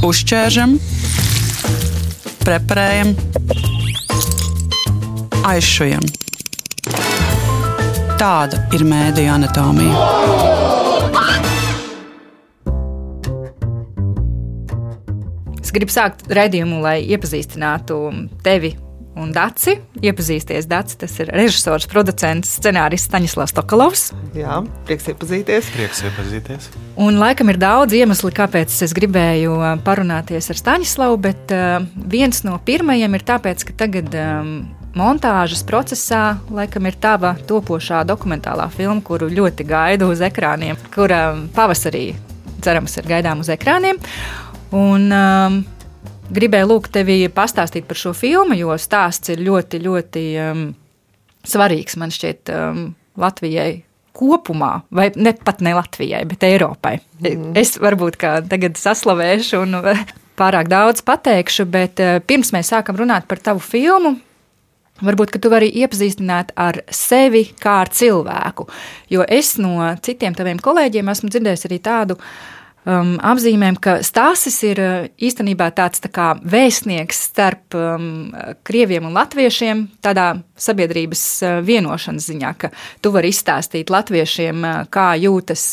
Uzķēršam, 0.00 0.78
preparējam, 2.40 3.10
aizšujam. 5.44 6.06
Tāda 8.16 8.62
ir 8.72 8.86
mēdija 8.88 9.34
anatomija. 9.36 10.06
Es 15.60 15.74
gribu 15.76 15.92
sākt 15.92 16.24
raidījumu, 16.32 16.80
lai 16.80 17.02
iepazīstinātu 17.04 18.00
tevi 18.40 18.72
un 19.20 19.32
Daci. 19.34 19.76
Iepazīsties 20.00 20.68
Daci, 20.70 20.96
tas 21.00 21.14
ir 21.22 21.30
režisors, 21.36 21.86
producents, 21.90 22.56
scenārists 22.58 23.10
Staņislavs 23.10 23.54
Tokalovs. 23.56 24.04
Jā, 24.36 24.60
prieks 24.88 25.10
iepazīties. 25.12 25.70
Prieks 25.76 26.02
iepazīties. 26.08 26.70
Un 27.00 27.20
laikam 27.20 27.52
ir 27.52 27.60
daudz 27.60 27.96
iemeslu, 27.96 28.32
kāpēc 28.36 28.74
es 28.86 28.94
gribēju 28.96 29.56
uh, 29.58 29.70
parunāties 29.86 30.50
ar 30.52 30.60
Staņislavu, 30.60 31.20
bet 31.28 31.54
uh, 31.56 31.78
viens 32.10 32.44
no 32.46 32.58
pirmajiem 32.64 33.16
ir 33.18 33.26
tāpēc, 33.28 33.66
ka 33.68 33.76
tagad 33.84 34.14
um, 34.16 34.54
montāžas 34.96 35.62
procesā 35.66 36.38
laikam 36.50 36.88
ir 36.90 36.98
tava 37.00 37.34
topošā 37.48 38.02
dokumentālā 38.08 38.66
filma, 38.74 39.02
kuru 39.04 39.30
ļoti 39.30 39.66
gaidu 39.68 40.10
uz 40.10 40.24
ekrāniem, 40.24 40.78
kura 40.94 41.30
pavasarī 41.54 42.10
cerams 42.64 42.96
ir 43.00 43.08
gaidām 43.08 43.44
uz 43.44 43.50
ekrāniem. 43.52 44.00
Un, 44.76 45.10
um, 45.10 45.62
gribēju 46.34 46.70
lūgt 46.70 46.94
tevi 46.94 47.24
pastāstīt 47.32 47.88
par 47.88 47.98
šo 47.98 48.14
filmu, 48.16 48.56
jo 48.58 48.74
stāsts 48.80 49.32
ir 49.32 49.42
ļoti, 49.44 49.82
ļoti 49.84 50.24
um, 50.44 50.64
svarīgs 51.46 51.98
man 52.00 52.14
šķiet 52.14 52.52
um, 52.54 52.88
Latvijai. 53.20 53.84
Kopumā, 54.20 54.72
vai 54.92 55.06
ne 55.16 55.30
pat 55.32 55.62
ne 55.64 55.70
Latvijai, 55.76 56.24
bet 56.28 56.42
Eiropai. 56.44 56.96
Mm. 57.22 57.52
Es 57.56 57.76
varbūt 57.80 58.18
tagad 58.50 58.76
saslavēšu 58.76 59.60
un 59.62 59.78
pārāk 60.40 60.68
daudz 60.68 61.04
pateikšu, 61.06 61.64
bet 61.70 62.02
uh, 62.02 62.18
pirms 62.18 62.50
mēs 62.52 62.72
sākam 62.74 62.98
runāt 63.00 63.30
par 63.30 63.42
tavu 63.42 63.62
filmu, 63.64 64.18
Varbūt, 65.00 65.30
ka 65.32 65.38
tu 65.40 65.48
vari 65.48 65.70
iepazīstināt 65.80 66.50
ar 66.60 66.82
sevi 66.92 67.46
kā 67.56 67.78
ar 67.86 67.88
cilvēku. 67.88 68.66
Jo 69.08 69.24
es 69.24 69.54
no 69.56 69.86
citiem 70.04 70.34
taviem 70.36 70.60
kolēģiem 70.60 71.08
esmu 71.08 71.30
dzirdējis 71.32 71.64
arī 71.70 71.78
tādu 71.80 72.18
uh, 72.18 72.34
um, 72.88 73.16
apzīmēm, 73.32 73.78
ka 73.82 73.98
Stāsis 74.06 74.56
ir 74.68 74.80
uh, 74.82 75.08
īstenībā 75.20 75.70
tāds 75.76 76.02
tā 76.04 76.10
kā 76.12 76.28
vēstnieks 76.40 77.24
starp 77.30 77.76
um, 77.78 78.30
krieviem 78.66 79.08
un 79.08 79.16
latviešiem, 79.16 79.84
tādā 80.04 80.28
sabiedrības 80.60 81.24
uh, 81.42 81.58
vienošanas 81.66 82.30
ziņā, 82.30 82.54
ka 82.60 82.72
tu 83.02 83.12
vari 83.14 83.32
izstāstīt 83.34 83.92
latviešiem, 83.92 84.64
uh, 84.64 84.80
kā 84.92 85.12
jūtas 85.20 85.66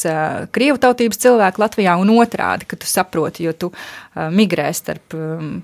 krievu 0.55 0.81
tautības 0.81 1.23
cilvēki 1.23 1.63
Latvijā 1.63 1.95
un 2.01 2.11
otrādi, 2.17 2.67
ka 2.69 2.79
tu 2.79 2.89
saproti, 2.89 3.47
jo 3.47 3.55
tu 3.57 3.71
migrē 4.15 4.69
starp 4.75 5.15
um, 5.17 5.57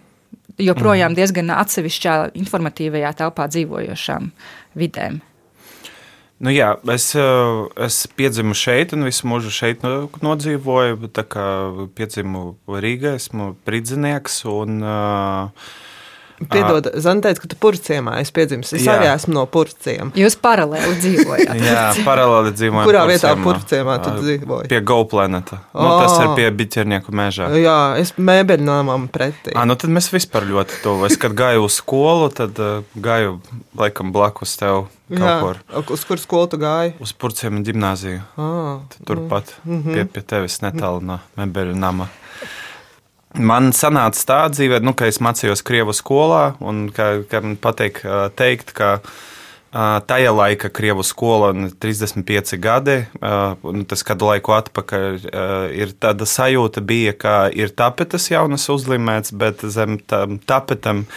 joprojām 0.62 1.12
mhm. 1.12 1.20
diezgan 1.20 1.54
atsevišķā 1.58 2.18
informatīvajā 2.40 3.14
telpā 3.24 3.48
dzīvojošām 3.52 4.32
vidēm. 4.80 5.22
Nu, 6.44 6.52
jā, 6.52 6.74
es, 6.92 7.06
eh, 7.16 7.84
es 7.86 8.02
piedzimu 8.20 8.52
šeit 8.52 8.92
un 8.92 9.06
visu 9.08 9.30
mūžu 9.32 9.52
šeit 9.54 9.86
nodzīvoju. 9.86 10.98
Piedzimu 11.96 12.42
Rīgā, 12.68 13.14
esmu 13.16 13.54
pridzinieks. 13.64 14.42
Un, 14.52 14.82
uh, 14.84 15.72
Piedod, 16.42 16.88
Zana 17.04 17.22
teica, 17.24 17.44
ka 17.44 17.50
tu 17.52 17.58
purciemā 17.62 18.18
esi 18.22 18.34
piedzimis. 18.36 18.74
Es 18.76 18.86
jā. 18.88 18.96
arī 18.98 19.10
esmu 19.12 19.36
no 19.38 19.44
purciem. 19.50 20.12
Jūs 20.18 20.36
paralēli 20.42 20.96
dzīvojat. 21.00 21.54
jā, 21.70 21.84
paralēli 22.08 22.54
dzīvojam. 22.58 22.88
Kurā 22.90 23.04
vietā 23.10 23.34
purciemā 23.40 24.00
tu 24.04 24.16
dzīvoji? 24.18 24.72
Pie 24.72 24.82
Gauplaneta. 24.84 25.62
Oh. 25.72 25.84
Nu, 25.86 25.92
tas 26.02 26.18
ir 26.24 26.34
pie 26.40 26.50
biķernieku 26.64 27.14
mežā. 27.16 27.52
Jā, 27.62 27.78
es 28.02 28.16
mēbeļu 28.18 28.68
namam 28.68 29.08
pretī. 29.14 29.54
À, 29.54 29.68
nu 29.70 29.78
tad 29.80 29.94
mēs 29.94 30.10
vispār 30.14 30.48
ļoti 30.50 30.82
tuvu. 30.84 31.08
Es, 31.10 31.20
kad 31.22 31.36
gāju 31.38 31.68
uz 31.68 31.78
skolu, 31.80 32.32
tad 32.34 32.60
uh, 32.62 32.82
gāju 32.98 33.38
laikam 33.80 34.14
blakus 34.16 34.58
tev. 34.60 34.88
Jā, 35.14 35.38
kur. 35.44 35.60
uz 35.94 36.04
kur 36.08 36.18
skolu 36.22 36.50
tu 36.50 36.58
gāji? 36.62 36.96
Uz 37.04 37.12
purciem 37.14 37.62
gimnāziju. 37.66 38.24
Ah, 38.40 38.82
Turpat 39.06 39.54
mm 39.64 39.82
-hmm. 39.82 39.94
pie, 39.94 40.06
pie 40.06 40.22
tevis 40.22 40.62
netālu 40.64 41.02
no 41.02 41.20
mēbeļu 41.38 41.76
nama. 41.78 42.10
Man 43.34 43.72
sanāca 43.74 44.26
tā 44.30 44.40
dzīvē, 44.54 44.78
nu, 44.86 44.94
ka 44.94 45.08
es 45.10 45.18
mācījos 45.24 45.64
Krievu 45.66 45.94
skolā, 45.98 46.54
un 46.62 46.86
kā, 46.94 47.24
kā 47.26 47.40
man 47.42 47.56
patīk 47.58 48.04
teikt, 48.38 48.76
ka 48.78 49.00
tajā 49.74 50.30
laika 50.30 50.70
Krievu 50.70 51.02
skola 51.02 51.50
ir 51.58 51.72
35 51.82 52.60
gadi, 52.62 52.98
tas 53.90 54.06
kādu 54.06 54.28
laiku 54.30 54.54
atpakaļ 54.54 55.18
ir 55.74 55.96
tāda 55.98 56.28
sajūta, 56.30 56.84
bija, 56.86 57.16
ka 57.18 57.34
ir 57.50 57.74
tapetes 57.74 58.30
jaunas 58.30 58.68
uzlīmēts, 58.70 59.34
bet 59.34 59.66
zem 59.66 59.98
tam 59.98 60.38
tapetam 60.38 61.08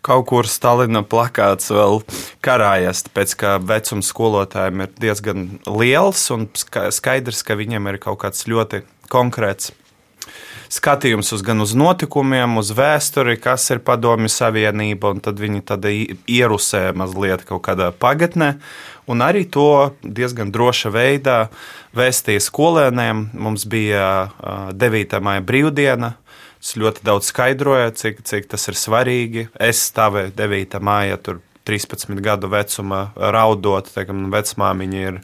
kaut 0.00 0.24
kur 0.30 0.48
Stalina 0.48 1.02
plakāts 1.04 1.68
vēl 1.74 2.00
karājas, 2.44 3.04
tāpēc 3.10 3.34
ka 3.42 3.58
vecums 3.60 4.08
skolotājiem 4.08 4.86
ir 4.86 4.94
diezgan 5.04 5.44
liels 5.68 6.24
un 6.32 6.48
skaidrs, 6.56 7.44
ka 7.44 7.58
viņiem 7.60 7.92
ir 7.92 8.00
kaut 8.08 8.22
kāds 8.24 8.48
ļoti 8.48 8.86
konkrēts 9.12 9.74
skatījums 10.72 11.32
uz, 11.36 11.42
gan 11.44 11.62
uz 11.64 11.74
notikumiem, 11.78 12.58
uz 12.60 12.72
vēsturi, 12.76 13.38
kas 13.40 13.66
ir 13.72 13.82
Padomju 13.84 14.30
Savienība, 14.32 15.12
un 15.14 15.22
tad 15.24 15.40
viņi 15.40 15.64
tad 15.68 15.88
ierusē 15.88 16.90
mazliet 16.98 17.44
kaut 17.48 17.64
kādā 17.66 17.90
pagatnē. 17.92 18.54
Un 19.08 19.24
arī 19.24 19.46
to 19.48 19.94
diezgan 20.02 20.52
droša 20.52 20.92
veidā 20.92 21.38
vēstīja 21.96 22.44
skolēniem. 22.44 23.30
Mums 23.32 23.64
bija 23.70 24.28
9. 24.76 25.20
maija 25.24 25.44
brīvdiena. 25.48 26.14
Es 26.58 26.74
ļoti 26.76 27.04
daudz 27.06 27.30
skaidroju, 27.30 27.92
cik, 27.96 28.24
cik 28.26 28.50
tas 28.50 28.68
ir 28.68 28.76
svarīgi. 28.76 29.46
Es 29.62 29.84
stāvēju 29.92 30.34
9. 30.36 30.80
maijā, 30.82 31.16
tur 31.22 31.40
13 31.68 32.18
gadu 32.24 32.50
vecumā, 32.52 33.08
raudot, 33.16 33.88
teikam, 33.94 34.26
vecmāmiņa 34.32 35.02
ir 35.04 35.22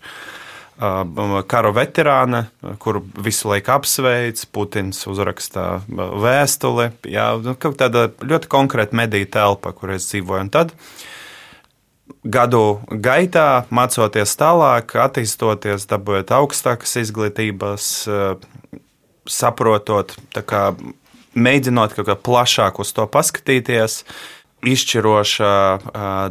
kara 0.78 1.70
veterāne, 1.74 2.46
kuru 2.82 3.04
visu 3.22 3.48
laiku 3.52 3.74
apsveic. 3.76 4.44
Putins 4.54 5.04
uzrakstā 5.06 5.82
vēstuli. 5.88 6.90
Jā, 7.10 7.32
nu, 7.42 7.54
tāda 7.54 8.08
ļoti 8.22 8.50
konkrēta 8.50 8.96
mediju 8.96 9.30
telpa, 9.30 9.72
kur 9.72 9.94
es 9.94 10.08
dzīvoju. 10.10 10.46
Un 10.46 10.50
tad 10.54 10.74
gadu 12.24 12.80
gaitā, 12.88 13.64
mācoties 13.74 14.34
tālāk, 14.40 14.96
attīstoties, 14.98 15.86
dabūjot 15.90 16.32
augstākas 16.34 16.96
izglītības, 17.04 17.88
saprotot, 19.30 20.16
kā, 20.44 20.64
mēģinot 21.34 21.96
kaut 21.96 22.08
kā 22.08 22.16
plašāk 22.16 22.80
uz 22.82 22.92
to 22.96 23.06
paskatīties, 23.10 24.02
izšķiroša 24.68 25.52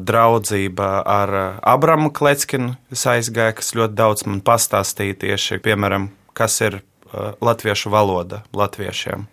draudzība 0.04 0.90
ar 1.06 1.34
Abramu 1.62 2.12
Kletskinu. 2.16 2.76
Es 2.94 3.06
aizgāju, 3.10 3.58
kas 3.60 3.74
ļoti 3.78 3.98
daudz 4.00 4.26
man 4.30 4.42
pastāstīja 4.46 5.20
tieši, 5.26 5.60
piemēram, 5.64 6.10
kas 6.38 6.60
ir 6.66 6.82
latviešu 7.44 7.92
valoda 7.94 8.42
latviešiem. 8.58 9.28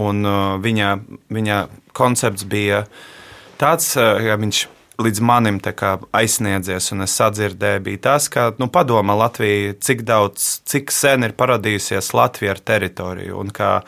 Un 0.00 0.26
viņa, 0.62 0.90
viņa 1.32 1.62
koncepts 1.96 2.44
bija 2.46 2.84
tāds, 3.58 3.94
ka 3.96 4.36
viņš 4.38 4.66
līdz 5.00 5.22
manim 5.24 5.58
aizsniedzies, 6.12 6.90
un 6.94 7.06
es 7.06 7.14
sadzirdēju, 7.18 7.82
bija 7.86 8.02
tas, 8.10 8.28
ka, 8.32 8.50
nu, 8.60 8.68
padomā 8.72 9.16
Latvija, 9.16 9.74
cik 9.80 10.04
daudz, 10.08 10.60
cik 10.68 10.92
sen 10.94 11.24
ir 11.26 11.36
parādījusies 11.38 12.12
Latvija 12.16 12.54
ar 12.56 12.60
teritoriju, 12.72 13.38
un 13.40 13.52
kā 13.54 13.80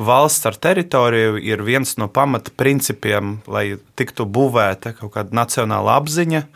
valsts 0.00 0.46
ar 0.48 0.56
teritoriju 0.56 1.38
ir 1.44 1.62
viens 1.62 1.96
no 2.00 2.08
pamata 2.08 2.52
principiem, 2.56 3.38
lai 3.46 3.76
tiktu 3.96 4.26
būvēta 4.26 4.94
kaut 4.98 5.12
kāda 5.16 5.36
nacionāla 5.36 5.98
apziņa. 6.00 6.46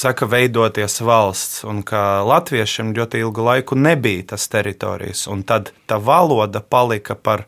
Saka, 0.00 0.24
veidoties 0.30 1.00
valsts, 1.04 1.64
un 1.68 1.82
ka 1.84 2.22
latviešiem 2.24 2.94
ļoti 2.96 3.20
ilgu 3.20 3.44
laiku 3.44 3.76
nebija 3.76 4.30
tas 4.32 4.46
teritorijas, 4.48 5.26
un 5.28 5.42
tad 5.44 5.74
tā 5.90 5.98
valoda 6.00 6.62
palika 6.62 7.18
par 7.18 7.44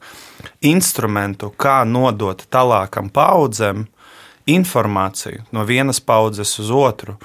instrumentu, 0.61 1.53
kā 1.57 1.81
nodot 1.89 2.45
tālākam 2.53 3.09
paudzēm 3.15 3.87
informāciju 4.53 5.47
no 5.55 5.65
vienas 5.65 6.03
paudzes 6.03 6.59
uz 6.61 6.71
otru. 6.75 7.17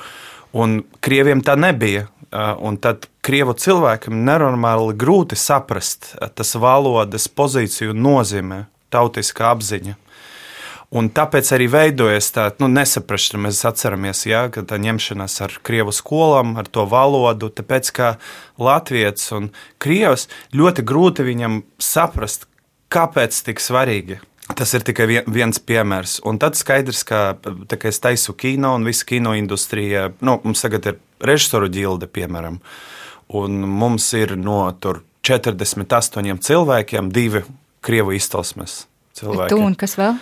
Un 0.55 0.79
krieviem 1.03 1.41
tā 1.43 1.57
nebija. 1.59 2.07
Un 2.35 2.75
tad 2.83 3.07
krievu 3.23 3.53
cilvēkam 3.55 4.25
nenormāli 4.27 4.95
grūti 4.99 5.37
saprast 5.39 6.13
tas 6.35 6.55
valodas 6.59 7.29
pozīciju 7.31 7.95
nozīmē, 7.95 8.65
tautiskā 8.91 9.53
apziņa. 9.53 9.95
Un 10.95 11.09
tāpēc 11.11 11.49
arī 11.51 11.65
veidojas 11.67 12.29
tā 12.31 12.45
nu, 12.63 12.69
nesaprašana. 12.71 13.41
Mēs 13.47 13.59
atceramies, 13.67 14.23
ja, 14.27 14.45
ka 14.51 14.63
tā 14.67 14.79
ņemšanās 14.79 15.35
ar 15.43 15.57
krievu 15.67 15.91
skolām, 15.95 16.55
ar 16.59 16.69
to 16.71 16.85
valodu, 16.87 17.49
tāpēc 17.51 17.91
ka 17.95 18.13
Latvijas 18.59 19.27
un 19.35 19.51
Krievs 19.83 20.29
ļoti 20.55 20.87
grūti 20.87 21.27
viņam 21.27 21.61
saprast, 21.83 22.47
kāpēc 22.91 23.43
tik 23.49 23.63
svarīgi 23.63 24.21
Tas 24.55 24.71
ir 24.77 24.85
tikai 24.87 25.07
viens 25.27 25.59
piemērs. 25.59 26.21
Un 26.27 26.39
tad 26.39 26.55
skaidrs, 26.55 27.03
ka 27.07 27.35
kā 27.41 27.89
es 27.89 27.99
taisu 27.99 28.33
kino 28.37 28.73
un 28.77 28.87
visa 28.87 29.05
kino 29.07 29.33
industrija, 29.35 30.07
nu, 30.23 30.37
mums 30.43 30.63
tagad 30.63 30.87
ir 30.87 30.99
režisoru 31.19 31.67
ģilde, 31.73 32.07
piemēram, 32.07 32.61
un 33.35 33.59
mums 33.67 34.07
ir 34.15 34.37
no 34.39 34.61
48 34.71 36.39
cilvēkiem 36.47 37.11
divi 37.11 37.43
krievu 37.83 38.15
izcelsmes 38.15 38.85
cilvēki. 39.17 39.51
Tu 39.51 39.61
un 39.61 39.75
kas 39.79 39.97
vēl? 39.99 40.17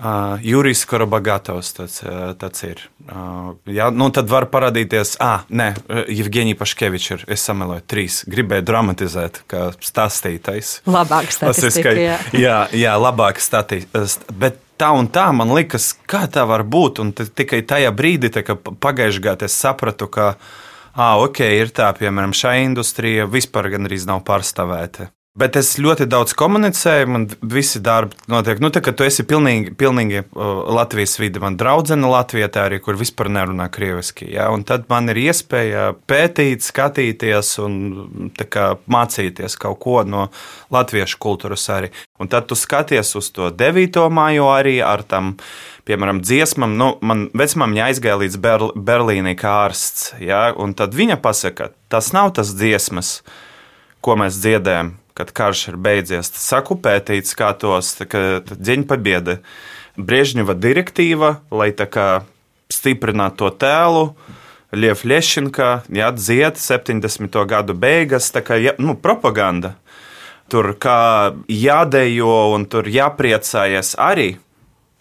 Uh, 0.00 0.38
Jurijs 0.40 0.86
Korobagovs 0.88 1.74
tāds, 1.76 1.98
uh, 2.00 2.30
tāds 2.40 2.62
ir. 2.64 2.78
Uh, 3.04 3.50
jā, 3.68 3.90
nu 3.92 4.06
tad 4.16 4.30
var 4.32 4.46
parādīties, 4.48 5.18
ah, 5.20 5.42
nē, 5.52 5.74
Jevģīnija 6.08 6.56
Paškeviča 6.56 7.18
ir. 7.18 7.24
Es 7.36 7.44
sameloju 7.44 7.84
trīs. 7.84 8.22
Gribēju 8.30 8.64
dramatizēt, 8.70 9.42
kā 9.50 9.66
stāstītājs. 9.84 10.78
Labāk 10.88 11.28
statistika, 11.36 11.92
jā. 11.92 12.16
jā, 12.32 12.56
jā, 12.80 12.96
labāk 12.96 13.42
statistika. 13.44 14.06
Bet 14.40 14.56
tā 14.80 14.88
un 14.96 15.10
tā 15.12 15.28
man 15.36 15.52
liekas, 15.52 15.92
kā 16.08 16.24
tā 16.32 16.46
var 16.48 16.64
būt. 16.64 17.04
Un 17.04 17.12
tikai 17.12 17.60
tajā 17.68 17.92
brīdī, 17.92 18.32
kad 18.40 18.72
pagājušajā 18.80 19.26
gadā 19.28 19.52
es 19.52 19.60
sapratu, 19.60 20.08
ka, 20.08 20.32
ah, 20.96 21.20
ok, 21.20 21.44
ir 21.60 21.76
tā, 21.76 21.92
piemēram, 22.00 22.32
šī 22.32 22.56
industrija 22.70 23.28
vispār 23.28 23.68
gandrīz 23.76 24.08
nav 24.08 24.24
pārstāvēta. 24.24 25.12
Bet 25.40 25.56
es 25.56 25.70
ļoti 25.80 26.04
daudz 26.10 26.34
komunicēju, 26.36 27.06
man 27.08 27.22
visi 27.48 27.80
darbi 27.80 28.18
notiek. 28.28 28.58
Nu, 28.60 28.68
tā, 28.74 28.82
tu 28.92 29.06
esi 29.06 29.24
pilnīgi, 29.24 29.70
pilnīgi 29.78 30.18
uh, 30.20 30.50
Latvijas 30.76 31.14
vide, 31.16 31.40
man 31.40 31.56
draudzene 31.56 32.10
Latvijā, 32.12 32.50
arī, 32.60 32.76
kur 32.84 32.98
vispār 33.00 33.30
nerunā 33.32 33.70
krieviski. 33.72 34.28
Ja? 34.34 34.50
Un 34.52 34.66
tad 34.68 34.84
man 34.92 35.08
ir 35.08 35.22
iespēja 35.22 35.86
pētīt, 36.10 36.66
skatīties 36.66 37.54
un 37.64 37.78
kā, 38.36 38.66
mācīties 38.90 39.56
kaut 39.60 39.80
ko 39.80 39.96
no 40.04 40.28
latviešu 40.74 41.16
kultūras 41.24 41.64
arī. 41.72 41.88
Un 42.20 42.28
tad 42.28 42.50
tu 42.50 42.58
skaties 42.58 43.16
uz 43.16 43.32
to 43.32 43.48
9. 43.48 43.96
māju 44.12 44.52
arī 44.52 44.78
ar 44.84 45.06
tam. 45.08 45.38
Piemēram, 45.88 46.20
dziesmam, 46.20 46.76
nu, 46.76 46.92
man 47.00 47.30
vecmāmiņa 47.34 47.86
aizgāja 47.88 48.20
līdz 48.20 48.36
Berl 48.44 48.74
Berlīnai 48.76 49.32
kā 49.40 49.56
ārsts. 49.64 50.10
Ja? 50.20 50.50
Un 50.52 50.76
tad 50.76 50.92
viņa 50.94 51.16
pasaka, 51.24 51.72
tas 51.88 52.12
nav 52.12 52.34
tas 52.36 52.52
dziesmas, 52.60 53.22
ko 54.04 54.20
mēs 54.20 54.36
dziedājam 54.44 54.98
kad 55.20 55.32
karš 55.36 55.66
ir 55.74 55.76
beidzies, 55.76 56.32
saku 56.40 56.78
pētīts, 56.80 57.36
kā 57.36 57.52
tos 57.60 57.92
dziņu 58.00 58.88
pabieda 58.88 59.40
Briežņeva 60.00 60.54
direktīva, 60.56 61.34
lai 61.52 61.74
tā 61.76 61.84
kā 61.90 62.22
stiprinātu 62.72 63.42
to 63.42 63.50
tēlu. 63.60 64.04
Lieva 64.72 65.10
Lešinka, 65.10 65.68
jā, 65.92 66.08
dzied 66.14 66.60
70. 66.62 67.36
gadu 67.50 67.74
beigas, 67.74 68.30
tā 68.32 68.40
kā 68.46 68.56
nu, 68.78 68.94
propaganda. 68.96 69.74
Tur 70.50 70.72
kā 70.80 71.34
jādejo 71.50 72.54
un 72.54 72.64
tur 72.70 72.88
jāpriecājas 72.88 73.96
arī. 74.00 74.38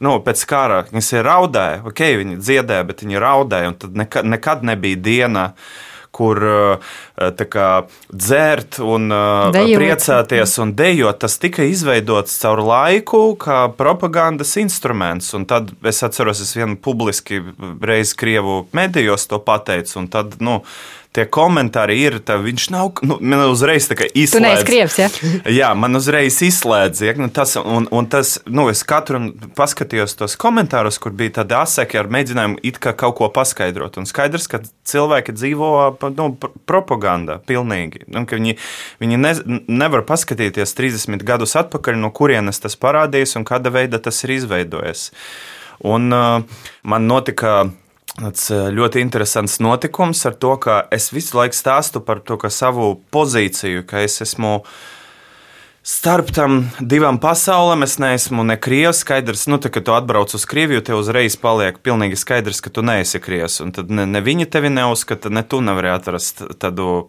Nu, 0.04 0.18
pēc 0.25 0.42
kara 0.50 0.81
viņas 0.89 1.13
ir 1.16 1.27
raudāja, 1.27 1.80
ok, 1.86 2.01
viņi 2.24 2.42
dziedāja, 2.42 2.88
bet 2.89 3.06
viņi 3.06 3.24
raudāja, 3.24 3.71
tad 3.80 3.95
nekad, 4.00 4.27
nekad 4.27 4.66
nebija 4.68 5.00
diena, 5.06 5.45
uh, 5.54 5.89
kur 6.12 6.42
eh, 6.44 7.44
kā, 7.50 7.70
dzērt 8.12 8.80
un 8.84 9.10
eh, 9.14 9.52
dejot. 9.56 9.82
priecāties 9.82 10.56
un 10.64 10.74
dejot. 10.78 11.20
Tas 11.22 11.38
tika 11.42 11.66
izveidots 11.68 12.38
caur 12.42 12.64
laiku 12.66 13.24
kā 13.40 13.62
propagandas 13.78 14.56
instruments. 14.62 15.34
Un 15.38 15.48
tad 15.50 15.74
es 15.86 16.04
atceros, 16.06 16.42
es 16.44 16.56
vienu 16.58 16.78
publiski 16.82 17.42
reizi 17.82 18.18
Krievu 18.20 18.62
medijos 18.76 19.28
to 19.30 19.42
pateicu. 19.44 20.06
Tad, 20.10 20.40
nu, 20.44 20.60
tie 21.16 21.26
komentāri 21.26 21.96
ir, 22.04 22.18
tā 22.22 22.36
viņš 22.42 22.66
nav, 22.70 23.00
nu, 23.08 23.18
man 23.18 23.42
uzreiz 23.50 23.88
tā 23.90 23.98
kā 23.98 24.06
izslēdz. 24.08 24.36
Tu 24.36 24.42
neesi 24.44 24.66
krievs, 24.68 24.98
ja? 25.02 25.08
Jā, 25.60 25.72
man 25.78 25.98
uzreiz 25.98 26.38
izslēdz, 26.46 27.02
ja, 27.08 27.16
nu, 27.18 27.30
tas, 27.34 27.56
un, 27.58 27.88
un 27.96 28.10
tas, 28.12 28.36
nu, 28.46 28.68
es 28.70 28.84
katru 28.88 29.22
paskatījos 29.58 30.14
tos 30.20 30.38
komentārus, 30.40 31.00
kur 31.02 31.16
bija 31.18 31.40
tādi 31.40 31.58
aseki 31.58 32.02
ar 32.02 32.12
mēģinājumu 32.14 32.62
it 32.70 32.78
kā 32.84 32.94
kaut 32.98 33.18
ko 33.18 33.32
paskaidrot, 33.34 33.98
un 34.02 34.10
skaidrs, 34.10 34.46
ka 34.52 34.62
cilvēki 34.90 35.34
dzīvo, 35.34 35.72
nu, 36.14 36.30
propaganda 36.70 37.40
pilnīgi, 37.50 38.06
un 38.14 38.30
ka 38.30 38.38
viņi, 38.38 38.60
viņi 39.02 39.22
ne, 39.26 39.36
nevar 39.66 40.06
paskatīties 40.10 40.78
30 40.78 41.26
gadus 41.26 41.58
atpakaļ, 41.58 41.98
no 41.98 42.14
kurienes 42.14 42.62
tas 42.62 42.78
parādījis 42.78 43.40
un 43.40 43.50
kāda 43.50 43.74
veida 43.74 44.02
tas 44.04 44.22
ir 44.28 44.38
izveidojies. 44.38 45.10
Un 45.90 46.12
uh, 46.12 46.66
man 46.84 47.06
notika 47.08 47.64
tāds 48.19 48.50
ļoti 48.75 49.01
interesants 49.04 49.60
notikums 49.63 50.25
ar 50.27 50.36
to, 50.36 50.56
ka 50.62 50.81
es 50.95 51.10
visu 51.16 51.38
laiku 51.39 51.56
stāstu 51.57 52.04
par 52.06 52.21
to, 52.25 52.38
ka 52.42 52.51
savu 52.51 52.92
pozīciju, 53.13 53.86
ka 53.88 54.04
es 54.04 54.19
esmu 54.25 54.60
starp 55.90 56.30
tam 56.36 56.60
divām 56.80 57.18
pasaulēm. 57.22 57.84
Es 57.86 57.98
neesmu 58.02 58.44
ne 58.48 58.56
krievs. 58.62 59.02
Skaidrs, 59.04 59.48
nu, 59.50 59.58
tā, 59.62 59.72
kad 59.74 59.86
tu 59.88 59.94
atbrauc 59.96 60.34
uz 60.36 60.46
Krieviju, 60.50 60.84
tev 60.86 61.00
uzreiz 61.02 61.38
paliek 61.40 61.80
pilnīgi 61.86 62.20
skaidrs, 62.20 62.62
ka 62.64 62.72
tu 62.74 62.84
neesi 62.86 63.22
krievs. 63.24 63.60
Un 63.64 63.74
tad 63.76 63.92
ne, 63.94 64.06
ne 64.10 64.22
viņi 64.24 64.50
tevi 64.54 64.72
neuzskata, 64.74 65.32
ne 65.34 65.44
tu 65.48 65.62
nevari 65.66 65.92
atrast 65.94 66.44
tādu 66.62 67.08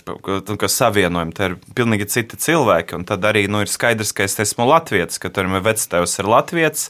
savienojumu. 0.71 1.37
Te 1.37 1.51
ir 1.51 1.57
pilnīgi 1.77 2.09
citi 2.11 2.41
cilvēki. 2.41 2.97
Un 3.01 3.07
tad 3.09 3.27
arī 3.29 3.47
nu, 3.51 3.63
ir 3.65 3.71
skaidrs, 3.71 4.15
ka 4.17 4.25
es 4.27 4.39
esmu 4.47 4.69
latviečs, 4.71 5.21
ka 5.21 5.33
tur 5.35 5.51
ir 5.51 5.65
vectēvs 5.67 6.17
ir 6.23 6.31
latviečs. 6.31 6.89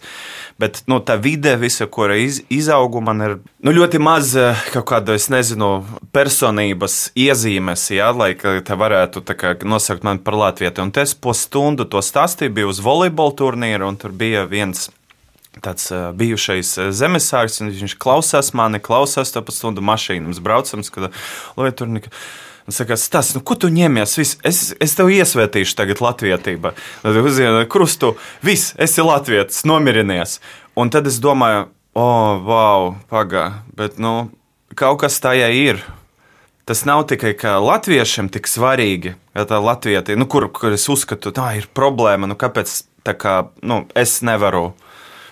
Bet 0.61 0.83
nu, 0.91 1.01
tā 1.05 1.17
vide, 1.21 1.57
visa, 1.61 1.89
kura 1.91 2.19
iz, 2.21 2.43
izaugu, 2.53 3.01
man 3.05 3.25
ir 3.25 3.37
nu, 3.65 3.75
ļoti 3.75 4.01
maz 4.03 4.35
eh, 4.39 4.65
kaut 4.75 4.87
kāda, 4.93 5.17
es 5.17 5.31
nezinu, 5.33 5.71
personības 6.15 6.99
iezīmes, 7.19 7.87
ja, 7.95 8.11
lai 8.15 8.35
tā 8.37 8.77
varētu 8.79 9.25
tā 9.27 9.37
kā, 9.39 9.55
nosaukt 9.65 10.05
mani 10.07 10.23
par 10.25 10.37
latviešu. 10.37 10.85
Un 10.85 10.93
es 11.01 11.15
po 11.17 11.33
stundu 11.37 11.80
to 11.89 12.03
stāstīju, 12.05 12.55
biju 12.57 12.73
uz 12.73 12.83
volejbola 12.85 13.37
turnīra, 13.39 13.89
un 13.89 13.99
tur 14.01 14.13
bija 14.17 14.45
viens 14.51 14.89
tāds 15.65 15.89
uh, 15.91 16.11
bijušais 16.17 16.77
zemesārs, 16.95 17.59
un 17.63 17.73
viņš 17.75 17.97
klausās 18.01 18.53
mani, 18.57 18.79
klausās 18.83 19.35
to 19.35 19.43
pa 19.43 19.55
stundu 19.55 19.83
mašīnu. 19.85 20.29
Mums 20.29 20.45
braucam, 20.45 20.85
kad 20.95 21.11
Lietuvā. 21.59 22.05
Un 22.69 22.75
saka, 22.77 22.95
tas, 23.11 23.33
nu, 23.35 23.41
ko 23.43 23.57
tu 23.59 23.67
ņemies? 23.73 24.13
Viss, 24.21 24.37
es, 24.47 24.59
es 24.79 24.93
tev 24.95 25.09
iesvētīšu 25.11 25.75
tagad 25.75 25.99
latvietībā. 26.05 26.71
Tad 27.03 27.17
uzzīmē 27.19 27.65
krustu, 27.73 28.13
viss, 28.47 28.77
esi 28.79 29.03
latvietis, 29.03 29.65
nomierinies. 29.67 30.37
Un 30.79 30.93
tad 30.95 31.09
es 31.11 31.19
domāju, 31.19 31.65
o, 31.97 32.05
oh, 32.05 32.45
wow, 32.47 32.93
pagā, 33.11 33.47
bet, 33.75 33.99
nu, 33.99 34.29
kaut 34.79 35.01
kas 35.03 35.19
tajā 35.25 35.51
ir. 35.57 35.83
Tas 36.69 36.85
nav 36.87 37.07
tikai 37.11 37.33
latviešiem 37.41 38.29
tik 38.31 38.47
svarīgi, 38.51 39.15
ja 39.35 39.47
tā 39.49 39.59
latvieti, 39.63 40.19
nu, 40.19 40.29
kur, 40.31 40.47
kur 40.55 40.77
es 40.77 40.87
uzskatu, 40.93 41.33
tā 41.35 41.55
ir 41.59 41.67
problēma, 41.75 42.29
nu, 42.31 42.37
kāpēc 42.39 42.75
tā 43.07 43.17
kā, 43.17 43.35
nu, 43.67 43.83
es 43.99 44.21
nevaru 44.27 44.71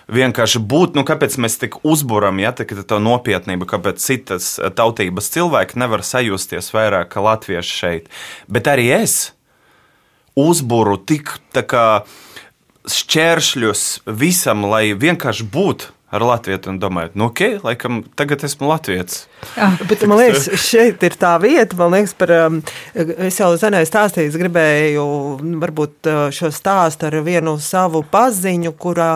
vienkārši 0.09 0.61
būt, 0.65 0.97
nu, 0.97 1.05
kāpēc 1.07 1.37
mēs 1.41 1.59
tik 1.61 1.79
uzburam, 1.85 2.41
ja 2.41 2.51
tā 2.55 2.65
ir 2.65 2.81
nopietnība, 3.05 3.67
kāpēc 3.69 4.01
citas 4.01 4.55
tautības 4.75 5.29
cilvēki 5.35 5.79
nevar 5.79 6.03
sajusties 6.05 6.73
vairāk 6.73 7.13
kā 7.13 7.23
latvieši 7.23 7.77
šeit. 7.83 8.09
Bet 8.49 8.67
arī 8.71 8.89
es 8.97 9.19
uzburu 10.39 10.97
tik 10.97 11.35
tā 11.53 11.63
kā 11.67 11.85
šķēršļus 12.89 13.85
visam, 14.17 14.65
lai 14.71 14.91
vienkārši 14.97 15.45
būtu 15.53 15.93
ar 16.09 16.25
latviešu 16.25 16.73
un 16.73 16.79
domāju, 16.81 17.13
nu, 17.13 17.29
ok, 17.29 17.61
laikam 17.61 18.01
tagad 18.17 18.45
esmu 18.47 18.71
latviečs. 18.71 19.27
Ah. 19.55 19.77
Bet, 19.87 20.03
man 20.07 20.19
liekas, 20.19 20.47
šeit 20.59 21.03
ir 21.05 21.15
tā 21.19 21.31
vieta, 21.41 21.75
man 21.79 21.93
liekas, 21.95 22.13
par, 22.19 22.31
um, 22.47 22.57
es 22.93 23.37
jau 23.39 23.49
senai 23.59 23.81
stāstīju, 23.87 24.33
gribēju 24.39 25.05
varbūt 25.61 26.09
uh, 26.11 26.19
šo 26.35 26.51
stāstu 26.53 27.07
ar 27.07 27.17
vienu 27.25 27.55
savu 27.63 28.01
paziņu, 28.11 28.73
kurā, 28.79 29.09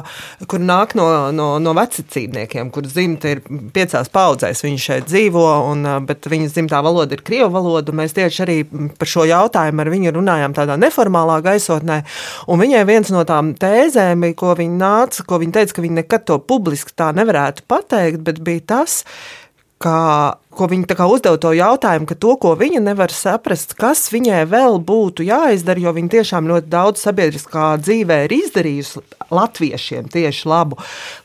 kur 0.49 0.63
nāk 0.63 0.95
no, 0.99 1.07
no, 1.35 1.49
no 1.63 1.75
vecicībniekiem, 1.75 2.71
kur 2.73 2.87
dzimta 2.87 3.33
ir 3.33 3.43
piecās 3.75 4.11
paudzēs, 4.13 4.63
viņi 4.65 4.81
šeit 4.85 5.09
dzīvo, 5.11 5.45
un, 5.73 5.83
uh, 5.87 5.99
bet 6.07 6.27
viņas 6.31 6.55
dzimtā 6.55 6.79
valoda 6.85 7.17
ir 7.17 7.25
krievu 7.27 7.51
valoda, 7.53 7.95
mēs 7.95 8.15
tieši 8.15 8.43
arī 8.47 8.57
par 8.99 9.11
šo 9.11 9.27
jautājumu 9.29 9.83
ar 9.83 9.93
viņu 9.93 10.15
runājām 10.17 10.55
tādā 10.55 10.79
neformālā 10.79 11.41
gaisotnē, 11.45 11.99
un 12.47 12.63
viņai 12.63 12.83
viens 12.89 13.13
no 13.13 13.25
tām 13.27 13.53
tēzēm, 13.59 14.29
ko 14.39 14.55
viņa 14.59 14.79
nāca, 14.79 15.27
ko 15.27 15.43
viņa 15.43 15.59
teica, 15.59 15.77
ka 15.77 15.87
viņa 15.87 16.01
nekad 16.01 16.27
to 16.31 16.39
publiski 16.39 16.95
tā 16.95 17.11
nevarētu 17.15 17.67
pateikt, 17.67 18.23
bet 18.23 18.39
bija 18.43 18.67
tas, 18.75 19.01
ka 19.03 19.42
カ 19.83 20.39
ko 20.57 20.67
viņa 20.71 21.07
uzdeva 21.09 21.39
to 21.41 21.51
jautājumu, 21.55 22.07
ka 22.09 22.15
to, 22.15 22.35
ko 22.41 22.53
viņa 22.59 22.81
nevar 22.83 23.13
saprast, 23.13 23.75
kas 23.79 24.07
viņai 24.13 24.43
vēl 24.49 24.79
būtu 24.85 25.25
jāizdara, 25.27 25.81
jo 25.83 25.93
viņa 25.95 26.13
tiešām 26.17 26.49
ļoti 26.51 26.71
daudz 26.71 27.03
sabiedriskā 27.05 27.73
dzīvē 27.81 28.23
ir 28.27 28.35
izdarījusi 28.37 29.03
latviešiem 29.33 30.09
tieši 30.13 30.49
labu, 30.49 30.77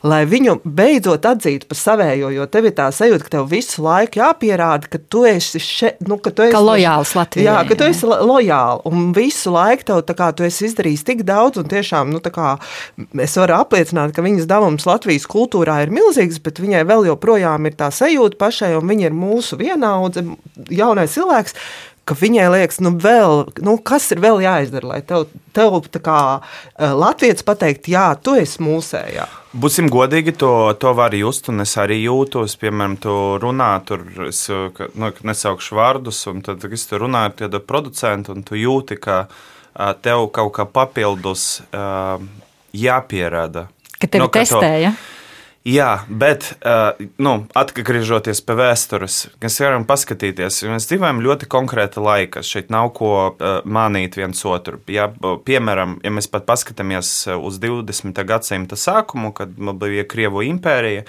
lai 0.03 0.23
viņu 0.29 0.59
beidzot 0.63 1.25
atzītu 1.29 1.69
par 1.69 1.79
savējo, 1.79 2.31
jo 2.33 2.47
tev 2.51 2.69
ir 2.69 2.75
tā 2.77 2.89
sajūta, 2.95 3.25
ka 3.25 3.33
tev 3.37 3.49
visu 3.51 3.83
laiku 3.85 4.21
jāpierāda, 4.21 4.89
ka 4.91 5.01
tu 5.11 5.25
esi 5.29 5.61
šeit, 5.63 6.01
nu, 6.07 6.17
ka 6.21 6.33
tu 6.33 6.45
esi 6.47 6.55
ka 6.55 6.63
lojāls 6.63 7.13
Latvijai. 7.17 7.47
Jā, 7.49 7.57
ka 7.69 7.77
tu 7.79 7.87
esi 7.87 8.09
lojāls 8.09 8.85
un 8.89 9.11
visu 9.15 9.53
laiku 9.53 9.89
tev 9.91 10.03
tā 10.09 10.15
kā 10.17 10.31
tu 10.35 10.47
esi 10.47 10.67
izdarījis 10.69 11.05
tik 11.07 11.23
daudz 11.27 11.61
un 11.61 11.69
tiešām, 11.69 12.09
nu, 12.13 12.21
tā 12.23 12.33
kā 12.33 12.55
es 13.21 13.37
varu 13.39 13.59
apliecināt, 13.59 14.15
ka 14.15 14.25
viņas 14.25 14.49
devums 14.49 14.87
Latvijas 14.89 15.27
kultūrā 15.29 15.81
ir 15.85 15.93
milzīgs, 15.93 16.41
bet 16.43 16.61
viņai 16.61 16.85
vēl 16.89 17.09
joprojām 17.11 17.69
ir 17.69 17.77
tā 17.79 17.91
sajūta 17.93 18.39
pašai 18.39 18.73
un 18.79 18.89
viņa 18.89 19.09
ir 19.09 19.18
mūsu 19.19 19.59
vienaudze, 19.59 20.25
jaunais 20.71 21.13
cilvēks. 21.17 21.55
Viņai 22.09 22.47
liekas, 22.49 22.79
nu, 22.81 22.89
vēl, 22.97 23.43
nu, 23.61 23.75
kas 23.85 24.07
ir 24.15 24.17
vēl 24.23 24.39
jāizdara, 24.41 24.87
lai 24.95 24.97
tev, 25.05 25.27
tev 25.53 25.75
kā 26.01 26.21
uh, 26.41 26.95
latviečs 26.97 27.45
pateikt, 27.45 27.85
jā, 27.93 28.07
tu 28.17 28.33
esi 28.33 28.63
mūsējā. 28.65 29.27
Būsim 29.53 29.91
godīgi, 29.93 30.33
to, 30.41 30.49
to 30.81 30.95
var 30.97 31.13
just, 31.13 31.51
un 31.53 31.61
es 31.61 31.75
arī 31.77 31.99
jūtu, 32.07 32.47
es, 32.49 32.57
piemēram, 32.57 32.95
tu 33.03 33.13
runā, 33.43 33.69
tur 33.85 34.01
es 34.25 34.41
nu, 34.49 35.11
nesaukšu 35.29 35.77
vārdus, 35.77 36.23
un 36.33 36.41
tad 36.41 36.65
es 36.65 36.87
tur 36.89 37.05
runāju 37.05 37.29
ar 37.29 37.37
tādu 37.43 37.61
producentu, 37.69 38.33
un 38.33 38.41
tu 38.47 38.57
jūti, 38.57 38.97
ka 39.05 39.19
uh, 39.29 39.93
tev 40.01 40.31
kaut 40.33 40.55
kā 40.57 40.65
papildus. 40.65 41.59
Jāpierāda. 42.69 43.67
Ka 43.99 44.07
tevi 44.07 44.21
Nu, 44.23 44.29
ka 44.29 44.43
to- 44.43 44.59
testēja. 44.59 44.91
Jā, 45.67 46.05
bet 46.07 46.45
uh, 46.63 46.95
nu, 47.19 47.33
atgriežoties 47.59 48.39
pie 48.47 48.55
vēstures, 48.55 49.15
mēs 49.43 49.57
varam 49.59 49.83
paskatīties, 49.89 50.61
jo 50.63 50.71
mēs 50.71 50.87
dzīvojam 50.87 51.19
ļoti 51.19 51.49
konkrēta 51.51 51.99
laika. 51.99 52.39
Šeit 52.47 52.71
nav 52.71 52.93
ko 52.95 53.11
uh, 53.27 53.59
mānīt 53.67 54.15
viens 54.15 54.39
otru. 54.47 54.79
Ja, 54.87 55.09
piemēram, 55.19 55.97
ja 56.05 56.13
mēs 56.15 56.31
pat 56.31 56.47
paskatāmies 56.47 57.11
uz 57.35 57.59
20. 57.59 58.23
gadsimta 58.29 58.79
sākumu, 58.79 59.33
kad 59.35 59.51
bija 59.81 60.07
Krievu 60.07 60.45
impērija, 60.47 61.03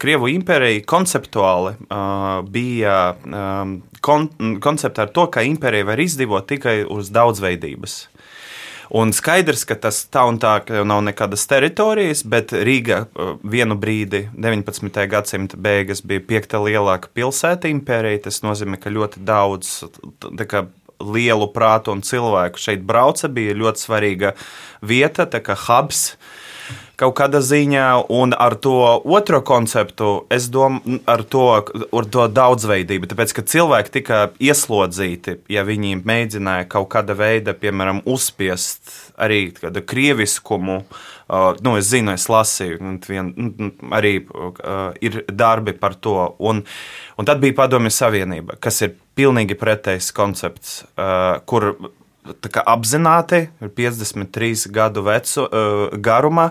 Krievu 0.00 0.32
impērija 0.32 0.80
konceptuāli 0.88 1.76
uh, 1.84 2.40
bija 2.48 2.96
um, 3.20 3.82
kon 4.00 4.30
koncepta 4.64 5.04
ar 5.04 5.12
to, 5.12 5.28
ka 5.28 5.44
impērija 5.44 5.92
var 5.92 6.00
izdzīvot 6.00 6.48
tikai 6.48 6.78
uz 6.88 7.12
daudzveidības. 7.12 8.00
Un 8.90 9.12
skaidrs, 9.14 9.62
ka 9.68 9.76
tas 9.78 10.00
tā 10.10 10.24
un 10.26 10.40
tā 10.42 10.56
nav 10.82 11.04
nekādas 11.06 11.44
teritorijas, 11.46 12.24
bet 12.26 12.50
Rīga 12.50 13.04
uh, 13.06 13.36
vienu 13.46 13.76
brīdi, 13.78 14.24
19. 14.34 14.90
gadsimta 15.12 15.58
beigas, 15.60 16.02
bija 16.02 16.24
piekta 16.26 16.58
lielākā 16.58 17.12
pilsēta 17.14 17.70
impērija. 17.70 18.24
Tas 18.26 18.42
nozīmē, 18.42 18.80
ka 18.82 18.90
ļoti 18.90 19.22
daudz 19.22 19.76
kā, 20.50 20.64
lielu 21.00 21.48
prātu 21.54 21.94
un 21.94 22.02
cilvēku 22.02 22.58
šeit 22.58 22.82
brauca. 22.86 23.30
Bija 23.30 23.54
ļoti 23.54 23.86
svarīga 23.86 24.34
vieta, 24.82 25.28
tā 25.30 25.38
kā 25.44 25.54
hubs 25.68 26.16
kaut 27.00 27.16
kādā 27.18 27.40
ziņā, 27.44 27.86
un 28.12 28.34
ar 28.36 28.56
to 28.60 28.74
otro 29.04 29.40
konceptu, 29.46 30.10
es 30.32 30.48
domāju, 30.52 31.00
ar 31.10 31.24
to, 31.32 31.44
ar 31.96 32.08
to 32.12 32.26
daudzveidību. 32.36 33.10
Tāpēc, 33.10 33.34
ka 33.36 33.44
cilvēki 33.52 33.94
tika 33.98 34.20
ieslodzīti, 34.42 35.38
ja 35.52 35.64
viņi 35.68 36.00
mēģināja 36.06 36.68
kaut 36.72 36.90
kāda 36.92 37.16
veida, 37.18 37.56
piemēram, 37.56 38.02
uzspiest 38.08 38.92
arī 39.20 39.46
kādu 39.56 39.84
krieviskumu. 39.86 40.82
Uh, 41.30 41.52
nu, 41.62 41.76
es 41.78 41.86
zinu, 41.92 42.10
es 42.16 42.26
lasīju, 42.26 42.96
vien, 43.06 43.30
nu, 43.38 43.70
arī 43.94 44.16
uh, 44.26 44.90
ir 44.98 45.22
darbi 45.30 45.76
par 45.78 45.94
to. 45.94 46.16
Un, 46.42 46.64
un 47.16 47.28
tad 47.28 47.38
bija 47.42 47.54
Padomju 47.60 47.92
Savienība, 47.94 48.58
kas 48.58 48.82
ir 48.82 48.96
pilnīgi 49.18 49.54
pretējs 49.60 50.10
koncepts, 50.16 50.80
uh, 50.98 51.38
kur 51.46 51.70
apzināti, 52.66 53.46
ir 53.60 53.74
53 53.76 54.70
gadu 54.74 55.04
vecu, 55.06 55.44
uh, 55.46 55.98
garumā, 55.98 56.50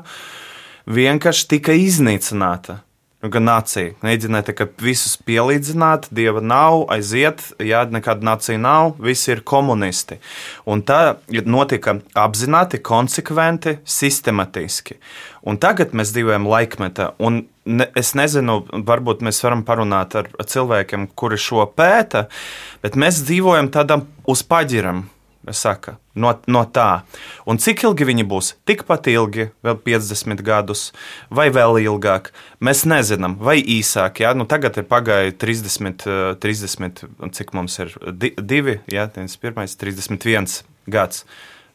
vienkārši 0.89 1.49
tika 1.55 1.75
iznīcināta. 1.77 2.81
Gan 3.19 3.43
nācija. 3.43 3.97
Mēģināja 3.99 4.45
tā, 4.47 4.65
visus 4.79 5.17
pielīdzināt, 5.27 6.05
dieva 6.15 6.39
nav, 6.39 6.85
aiziet, 6.95 7.41
jā, 7.59 7.81
nekāda 7.91 8.23
nācija 8.23 8.55
nav, 8.63 8.93
visi 9.03 9.33
ir 9.33 9.41
komunisti. 9.43 10.21
Un 10.63 10.79
tā 10.87 11.17
notika 11.27 11.97
apzināti, 12.15 12.79
konsekventi, 12.79 13.75
sistematiski. 13.83 14.95
Un 15.43 15.59
tagad 15.59 15.91
mēs 15.91 16.15
dzīvojam 16.15 16.47
laikmetā, 16.47 17.11
un 17.19 17.41
ne, 17.67 17.89
es 17.99 18.13
nezinu, 18.15 18.61
varbūt 18.87 19.27
mēs 19.27 19.43
varam 19.43 19.65
parunāt 19.67 20.15
ar 20.15 20.31
cilvēkiem, 20.39 21.09
kuri 21.19 21.43
šo 21.43 21.67
pēta, 21.75 22.29
bet 22.79 22.95
mēs 22.95 23.19
dzīvojam 23.27 23.67
tādam 23.75 24.07
uz 24.31 24.47
paģiram. 24.47 25.09
Saka, 25.55 25.95
no, 26.19 26.31
no 26.51 26.61
tā. 26.69 27.01
Un 27.49 27.59
cik 27.61 27.83
ilgi 27.87 28.07
viņi 28.09 28.25
būs? 28.29 28.51
Tikpat 28.69 29.09
ilgi, 29.11 29.49
vēl 29.65 29.77
50 29.85 30.43
gadus, 30.45 30.89
vai 31.33 31.47
vēl 31.53 31.79
ilgāk. 31.85 32.29
Mēs 32.63 32.85
nezinām, 32.89 33.37
vai 33.41 33.57
īsāk. 33.59 34.21
Jā? 34.23 34.35
Nu, 34.37 34.45
tagad 34.49 34.77
ir 34.77 34.87
pagājuši 34.89 35.37
30, 35.41 36.05
eh, 36.05 36.33
30, 36.43 37.03
cik 37.39 37.53
mums 37.57 37.79
ir 37.81 37.95
di, 38.11 38.33
divi, 38.37 38.79
jā, 38.91 39.07
1, 39.09 39.77
31 39.79 40.61
gads. 40.89 41.25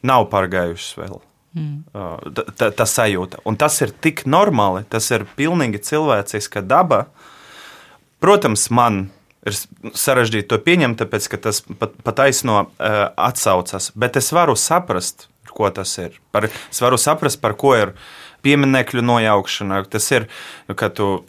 Nav 0.05 0.29
pārgājušas 0.33 0.99
vēl. 1.01 1.21
Mm. 1.55 1.85
Tā, 2.59 2.71
tā 2.75 2.87
sajūta. 2.89 3.41
Un 3.47 3.57
tas 3.57 3.77
ir 3.85 3.95
tik 4.03 4.25
normāli, 4.27 4.83
tas 4.91 5.07
ir 5.15 5.27
pilnīgi 5.39 5.81
cilvēciska 5.87 6.65
daba. 6.67 7.05
Protams, 8.21 8.67
man 8.75 9.07
ir 9.07 9.24
sarežģīti 9.53 10.49
to 10.49 10.59
pieņemt, 10.65 10.99
tāpēc 11.03 11.29
ka 11.33 11.41
tas 11.49 11.61
pat, 11.67 11.97
pat 12.07 12.25
aizno 12.25 12.65
uh, 12.65 12.99
atsaucas. 13.21 13.91
Bet 13.99 14.17
es 14.21 14.31
varu 14.33 14.57
saprast, 14.57 15.29
ko 15.55 15.69
tas 15.71 15.93
ir. 16.01 16.17
Par, 16.35 16.49
es 16.49 16.83
varu 16.83 16.99
saprast, 17.01 17.41
par 17.43 17.57
ko 17.59 17.75
ir 17.77 17.95
pieminiekļu 18.45 19.05
nojaukšana. 19.05 19.85
Tas 19.93 20.11
ir, 20.15 20.29
ka 20.75 20.91
tu 20.93 21.25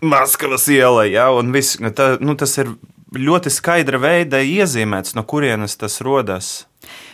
Maskavas 0.00 0.64
iela, 0.72 1.04
ja, 1.04 1.28
un 1.36 1.52
viss, 1.52 1.76
tā, 1.96 2.14
nu, 2.24 2.32
tas 2.40 2.54
ir 2.62 2.70
ļoti 3.12 3.52
skaidra 3.52 4.00
veida 4.00 4.40
iezīmēts, 4.40 5.12
no 5.16 5.26
kurienes 5.28 5.76
tas 5.76 6.00
rodas. 6.04 6.64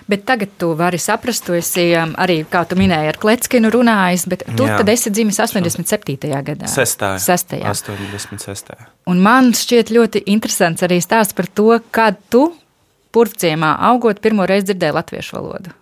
Bet 0.07 0.23
tagad 0.27 0.53
tu 0.59 0.69
vari 0.79 1.01
saprast, 1.03 1.43
tu 1.49 1.55
esi 1.59 1.89
um, 1.99 2.13
arī, 2.23 2.39
kā 2.47 2.61
tu 2.71 2.77
minēji, 2.79 3.11
ar 3.11 3.17
Kletskinu 3.19 3.73
runājis, 3.75 4.27
bet 4.31 4.45
tu 4.55 4.69
Jā. 4.69 4.77
tad 4.79 4.93
esi 4.93 5.11
dzimis 5.11 5.41
87. 5.43 6.15
gadā. 6.47 6.69
Sestā. 6.71 7.17
Sestajā. 7.23 7.73
86. 7.75 8.71
Un 9.11 9.25
man 9.25 9.51
šķiet 9.57 9.91
ļoti 9.97 10.23
interesants 10.31 10.87
arī 10.87 11.01
stāsts 11.03 11.35
par 11.35 11.51
to, 11.51 11.73
kad 11.91 12.21
tu 12.31 12.53
purvciemā 13.17 13.73
augot 13.91 14.23
pirmo 14.23 14.47
reizi 14.47 14.71
dzirdēji 14.71 14.97
latviešu 15.01 15.37
valodu. 15.41 15.75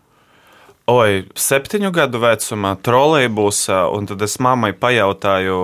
Oi, 0.92 1.22
septiņu 1.40 1.88
gadu 1.96 2.20
vecumā 2.20 2.74
trolēļbūsā, 2.84 3.78
un 3.96 4.04
tad 4.08 4.20
es 4.26 4.34
mammai 4.44 4.74
pajautāju, 4.76 5.60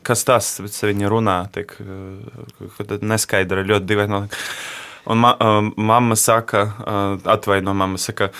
kas 0.00 0.24
tas. 0.24 0.48
Viņa 0.80 1.10
runā, 1.12 1.34
tik 1.52 1.74
neskaidra, 3.04 3.66
ļoti 3.68 3.88
dīvaina. 3.90 4.22
Un 5.06 5.18
ma, 5.18 5.36
eh, 5.40 5.70
mamma 5.76 6.16
saka, 6.16 6.72
eh, 6.86 7.30
atvaino, 7.30 7.74
mamma 7.74 7.98
saka. 7.98 8.30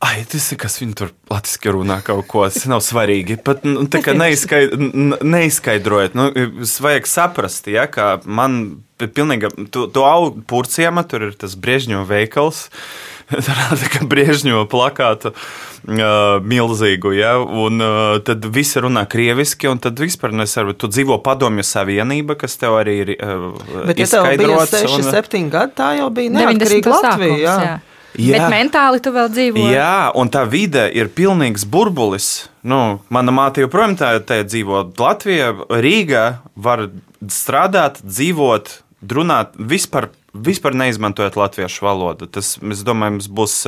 Ai, 0.00 0.22
tas 0.30 0.52
ir 0.52 0.58
kas 0.62 0.78
viņi 0.78 0.94
tur 0.94 1.08
latviešu 1.26 1.72
runā 1.74 1.96
kaut 2.06 2.28
ko. 2.30 2.44
Tas 2.46 2.66
nav 2.70 2.78
svarīgi. 2.86 3.34
Pat 3.42 3.64
nu, 3.64 3.82
neizskaid, 3.82 4.76
n- 4.78 5.18
neizskaidrojot, 5.26 6.14
nu, 6.14 6.30
vajag 6.78 7.02
saprast, 7.10 7.66
ja, 7.66 7.86
ka 7.90 8.20
man 8.24 8.84
pilnīgi, 8.96 9.50
tu, 9.74 9.88
tu 9.90 10.00
aug 10.06 10.38
purciema, 10.46 11.02
tur 11.02 11.22
ir 11.22 11.32
tas 11.32 11.56
briežņo 11.58 12.06
veikals. 12.06 12.68
Tā 12.70 13.17
kā 13.92 14.04
briežņo 14.08 14.62
plakātu 14.72 15.32
uh, 15.34 16.38
milzīgu, 16.40 17.12
ja, 17.18 17.34
un 17.38 17.82
uh, 17.84 18.16
tad 18.24 18.46
visi 18.54 18.80
runā 18.80 19.04
krieviski, 19.10 19.68
un 19.68 19.80
tad 19.82 20.00
vispār 20.00 20.32
nesaru, 20.32 20.72
tu 20.72 20.88
dzīvo 20.88 21.20
padomju 21.24 21.66
savienība, 21.66 22.38
kas 22.40 22.56
tev 22.60 22.78
arī 22.80 22.96
ir 23.04 23.12
uh, 23.18 23.52
Bet, 23.90 24.00
ja 24.00 24.08
tev 24.08 24.30
bija 24.32 24.56
izskaidrots. 24.56 24.74
6, 24.80 24.96
un- 24.96 25.12
7 25.12 25.52
gadi, 25.52 25.76
tā 25.76 25.92
jau 26.00 26.08
bija 26.10 26.32
90. 26.32 26.56
neatkarīga 26.56 26.96
Latvija. 26.96 27.12
sākums. 27.12 27.44
Jā. 27.44 27.60
Jā. 27.68 27.78
Jā. 28.18 28.38
Bet 28.40 28.50
mentāli 28.50 28.98
tu 29.04 29.12
vēl 29.14 29.28
dzīvo. 29.30 29.64
Jā, 29.70 30.10
un 30.18 30.30
tā 30.32 30.40
vide 30.48 30.88
ir 30.96 31.10
pilnīgs 31.14 31.62
burbulis. 31.68 32.48
Nu, 32.66 32.98
mana 33.14 33.30
māte 33.30 33.62
joprojām 33.62 33.94
tā, 34.00 34.08
tā 34.26 34.40
dzīvo 34.48 34.80
Latvijā, 34.98 35.52
Rīgā. 35.70 36.24
Var 36.56 36.88
strādāt, 37.30 38.00
dzīvot, 38.02 38.72
runāt 39.12 39.54
vispār. 39.60 40.08
Vispār 40.34 40.76
neizmantojot 40.76 41.38
latviešu 41.40 41.86
valodu. 41.86 42.28
Tas, 42.28 42.56
es 42.60 42.82
domāju, 42.84 43.22
būs 43.32 43.62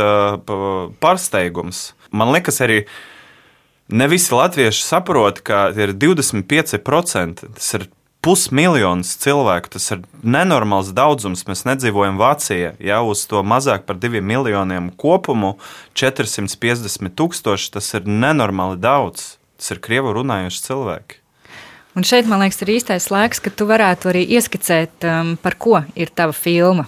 pārsteigums. 1.01 1.91
Man 2.13 2.35
liekas, 2.35 2.61
arī 2.65 2.83
ne 3.89 4.11
visi 4.11 4.35
latvieši 4.35 4.85
saprot, 4.85 5.41
ka 5.47 5.71
ir 5.73 5.95
25%. 5.97 7.49
Tas 7.57 7.73
ir 7.79 7.89
pusmiljons 8.21 9.15
cilvēku. 9.23 9.73
Tas 9.77 9.89
ir 9.95 10.05
nenormāls 10.21 10.93
daudzums. 10.97 11.47
Mēs 11.49 11.65
nedzīvojam 11.69 12.21
Vācijā. 12.21 12.75
Ja 12.83 13.01
uz 13.07 13.25
to 13.31 13.43
mazāk 13.47 13.87
par 13.89 14.01
diviem 14.01 14.27
miljoniem 14.29 14.91
kopumu, 15.01 15.57
450 15.99 17.17
tūkstoši, 17.17 17.73
tas 17.77 17.95
ir 17.97 18.09
nenormāli 18.09 18.81
daudz. 18.81 19.35
Tas 19.61 19.75
ir 19.75 19.83
krievu 19.85 20.15
runājoši 20.17 20.65
cilvēki. 20.69 21.20
Un 21.99 22.07
šeit, 22.07 22.29
man 22.31 22.43
liekas, 22.45 22.61
ir 22.63 22.77
īstais 22.77 23.11
laiks, 23.11 23.43
kad 23.43 23.57
tu 23.59 23.67
varētu 23.67 24.13
arī 24.13 24.23
ieskicēt, 24.37 25.03
um, 25.11 25.37
par 25.43 25.59
ko 25.59 25.81
ir 25.99 26.13
tava 26.15 26.35
filma. 26.37 26.87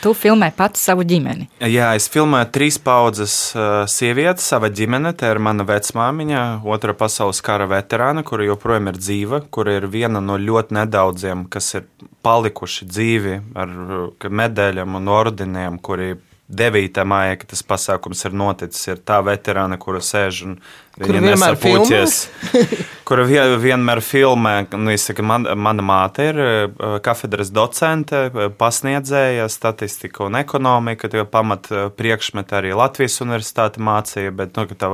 Tu 0.00 0.14
filmē 0.16 0.48
pats 0.56 0.80
savu 0.80 1.04
ģimeni. 1.04 1.44
Jā, 1.68 1.90
es 1.98 2.06
filmēju 2.08 2.48
trīs 2.54 2.78
paudzes 2.80 3.34
uh, 3.52 3.82
sievietes, 3.90 4.46
sava 4.48 4.70
ģimene. 4.72 5.12
Tā 5.12 5.34
ir 5.34 5.40
mana 5.44 5.66
vecmāmiņa, 5.68 6.44
otrā 6.64 6.94
pasaules 6.96 7.42
kara 7.44 7.66
veterāna, 7.68 8.24
kura 8.24 8.46
joprojām 8.48 8.88
ir 8.88 9.00
dzīva, 9.02 9.42
kura 9.52 9.76
ir 9.76 9.88
viena 9.92 10.24
no 10.24 10.38
ļoti 10.40 10.78
nedaudziem, 10.78 11.44
kas 11.52 11.74
ir 11.76 11.84
palikuši 12.24 12.88
dzīvi 12.88 13.36
ar 13.60 13.76
uh, 13.76 14.32
medaļām 14.40 14.96
un 14.96 15.12
ordiniem, 15.12 15.76
kuri 15.84 16.14
9. 16.48 17.04
maijā, 17.04 17.36
kad 17.42 17.50
tas 17.52 17.60
pasākums 17.60 18.24
ir 18.24 18.32
noticis, 18.32 18.86
ir 18.88 19.04
tā 19.04 19.20
veterāna, 19.20 19.76
kura 19.76 20.00
sēž 20.00 20.46
un 20.46 20.54
Kura 20.98 21.20
viņa 21.20 21.28
vienmēr 21.28 21.56
nesapūties. 21.56 22.16
kura 23.08 23.24
vie- 23.28 23.56
vienmēr 23.62 24.00
filmē, 24.04 24.54
nu, 24.76 24.92
izsaka, 24.92 25.24
man, 25.24 25.46
mana 25.56 25.84
māte 25.84 26.26
ir 26.28 26.40
uh, 26.42 26.96
kafedras 27.04 27.52
docente, 27.54 28.24
uh, 28.28 28.48
pasniedzēja 28.58 29.46
statistiku 29.52 30.26
un 30.28 30.38
ekonomiku, 30.40 31.10
tie 31.12 31.24
pamat 31.28 31.70
uh, 31.72 31.84
priekšmeti 31.94 32.58
arī 32.58 32.74
Latvijas 32.76 33.20
universitāte 33.24 33.80
mācīja, 33.84 34.34
bet 34.42 34.58
nu, 34.58 34.66
tā 34.78 34.92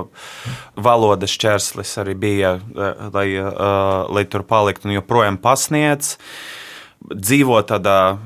valodas 0.77 1.35
šķērslis 1.35 1.97
arī 2.05 2.15
bija, 2.27 2.57
uh, 2.61 3.09
lai, 3.15 3.29
uh, 3.41 4.05
lai 4.15 4.27
tur 4.31 4.47
paliktu 4.47 4.91
un 4.91 4.99
joprojām 4.99 5.41
pasniedz. 5.43 6.15
Dzīvo 7.05 7.59
tādā, 7.69 8.17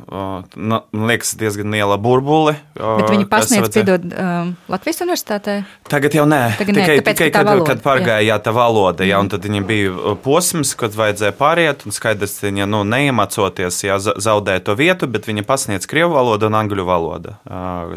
nu, 0.55 0.77
liekas, 0.95 1.33
diezgan 1.41 1.73
liela 1.75 1.97
burbuli. 1.99 2.53
Bet 2.79 3.09
viņi 3.11 3.27
pasniedz, 3.27 3.73
piedod, 3.75 4.05
um, 4.15 4.53
Latvijas 4.71 5.01
universitātē? 5.03 5.57
Tagad 5.91 6.15
jau 6.15 6.23
nē. 6.31 6.43
Tagad 6.61 6.77
nē 6.79 6.85
tikai, 6.85 6.99
tāpēc, 7.01 7.17
tikai 7.19 7.31
ka 7.33 7.39
kad, 7.41 7.49
valoda, 7.51 7.67
kad 7.73 7.83
pārgāja 7.83 8.23
jā. 8.29 8.37
Tā 8.39 8.53
valoda, 8.55 9.03
jā, 9.09 9.19
un 9.19 9.27
Mhm. 9.27 9.33
tad 9.35 9.49
viņiem 9.49 9.67
bija 9.67 10.15
posms, 10.23 10.77
kad 10.79 10.95
vajadzēja 10.95 11.35
pāriet, 11.35 11.83
un 11.87 11.93
skaidrs, 11.97 12.39
ka 12.41 12.47
viņa 12.47 12.69
nu, 12.71 12.85
neiemācoties, 12.87 13.81
jā, 13.83 13.99
za- 13.99 14.15
zaudēja 14.15 14.63
to 14.65 14.77
vietu, 14.79 15.11
bet 15.11 15.27
viņa 15.27 15.43
pasniedz 15.43 15.87
krievu 15.91 16.15
valodu 16.15 16.47
un 16.47 16.55
angļu 16.55 16.85
valodu. 16.87 17.35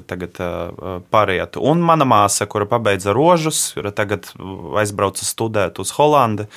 Tagad 0.07 0.33
pāriet. 1.13 1.61
Un 1.61 1.79
mana 1.81 2.05
māsa, 2.05 2.47
kura 2.47 2.65
pabeidza 2.65 3.13
rožus, 3.13 3.75
tagad 3.93 4.25
aizbrauca 4.81 5.21
studēt 5.29 5.77
uz 5.79 5.91
Holandi 5.91 6.47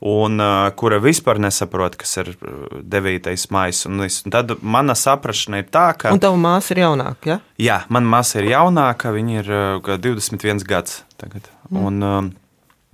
un 0.00 0.38
uh, 0.38 0.70
kura 0.78 0.98
vispār 1.02 1.40
nesaprot, 1.42 1.96
kas 1.98 2.16
ir 2.22 2.32
9. 2.38 3.30
maija. 3.54 4.10
Tad 4.30 4.56
mana 4.62 4.94
saprāšana 4.98 5.62
ir 5.62 5.70
tā, 5.74 5.90
ka. 5.98 6.12
Un 6.14 6.22
tava 6.22 6.38
māsa 6.38 6.74
ir 6.74 6.84
jaunāka, 6.84 7.32
ja? 7.32 7.38
Jā, 7.58 7.78
manā 7.92 8.12
māsa 8.16 8.42
ir 8.42 8.50
jaunāka, 8.52 9.12
viņa 9.14 9.40
ir 9.40 9.54
uh, 9.54 9.94
21 9.98 10.66
gads 10.68 11.02
tagad. 11.18 11.50
Mm. 11.70 11.80
Un, 11.82 12.30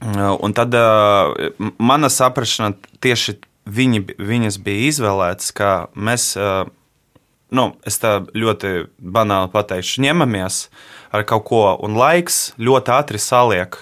uh, 0.04 0.30
un 0.40 0.56
tad 0.56 0.76
uh, 0.78 1.34
mana 1.76 2.10
saprāšana 2.12 2.72
tieši 3.04 3.36
viņi, 3.68 4.06
viņas 4.16 4.58
bija 4.64 4.88
izvēlētas, 4.92 5.52
ka 5.56 5.74
mēs, 5.94 6.32
uh, 6.40 6.64
nu, 7.54 7.70
es 7.86 8.00
tā 8.00 8.18
ļoti 8.32 8.88
banāli 8.98 9.52
pateikšu, 9.52 10.02
ņemamies 10.04 10.64
ar 11.14 11.28
kaut 11.28 11.46
ko, 11.48 11.66
un 11.84 11.98
laiks 12.00 12.54
ļoti 12.58 12.96
ātri 12.96 13.20
saliek 13.22 13.76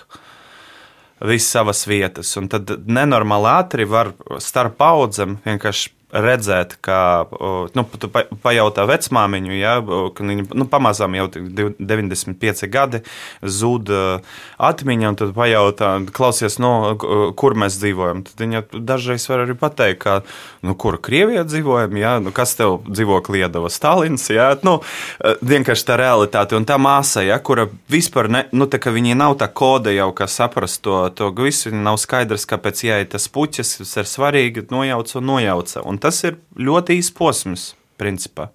visas 1.28 1.50
savas 1.54 1.84
vietas. 1.88 2.30
Un 2.40 2.48
tad 2.52 2.70
nenormāli 2.86 3.50
ātri 3.52 3.86
var 3.88 4.12
starp 4.42 4.78
paudzēm 4.80 5.38
vienkārši 5.44 5.92
redzēt, 6.12 6.76
ka 6.84 7.26
nu, 7.74 7.84
pa- 8.12 8.26
pajautā 8.44 8.84
vecmāmiņu, 8.88 9.54
ja, 9.56 9.74
ka 10.14 10.26
viņa 10.28 10.46
nu, 10.52 10.66
pamazām 10.68 11.16
jau 11.16 11.28
tik 11.32 11.48
div- 11.56 11.74
95 11.80 12.68
gadi 12.72 13.00
zūd 13.42 13.92
uh, 13.92 14.34
atmiņa, 14.60 15.08
un 15.08 15.18
tad 15.18 15.32
pajautā, 15.36 15.92
klausies, 16.12 16.58
no, 16.62 16.94
kur 17.38 17.56
mēs 17.58 17.78
dzīvojam. 17.80 18.22
Tad 18.28 18.44
viņa 18.44 18.62
dažreiz 18.76 19.24
var 19.30 19.46
arī 19.46 19.56
pateikt, 19.58 20.02
ka, 20.04 20.18
nu, 20.66 20.76
kur 20.76 20.98
Krievijā 21.02 21.46
dzīvojam, 21.48 21.96
ja, 22.00 22.16
nu, 22.22 22.32
kas 22.34 22.54
tev 22.58 22.80
dzīvo 22.88 23.22
Kliedava, 23.24 23.72
Stalins, 23.72 24.28
ja, 24.32 24.50
nu, 24.66 24.78
uh, 24.82 25.40
vienkārši 25.40 25.88
tā 25.88 25.96
realitāte. 26.00 26.58
Un 26.58 26.68
tā 26.68 26.76
māsa, 26.82 27.24
ja, 27.24 27.40
kura 27.40 27.68
vispār, 27.92 28.28
ne, 28.32 28.44
nu, 28.52 28.68
tā 28.68 28.82
kā 28.82 28.92
viņai 28.94 29.16
nav 29.18 29.38
tā 29.40 29.48
koda 29.48 29.94
jau, 29.94 30.10
kā 30.16 30.28
saprast 30.28 30.82
to, 30.84 31.00
to 31.16 31.32
visu, 31.40 31.70
viņa 31.70 31.82
nav 31.88 31.98
skaidrs, 32.02 32.46
kāpēc 32.50 32.84
jāiet 32.86 33.12
tas 33.16 33.28
puķis, 33.32 33.78
tas 33.80 33.96
ir 34.02 34.08
svarīgi, 34.10 34.66
nojauca 34.72 35.18
un 35.20 35.28
nojauca. 35.32 35.82
Un 35.88 36.01
tas 36.02 36.18
ir 36.26 36.40
ļoti 36.58 36.98
īs 37.00 37.12
posms, 37.14 37.72
principā. 38.00 38.50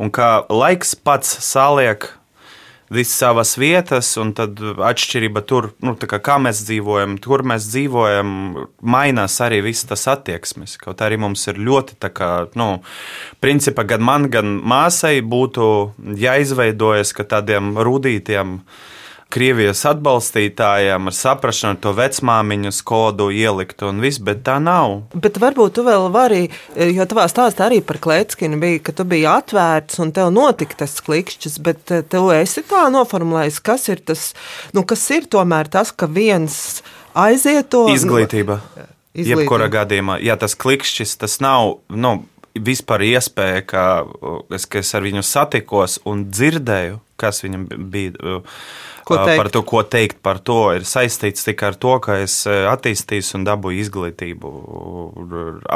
Un 0.00 0.12
kā 0.14 0.40
laiks 0.48 0.96
pats 0.96 1.36
saliek 1.44 2.08
visas 2.90 3.18
savas 3.22 3.54
vietas, 3.58 4.08
un 4.18 4.32
tad 4.34 4.58
atšķirība 4.58 5.42
tur, 5.46 5.70
nu, 5.84 5.94
kā, 5.94 6.18
kā 6.18 6.38
mēs 6.42 6.64
dzīvojam, 6.66 7.16
kur 7.22 7.44
mēs 7.46 7.68
dzīvojam, 7.70 8.32
mainās 8.82 9.38
arī 9.44 9.60
viss 9.68 9.86
tas 9.86 10.08
attieksmes. 10.10 10.74
Kaut 10.80 11.02
arī 11.06 11.20
mums 11.22 11.46
ir 11.50 11.60
ļoti, 11.62 12.00
kā, 12.10 12.30
nu, 12.58 12.70
principā 13.42 13.86
gan 13.92 14.02
man, 14.02 14.26
gan 14.32 14.58
māsai 14.58 15.20
būtu 15.22 15.68
jāizveidojas, 16.18 17.14
ka 17.14 17.28
tādiem 17.36 17.76
rudītiem. 17.78 18.58
Krievijas 19.30 19.84
atbalstītājiem 19.86 21.06
ar 21.06 21.14
saprāšanu 21.14 21.78
to 21.84 21.92
vecmāmiņas 21.94 22.80
kodu 22.86 23.28
ielikt 23.30 23.84
un 23.86 24.02
viss, 24.02 24.18
bet 24.18 24.42
tā 24.46 24.56
nav. 24.62 24.96
Bet 25.14 25.38
varbūt 25.42 25.76
tu 25.78 25.84
vēl 25.86 26.08
vari, 26.14 26.42
jo 26.74 27.06
tavā 27.10 27.28
stāstā 27.30 27.68
arī 27.68 27.78
par 27.86 28.00
Klēckinu 28.02 28.58
bija, 28.62 28.80
ka 28.88 28.94
tu 28.98 29.06
biji 29.06 29.28
atvērts 29.30 30.02
un 30.02 30.10
tev 30.16 30.32
notika 30.34 30.82
tas 30.82 30.96
klikšķis, 31.06 31.60
bet 31.62 31.94
eh, 31.94 32.02
tu 32.02 32.24
esi 32.34 32.64
tā 32.66 32.88
noformulējis, 32.90 33.60
kas 33.62 33.86
ir 33.94 34.02
tas, 34.02 34.32
nu, 34.74 34.82
kas 34.82 35.06
ir 35.14 35.30
tomēr 35.30 35.70
tas, 35.70 35.94
ka 35.94 36.10
viens 36.10 36.80
aiziet 37.14 37.70
to 37.70 37.86
Izglītība. 37.94 38.58
Izglītība. 38.58 38.90
Jebkurā 39.14 39.66
gadījumā, 39.70 40.20
ja 40.22 40.36
tas 40.38 40.54
klikšķis, 40.58 41.16
tas 41.22 41.40
nav. 41.42 41.80
Nu, 41.90 42.20
Vispār 42.58 43.04
iespēja, 43.06 43.62
ka 43.62 43.82
es, 44.56 44.66
ka 44.66 44.80
es 44.82 44.90
ar 44.98 45.04
viņu 45.06 45.22
satikos 45.22 46.00
un 46.10 46.24
dzirdēju, 46.34 46.98
kas 47.20 47.44
viņam 47.44 47.66
bija 47.92 48.40
Ko 49.06 49.16
uh, 49.16 49.24
teikt? 49.28 49.38
par 49.38 49.50
to, 49.54 49.62
ko 49.66 49.82
teikt 49.86 50.18
par 50.24 50.40
to, 50.42 50.56
ir 50.74 50.86
saistīts 50.88 51.46
tikai 51.46 51.68
ar 51.70 51.78
to, 51.78 51.92
ka 52.02 52.16
es 52.24 52.40
uh, 52.48 52.66
attīstīju 52.72 53.36
un 53.38 53.46
dabūju 53.46 53.84
izglītību 53.84 54.50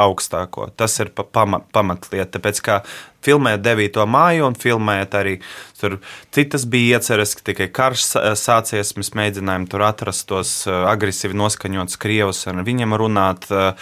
augstāko. 0.05 0.69
Tas 0.77 0.99
ir 1.05 1.13
pa, 1.15 1.23
pamat, 1.23 1.69
pamatlieta. 1.75 2.39
Tāpēc, 2.39 2.61
kā 2.65 2.81
filmēt 3.25 3.63
9. 3.65 4.03
māju 4.11 4.49
un 4.51 4.59
filmēt 4.59 5.15
arī 5.17 5.37
tur 5.81 6.01
citas 6.35 6.67
bija 6.71 6.99
ieceres, 6.99 7.37
ka 7.39 7.47
tikai 7.53 7.71
karš 7.75 8.09
sā- 8.11 8.35
sācies, 8.41 8.95
mēs 8.99 9.15
mēģinājām 9.15 9.69
tur 9.71 9.87
atrast 9.87 10.27
tos 10.33 10.57
uh, 10.67 10.85
agresīvi 10.91 11.39
noskaņotus 11.39 12.03
krievus 12.03 12.45
un 12.51 12.65
ar 12.65 12.69
viņiem 12.69 12.99
runāt. 12.99 13.49
uh, 13.55 13.73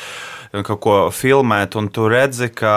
Kaut 0.52 0.80
ko 0.84 0.94
filmēt, 1.08 1.78
un 1.80 1.86
tu 1.88 2.10
redzi, 2.12 2.50
ka 2.52 2.74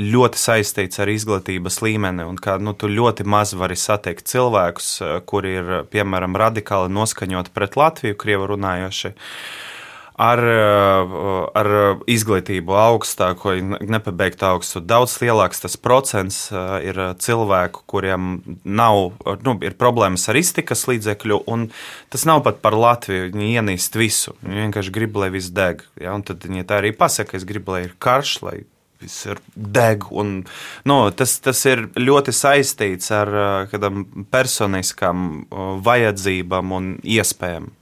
ļoti 0.00 0.40
saistīts 0.40 1.02
ar 1.02 1.10
izglītības 1.12 1.76
līmeni, 1.84 2.24
un 2.24 2.38
ka 2.40 2.56
nu, 2.56 2.72
tu 2.72 2.88
ļoti 2.88 3.26
maz 3.28 3.52
vari 3.52 3.76
satikt 3.76 4.30
cilvēkus, 4.32 4.88
kuri 5.28 5.52
ir 5.60 5.74
piemēram 5.92 6.38
radikāli 6.40 6.88
noskaņoti 6.96 7.52
pret 7.52 7.76
Latviju, 7.76 8.16
krievu 8.16 8.48
runājoši. 8.54 9.12
Uh, 9.12 9.73
ar 10.14 11.70
izglītību 12.10 12.76
augstāko, 12.78 13.54
nepabeigtu 13.82 14.46
augstu. 14.46 14.82
Daudz 14.84 15.16
lielāks 15.22 15.64
tas 15.64 15.76
procents 15.80 16.38
uh, 16.52 16.76
ir 16.84 17.00
cilvēku, 17.18 17.82
kuriem 17.90 18.36
nav, 18.64 19.16
nu, 19.46 19.56
ir 19.64 19.78
problēmas 19.80 20.28
ar 20.30 20.38
iztikas 20.38 20.86
līdzekļu, 20.90 21.40
un 21.50 21.66
tas 22.14 22.26
nav 22.30 22.44
pat 22.46 22.62
par 22.64 22.78
Latviju. 22.78 23.32
Viņi 23.34 23.50
ienīst 23.58 23.98
visu. 23.98 24.36
Viņi 24.44 24.66
vienkārši 24.68 24.94
grib, 24.94 25.18
lai 25.18 25.32
viss 25.34 25.52
deg. 25.54 25.82
Ja? 26.00 26.14
Un 26.14 26.22
tad 26.26 26.46
viņi 26.46 26.66
tā 26.68 26.78
arī 26.82 26.94
pasaka, 26.96 27.38
es 27.38 27.48
gribu, 27.48 27.74
lai 27.74 27.86
ir 27.88 27.98
karš, 27.98 28.36
lai 28.46 28.56
viss 29.02 29.26
ir 29.26 29.40
deg. 29.54 30.06
Un, 30.14 30.44
nu, 30.88 30.98
tas, 31.16 31.36
tas 31.42 31.60
ir 31.68 31.88
ļoti 31.98 32.34
saistīts 32.34 33.10
ar 33.14 33.34
uh, 33.34 33.54
kādām 33.72 34.04
personiskām 34.32 35.46
vajadzībām 35.84 36.76
un 36.78 36.92
iespējām. 37.02 37.72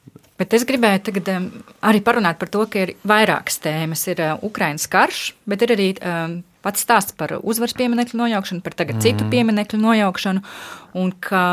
Bet 0.43 0.57
es 0.59 0.65
gribēju 0.67 1.05
tagad 1.07 1.29
arī 1.87 2.01
parunāt 2.03 2.41
par 2.41 2.51
to, 2.51 2.65
ka 2.67 2.81
ir 2.83 2.97
vairākas 3.07 3.61
tēmas. 3.63 4.03
Ir 4.11 4.19
uh, 4.25 4.33
Ukraiņas 4.43 4.89
karš, 4.91 5.21
bet 5.47 5.63
ir 5.63 5.77
arī 5.77 5.89
pats 6.63 6.83
stāsts 6.83 7.15
par 7.19 7.37
uzvaras 7.39 7.77
pieminiektu 7.79 8.19
nojaukšanu, 8.19 8.63
par 8.67 8.75
tagad 8.79 8.99
mm. 8.99 9.05
citu 9.05 9.27
pieminiektu 9.31 9.79
nojaukšanu. 9.79 10.43
Un 10.99 11.13
ka 11.23 11.45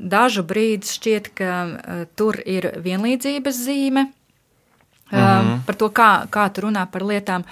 dažu 0.00 0.46
brīdi 0.48 0.88
šķiet, 0.88 1.32
ka 1.36 1.58
uh, 1.68 2.06
tur 2.16 2.40
ir 2.48 2.70
vienlīdzības 2.84 3.60
zīme 3.68 4.08
mm. 5.12 5.66
par 5.68 5.76
to, 5.76 5.92
kā, 5.92 6.10
kā 6.32 6.48
tu 6.48 6.64
runā 6.68 6.88
par 6.88 7.04
lietām. 7.04 7.44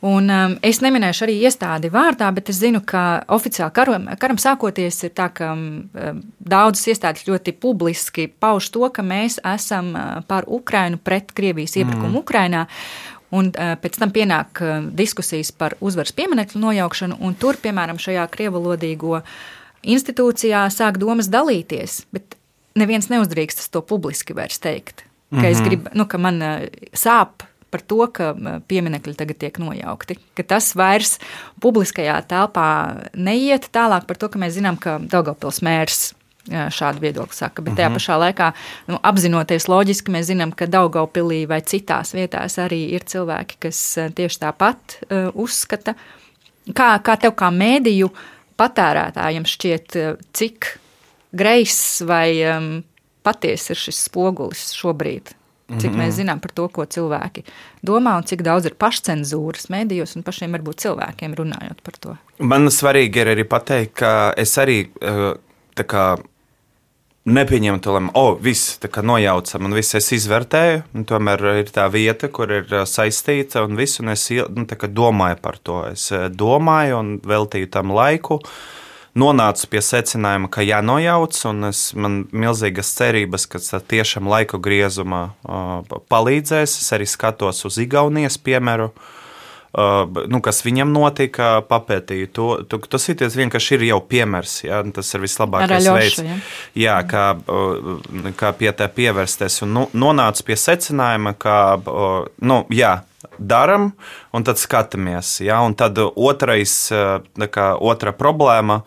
Un, 0.00 0.30
um, 0.32 0.54
es 0.64 0.78
neminēšu 0.80 1.26
arī 1.26 1.34
iestādi 1.44 1.90
vārdā, 1.92 2.30
bet 2.32 2.48
es 2.48 2.56
zinu, 2.62 2.80
ka 2.88 3.20
oficiāli 3.36 3.74
karam, 3.76 4.06
karam 4.20 4.38
sākoties 4.40 4.96
ir 5.04 5.12
tā, 5.12 5.26
ka 5.36 5.50
um, 5.52 6.14
daudzas 6.40 6.86
iestādes 6.88 7.26
ļoti 7.28 7.52
publiski 7.60 8.24
pauž 8.40 8.70
to, 8.72 8.86
ka 8.96 9.04
mēs 9.04 9.36
esam 9.44 9.92
uh, 9.92 10.22
par 10.24 10.48
Ukrainu 10.48 10.96
pret 11.04 11.34
Krievijas 11.36 11.76
iebrukumu 11.76 12.14
mm. 12.14 12.22
Ukrainā. 12.22 12.64
Un 13.36 13.52
uh, 13.52 13.74
pēc 13.82 14.00
tam 14.00 14.14
pienāk 14.14 14.62
uh, 14.64 14.88
diskusijas 14.88 15.52
par 15.52 15.76
uzvaras 15.84 16.16
pieminiektu 16.16 16.62
nojaukšanu, 16.64 17.20
un 17.20 17.36
tur, 17.36 17.60
piemēram, 17.60 18.00
šajā 18.00 18.24
krievalodīgo 18.32 19.20
institūcijā 19.84 20.64
sāk 20.72 20.96
domas 21.02 21.28
dalīties, 21.28 22.06
bet 22.16 22.40
neviens 22.80 23.12
neuzdrīkstas 23.12 23.68
to 23.68 23.84
publiski 23.84 24.32
vairs 24.32 24.64
teikt. 24.64 25.04
Ka, 25.30 25.36
mm 25.36 25.44
-hmm. 25.44 25.64
grib, 25.68 25.88
nu, 25.94 26.06
ka 26.06 26.18
man 26.18 26.42
uh, 26.42 26.66
sāp 26.96 27.44
par 27.70 27.82
to, 27.86 28.04
ka 28.12 28.32
pieminiekļi 28.68 29.16
tagad 29.18 29.40
tiek 29.40 29.58
nojaukti. 29.62 30.18
Tas 30.42 30.72
vairs 30.78 31.18
publiskajā 31.62 32.20
telpā 32.30 32.70
neiet 33.14 33.70
tālāk 33.74 34.08
par 34.08 34.18
to, 34.20 34.30
ka 34.32 34.40
mēs 34.42 34.56
zinām, 34.58 34.78
ka 34.80 34.98
Daugavpils 35.00 35.62
mērs 35.66 36.10
šādu 36.50 37.00
viedokli 37.00 37.36
saka. 37.36 37.62
Bet 37.62 37.76
tajā 37.76 37.88
-huh. 37.88 37.94
pašā 37.94 38.16
laikā, 38.18 38.52
nu, 38.88 38.98
apzinoties 39.02 39.68
loģiski, 39.68 40.10
mēs 40.10 40.30
zinām, 40.32 40.52
ka 40.52 40.66
Daugavpilī 40.66 41.46
vai 41.48 41.60
citās 41.60 42.14
vietās 42.14 42.58
arī 42.58 42.90
ir 42.94 43.04
cilvēki, 43.04 43.56
kas 43.58 43.98
tieši 44.14 44.38
tāpat 44.38 44.98
uh, 45.02 45.30
uzskata. 45.34 45.94
Kā, 46.74 46.98
kā 47.02 47.16
tev 47.20 47.32
kā 47.34 47.50
mēdīju 47.50 48.10
patērētājiem 48.56 49.44
šķiet, 49.44 49.96
cik 50.32 50.78
greiss 51.32 52.02
vai 52.06 52.42
um, 52.56 52.82
patiesi 53.22 53.72
ir 53.72 53.76
šis 53.76 54.04
spogulis 54.04 54.72
šobrīd? 54.76 55.39
Cik 55.78 55.94
mēs 55.94 56.16
zinām 56.18 56.40
par 56.42 56.54
to, 56.56 56.66
ko 56.72 56.86
cilvēki 56.90 57.44
domā, 57.86 58.16
un 58.18 58.26
cik 58.26 58.42
daudz 58.46 58.66
ir 58.66 58.74
pašcensūras 58.80 59.70
mēdījos 59.70 60.16
un 60.18 60.26
pašiem 60.26 60.56
varbūt 60.58 60.82
cilvēkiem 60.86 61.36
runājot 61.38 61.84
par 61.86 62.00
to. 62.02 62.16
Man 62.42 62.72
svarīgi 62.74 63.22
ir 63.22 63.34
arī 63.36 63.46
pateikt, 63.46 63.94
ka 64.02 64.12
es 64.40 64.56
arī 64.58 64.82
kā, 65.86 66.06
nepieņemt 67.30 67.84
to 67.84 67.94
lēmumu, 67.94 68.14
oh, 68.16 68.34
viss 68.40 68.78
nojaucam, 68.80 69.68
un 69.68 69.76
viss 69.76 69.96
es 69.98 70.10
izvērtēju. 70.16 71.04
Tomēr 71.08 71.46
ir 71.60 71.72
tā 71.74 71.86
vieta, 71.92 72.30
kur 72.32 72.50
ir 72.50 72.66
saistīta, 72.88 73.64
un 73.66 73.76
viss, 73.78 74.00
un 74.00 74.14
es 74.14 74.26
nu, 74.30 74.66
domāju 74.66 75.40
par 75.42 75.58
to. 75.58 75.82
Es 75.92 76.10
domāju 76.32 77.00
un 77.00 77.16
veltīju 77.20 77.70
tam 77.70 77.92
laiku. 77.94 78.40
Nonācu 79.18 79.66
pie 79.72 79.80
secinājuma, 79.82 80.46
ka 80.54 80.62
jānojauc, 80.62 81.34
un 81.50 81.70
es, 81.72 81.88
man 81.98 82.20
ir 82.28 82.42
milzīgas 82.44 82.92
cerības, 82.94 83.48
ka 83.50 83.58
tas 83.58 83.82
tiešām 83.90 84.28
laiku 84.30 84.60
griezumā 84.62 85.32
palīdzēs. 86.12 86.76
Es 86.78 86.92
arī 86.94 87.08
skatos 87.10 87.64
uz 87.66 87.80
Igaunijas 87.82 88.38
piemēru. 88.38 88.92
Nu, 90.30 90.40
kas 90.42 90.62
viņam 90.66 90.94
notika, 90.94 91.50
papētīju 91.66 92.30
to. 92.34 92.48
Tu, 92.70 92.80
tas 92.90 93.08
ir 93.10 93.18
vienkārši 93.18 93.76
ir 93.76 93.84
jau 93.90 94.00
piemērs. 94.02 94.54
Ja? 94.66 94.80
Tas 94.94 95.10
ir 95.14 95.26
vislabākais 95.26 95.90
veids, 95.90 96.22
ja? 96.26 96.38
jā, 96.78 96.96
kā, 97.10 97.26
kā 98.38 98.54
pie 98.58 98.70
tā 98.78 98.90
pievērsties. 98.94 99.60
Un 99.66 99.74
nu, 99.74 99.86
nonāca 100.06 100.46
pie 100.46 100.58
secinājuma, 100.58 101.34
ka 101.38 101.60
nu, 102.46 102.62
jā, 102.74 103.00
daram, 103.40 103.92
un 104.36 104.44
tad 104.46 104.60
skatāmies. 104.60 105.38
Ja? 105.44 105.60
Un 105.64 105.74
tad 105.78 105.98
otrais, 106.00 106.74
kā, 106.90 107.70
otra 107.76 108.12
problēma 108.16 108.82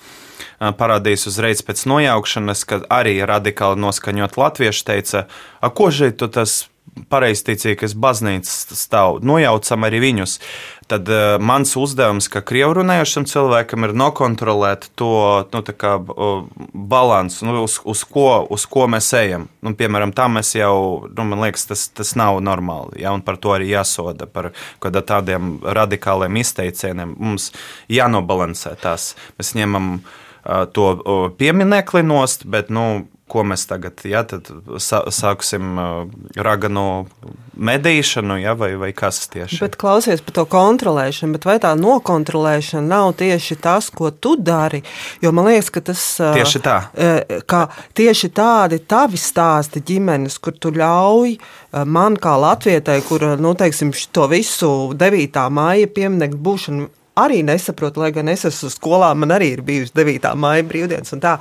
parādījās 0.60 1.28
uzreiz 1.32 1.64
pēc 1.66 1.86
nojaukšanas, 1.90 2.64
kad 2.70 2.86
arī 2.94 3.18
radikāli 3.28 3.82
noskaņot 3.84 4.38
latviešu 4.40 4.86
teica, 4.88 5.26
ko 5.76 5.90
šeit 5.92 6.24
tas 6.34 6.64
pareizticīgas 7.10 7.96
baznīcas 7.98 8.78
stāv, 8.78 9.20
nojaucam 9.26 9.88
arī 9.88 10.02
viņus. 10.04 10.38
Tad 10.88 11.10
uh, 11.10 11.38
mans 11.40 11.72
uzdevums, 11.80 12.28
kā 12.32 12.42
krievu 12.44 12.76
runājošam 12.80 13.26
cilvēkam, 13.30 13.86
ir 13.88 13.94
nokontrolēt 13.96 14.90
to 15.00 15.14
nu, 15.54 15.62
kā, 15.80 15.94
uh, 16.00 16.44
balansu, 16.74 17.48
nu, 17.48 17.56
uz, 17.64 17.78
uz, 17.88 18.04
ko, 18.10 18.44
uz 18.52 18.66
ko 18.70 18.88
mēs 18.92 19.12
ejam. 19.18 19.48
Nu, 19.64 19.76
piemēram, 19.80 20.12
tā 20.16 20.28
mēs 20.32 20.54
jau, 20.58 21.08
nu, 21.08 21.28
man 21.30 21.46
liekas, 21.46 21.68
tas, 21.70 21.86
tas 21.96 22.16
nav 22.20 22.42
normāli. 22.44 23.00
Ja, 23.04 23.16
par 23.24 23.40
to 23.40 23.56
arī 23.56 23.72
jāsoda, 23.72 24.28
par 24.28 24.52
tādiem 24.84 25.56
radikāliem 25.64 26.42
izteicieniem. 26.44 27.16
Mums 27.20 27.52
jānobalansē 27.92 28.76
tās. 28.84 29.14
Mēs 29.40 29.54
ņemam 29.60 29.96
uh, 29.96 30.66
to 30.76 30.90
pieminekli 31.40 32.04
nost, 32.04 32.44
bet, 32.50 32.74
nu, 32.74 33.06
ko 33.32 33.44
mēs 33.48 33.64
tagad 33.70 34.02
ja, 34.08 34.22
sāksim 34.28 35.78
raganu 36.36 36.84
medīšanu, 37.54 38.38
ja, 38.42 38.54
vai, 38.58 38.74
vai 38.80 38.92
kas 38.96 39.24
tieši. 39.32 39.60
Bet 39.64 39.78
klausies 39.80 40.24
par 40.26 40.36
to 40.38 40.46
kontrolēšanu, 40.50 41.38
bet 41.38 41.48
vai 41.48 41.58
tā 41.64 41.74
nokontrolēšana 41.80 42.84
nav 42.88 43.14
tieši 43.22 43.58
tas, 43.64 43.90
ko 43.94 44.12
tu 44.12 44.36
dari? 44.38 44.84
Jo 45.24 45.32
man 45.36 45.48
liekas, 45.50 45.72
ka 45.74 45.84
tas 45.92 46.04
tieši 46.20 46.64
tā. 46.66 46.78
Ka 47.50 47.62
tieši 47.98 48.32
tādi 48.36 48.82
tavi 48.90 49.22
stāsti 49.22 49.84
ģimenes, 49.88 50.40
kur 50.44 50.58
tu 50.58 50.74
ļauj 50.76 51.38
man 51.90 52.18
kā 52.22 52.36
latvietai, 52.42 53.00
kur, 53.08 53.34
nu, 53.42 53.54
teiksim, 53.58 53.94
to 54.14 54.28
visu 54.32 54.74
9. 54.98 55.48
māja 55.54 55.90
pieminiektu 55.94 56.44
būšanu 56.44 56.92
arī 57.20 57.44
nesaprotu, 57.46 58.02
lai 58.02 58.12
gan 58.14 58.30
es 58.32 58.46
esmu 58.50 58.72
skolā, 58.74 59.12
man 59.18 59.34
arī 59.36 59.54
ir 59.58 59.64
bijusi 59.66 59.94
9. 59.98 60.32
maija 60.40 60.66
brīvdienas 60.66 61.14
un 61.14 61.22
tā. 61.24 61.36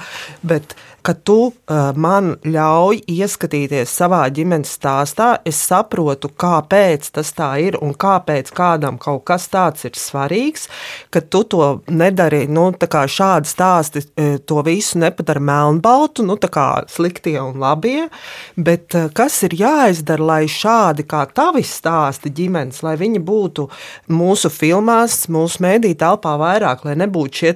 Bet, 0.44 0.76
ka 1.02 1.14
tu 1.14 1.38
uh, 1.50 1.90
man 1.98 2.36
ļauj 2.46 3.02
ieskatīties 3.10 3.92
savā 3.92 4.22
ģimenes 4.34 4.72
stāstā, 4.78 5.28
es 5.48 5.60
saprotu, 5.62 6.30
kāpēc 6.30 7.08
tas 7.16 7.32
tā 7.36 7.50
ir 7.62 7.78
un 7.82 7.94
kāpēc 7.94 8.52
kādam 8.54 8.98
kaut 9.02 9.24
kas 9.28 9.48
tāds 9.52 9.86
ir 9.88 9.98
svarīgs, 9.98 10.68
ka 11.12 11.22
tu 11.22 11.42
to 11.44 11.68
nedari, 11.90 12.44
nu, 12.48 12.70
šādi 12.72 13.50
stāsti 13.50 14.02
to 14.46 14.62
visu 14.66 15.00
nepadara 15.02 15.42
melnbaltu, 15.42 16.24
nu, 16.26 16.36
tā 16.40 16.50
kā 16.52 16.66
sliktie 16.90 17.38
un 17.40 17.60
labie, 17.62 18.08
bet 18.56 18.96
uh, 18.98 19.08
kas 19.14 19.40
ir 19.46 19.56
jāizdara, 19.58 20.22
lai 20.32 20.42
šādi 20.50 21.06
kā 21.08 21.24
tavi 21.34 21.64
stāsti 21.66 22.32
ģimenes, 22.34 22.82
lai 22.86 22.96
viņi 23.00 23.22
būtu 23.22 23.68
mūsu 24.12 24.50
filmās, 24.52 25.24
mūsu 25.32 25.62
mēdī 25.64 25.94
telpā 25.98 26.36
vairāk, 26.40 26.86
lai 26.86 26.96
nebūtu 27.02 27.42
šie 27.42 27.52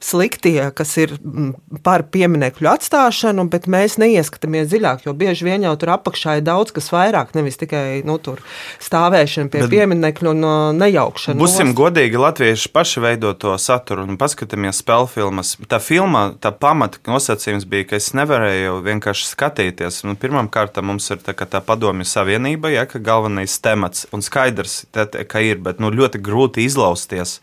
sliktie, 0.00 0.70
kas 0.76 0.96
ir 1.00 1.16
par 1.84 2.04
pieminekļu 2.12 2.70
atstāšanu, 2.90 3.46
bet 3.50 3.68
mēs 3.70 3.98
neieskatāmies 4.02 4.68
dziļāk, 4.70 5.04
jo 5.06 5.14
bieži 5.14 5.46
vien 5.46 5.62
jau 5.62 5.74
tur 5.78 5.94
apakšā 5.94 6.38
ir 6.38 6.44
daudz 6.46 6.72
kas 6.74 6.90
vairāk, 6.90 7.34
nevis 7.38 7.58
tikai 7.60 8.02
nu, 8.04 8.18
stāvēšana 8.82 9.50
pie 9.50 9.62
bet 9.62 9.70
pieminekļu 9.70 10.32
un 10.34 10.46
nejaukšana. 10.78 11.38
Būsim 11.38 11.70
nost. 11.70 11.78
godīgi, 11.78 12.18
latvieši 12.18 12.72
paši 12.74 13.04
veido 13.04 13.32
to 13.38 13.54
saturu 13.58 14.04
un 14.08 14.18
paskatāmies 14.18 14.82
spēļu 14.82 15.10
filmas. 15.14 15.54
Tā 15.70 15.78
filma, 15.78 16.34
tā 16.40 16.50
pamata 16.50 16.98
nosacījums 17.06 17.68
bija, 17.70 17.92
ka 17.92 18.00
es 18.00 18.10
nevarēju 18.18 18.80
vienkārši 18.86 19.30
skatīties. 19.30 20.02
Nu, 20.08 20.16
Pirmkārt, 20.20 20.76
mums 20.82 21.06
ir 21.14 21.22
tā, 21.22 21.34
tā 21.34 21.62
padomju 21.64 22.06
savienība, 22.08 22.72
ja, 22.74 22.86
ka 22.90 22.98
galvenais 22.98 23.58
temats 23.62 24.08
un 24.14 24.24
skaidrs, 24.24 24.84
tā, 24.94 25.06
ka 25.06 25.42
ir, 25.44 25.62
bet 25.62 25.80
nu, 25.80 25.92
ļoti 25.94 26.20
grūti 26.22 26.66
izlausties 26.66 27.38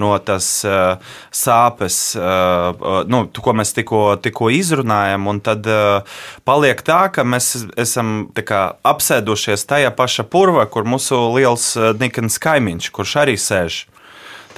no 0.00 0.14
tas 0.22 0.46
uh, 0.66 1.12
sāpes, 1.34 1.98
uh, 2.18 3.04
nu, 3.10 3.24
ko 3.34 3.54
mēs 3.56 3.74
tikko, 3.76 4.02
tikko 4.22 4.52
izrunājam. 4.54 5.28
Tad 5.44 5.66
paliek 6.48 6.80
tā, 6.86 7.02
ka 7.12 7.24
mēs 7.26 7.52
esam 7.78 8.30
kā, 8.32 8.62
apsēdušies 8.86 9.66
tajā 9.68 9.92
paša 9.96 10.24
purvā, 10.30 10.64
kur 10.70 10.88
mūsu 10.88 11.20
liels 11.36 11.74
Nikans 12.00 12.40
kaimiņš, 12.42 12.90
kurš 12.94 13.16
arī 13.24 13.38
sēž 13.40 13.84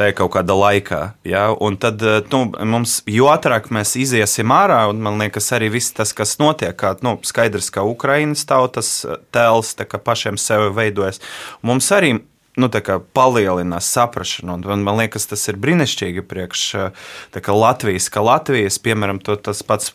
tajā 0.00 0.16
kaut 0.20 0.32
kādā 0.36 0.56
laikā. 0.56 1.00
Ja? 1.28 1.48
Un 1.52 1.76
tad 1.80 2.02
nu, 2.32 2.42
mums, 2.72 3.00
jo 3.10 3.28
ātrāk 3.32 3.70
mēs 3.74 3.96
iziesim 4.00 4.52
ārā, 4.54 4.82
un 4.90 5.02
man 5.04 5.20
liekas, 5.20 5.50
arī 5.56 5.70
viss 5.76 5.94
tas, 5.96 6.14
kas 6.16 6.38
notiek, 6.40 6.74
kā 6.78 6.94
nu, 7.04 7.16
skaidrs, 7.26 7.70
ka 7.74 7.84
Ukraiņas 7.88 8.46
tautas 8.48 8.92
tēls 9.34 9.76
pašiem 10.04 10.40
sevi 10.40 10.72
veidojas. 10.76 11.20
Mums 11.66 11.90
arī 11.96 12.16
nu, 12.58 12.68
palielinās 13.14 13.88
saprāšanu. 13.94 14.58
Man, 14.66 14.82
man 14.86 14.98
liekas, 15.00 15.28
tas 15.30 15.46
ir 15.50 15.58
brīnišķīgi 15.60 16.24
priekš 16.26 16.64
kā 17.34 17.54
Latvijas, 17.54 18.08
ka 18.12 18.24
Latvijas, 18.24 18.80
piemēram, 18.82 19.20
to, 19.22 19.36
tas 19.38 19.62
pats 19.66 19.94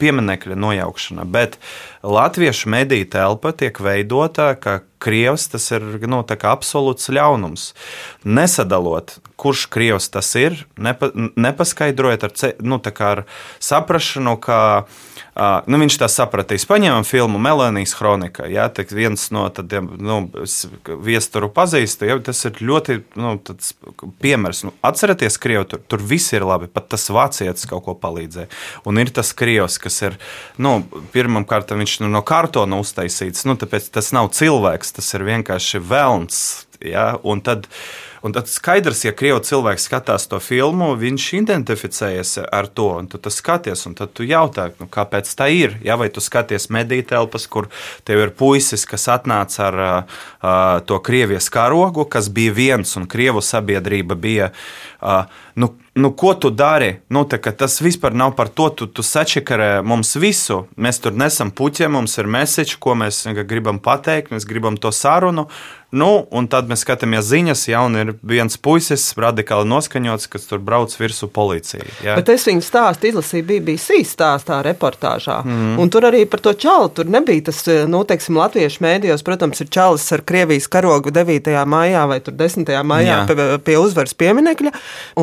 pieminekļa 0.00 0.58
nojaukšana, 0.58 1.24
bet 1.24 1.56
latviešu 2.04 2.72
mediju 2.74 3.08
telpa 3.14 3.54
tiek 3.56 3.80
veidota, 3.80 4.52
ka 4.60 4.80
Krievs 4.98 5.44
tas 5.46 5.68
ir 5.70 5.84
nu, 6.10 6.24
absolūts 6.26 7.06
ļaunums. 7.14 7.68
Nesadalot, 8.26 9.14
kurš 9.38 9.68
Krievs 9.70 10.10
tas 10.10 10.32
ir, 10.34 10.64
nepa, 10.74 11.12
nepaskaidrojot 11.14 12.26
ar, 12.26 12.34
nu, 12.58 12.80
ar 12.82 13.22
saprāšanu, 13.62 14.34
ka 14.42 14.58
nu, 15.38 15.78
viņš 15.78 15.96
tā 16.00 16.08
sapratīs. 16.10 16.66
Paņemam 16.68 17.04
filmu 17.06 17.38
Melānijas 17.42 17.94
kronika. 17.94 18.48
Jā, 18.50 18.66
viens 18.90 19.28
no 19.34 19.44
tādiem 19.54 19.86
nu, 20.02 20.16
viesturu 21.06 21.50
pazīstu. 21.54 22.08
Jā, 22.08 22.18
tas 22.26 22.42
ir 22.48 22.58
ļoti 22.58 22.98
nu, 23.18 23.36
piemērs. 24.22 24.64
Nu, 24.66 24.74
atcerieties, 24.86 25.38
Krievu, 25.42 25.68
tur, 25.70 25.84
tur 25.86 26.02
viss 26.02 26.34
ir 26.34 26.46
labi. 26.48 26.70
Pat 26.72 26.90
tas 26.94 27.06
vācietis 27.14 27.68
kaut 27.70 27.86
ko 27.86 27.94
palīdzēja. 27.98 28.50
Un 28.88 28.98
ir 28.98 29.12
tas 29.14 29.30
Krievs, 29.36 29.78
kas 29.82 30.00
ir 30.08 30.18
nu, 30.58 30.80
pirmkārt 31.14 31.70
nu, 31.76 32.10
no 32.10 32.24
kartona 32.26 32.82
uztaisīts. 32.82 33.46
Nu, 33.46 33.54
tāpēc 33.60 33.92
tas 33.94 34.10
nav 34.16 34.32
cilvēks, 34.34 34.96
tas 34.98 35.14
ir 35.14 35.26
vienkārši 35.28 35.84
velns. 35.86 36.42
Jā, 36.78 37.12
un 37.26 37.40
tad, 37.42 37.66
uh, 37.66 38.07
Un 38.22 38.34
tad 38.34 38.48
skaidrs, 38.50 39.04
ja 39.06 39.12
krievu 39.16 39.40
cilvēks 39.46 39.86
skatās 39.88 40.26
to 40.30 40.40
filmu, 40.42 40.90
viņš 40.98 41.26
identificējas 41.38 42.34
ar 42.44 42.66
to, 42.66 42.88
un 42.98 43.08
tu 43.10 43.20
skaties, 43.30 43.84
un 43.86 43.94
tad 43.98 44.14
tu 44.16 44.26
jautā, 44.26 44.68
nu, 44.80 44.88
kāpēc 44.90 45.30
tā 45.38 45.48
ir. 45.54 45.76
Ja, 45.86 45.98
vai 46.00 46.08
tu 46.10 46.22
skaties 46.24 46.68
mediju 46.74 47.06
telpas, 47.12 47.46
kur 47.46 47.70
tev 48.08 48.24
ir 48.24 48.34
puisis, 48.34 48.86
kas 48.88 49.08
atnāca 49.12 49.68
ar 49.68 49.80
uh, 49.84 50.18
to 50.88 50.98
Krievijas 51.04 51.50
karogu, 51.52 52.08
kas 52.10 52.30
bija 52.34 52.54
viens, 52.56 52.96
un 52.98 53.06
Krievu 53.10 53.44
sabiedrība 53.44 54.18
bija. 54.18 54.52
Uh, 54.98 55.24
nu, 55.54 55.72
nu, 55.98 56.12
ko 56.16 56.34
tu 56.34 56.50
dari? 56.54 56.92
Nu, 57.12 57.24
tas 57.26 57.80
vispār 57.82 58.14
nav 58.14 58.34
par 58.38 58.48
to, 58.48 58.68
tu, 58.70 58.86
tu 58.86 59.02
sačakarē 59.02 59.82
mums 59.82 60.14
visu. 60.20 60.62
Mēs 60.78 61.02
tur 61.02 61.16
nesam 61.18 61.50
puķiem, 61.50 61.92
mums 61.98 62.16
ir 62.20 62.30
mēseči, 62.30 62.78
ko 62.80 62.94
mēs 62.98 63.24
gribam 63.48 63.82
pateikt, 63.82 64.32
mēs 64.34 64.46
gribam 64.48 64.78
to 64.78 64.94
sarunu. 64.94 65.48
Nu, 65.88 66.26
un 66.36 66.44
tad 66.52 66.66
mēs 66.68 66.82
skatāmies 66.84 67.30
ziņas, 67.30 67.62
ja 67.70 67.80
ir 67.96 68.10
viens 68.20 68.58
puisis, 68.60 69.06
radikāli 69.16 69.64
noskaņots, 69.70 70.26
kas 70.28 70.44
tur 70.50 70.60
brauc 70.60 70.92
virsū 70.92 71.30
policijai. 71.32 71.86
Ja. 72.04 72.16
Bet 72.18 72.28
es 72.28 72.44
viņu 72.44 72.60
stāstu 72.60 73.08
izlasīju 73.08 73.46
BBC 73.48 74.02
stāstā, 74.04 74.58
reportāžā. 74.66 75.38
Mm. 75.46 75.78
Un 75.80 75.88
tur 75.88 76.04
arī 76.10 76.26
par 76.28 76.42
to 76.44 76.52
čalu. 76.52 76.90
Tur 76.92 77.08
nebija 77.08 77.46
tas, 77.48 77.62
nu, 77.88 78.02
teiksim, 78.04 78.36
latviešu 78.36 78.84
mēdījos, 78.84 79.24
protams, 79.24 79.62
ir 79.64 79.70
čalis 79.72 80.04
ar 80.12 80.26
Krievijas 80.28 80.68
karogu 80.68 81.14
9. 81.14 81.48
maijā 81.64 82.04
vai 82.12 82.20
10. 82.20 82.74
maijā 82.84 83.22
pie, 83.30 83.48
pie 83.64 83.80
uzvaras 83.80 84.12
pieminekļa. 84.20 84.74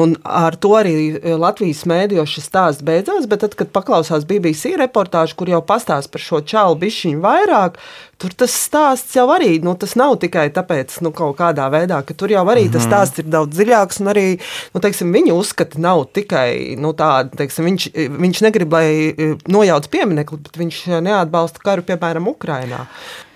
Un 0.01 0.17
ar 0.25 0.57
to 0.65 0.73
arī 0.73 0.95
Latvijas 1.37 1.83
mēdījos 1.89 2.31
šis 2.37 2.47
stāsts 2.49 2.85
beidzās, 2.85 3.27
bet 3.29 3.43
tad, 3.43 3.53
kad 3.59 3.69
paklausās 3.75 4.25
BBC 4.25 4.73
reportāžu, 4.81 5.37
kur 5.37 5.51
jau 5.51 5.61
pastāst 5.65 6.09
par 6.13 6.23
šo 6.23 6.41
čālu 6.41 6.79
bišķiņu 6.81 7.21
vairāk, 7.21 7.77
tur 8.21 8.33
tas 8.33 8.55
stāsts 8.57 9.13
jau 9.17 9.27
arī, 9.35 9.59
nu, 9.61 9.75
tas 9.77 9.93
nav 9.99 10.15
tikai 10.23 10.47
tāpēc, 10.55 10.97
nu, 11.05 11.11
kaut 11.13 11.37
kādā 11.37 11.67
veidā, 11.73 12.01
ka 12.07 12.17
tur 12.17 12.33
jau 12.33 12.41
arī 12.47 12.65
mm 12.65 12.69
-hmm. 12.69 12.73
tas 12.73 12.81
mhm. 12.81 12.89
stāsts 12.89 13.21
ir 13.21 13.29
daudz 13.29 13.59
dziļāks, 13.59 14.01
un 14.01 14.11
arī, 14.15 14.25
nu, 14.73 14.81
teiksim, 14.81 15.13
viņa 15.13 15.37
uzskati 15.37 15.81
nav 15.81 16.05
tikai, 16.17 16.75
nu, 16.79 16.93
tādi, 16.93 17.37
teiksim, 17.37 17.65
viņš, 17.69 17.87
viņš 18.25 18.41
negrib, 18.41 18.73
lai 18.73 19.13
nojauc 19.47 19.87
pieminekli, 19.87 20.37
bet 20.37 20.57
viņš 20.57 20.81
neatbalsta 21.01 21.59
karu, 21.61 21.85
piemēram, 21.85 22.27
Ukrainā. 22.27 22.87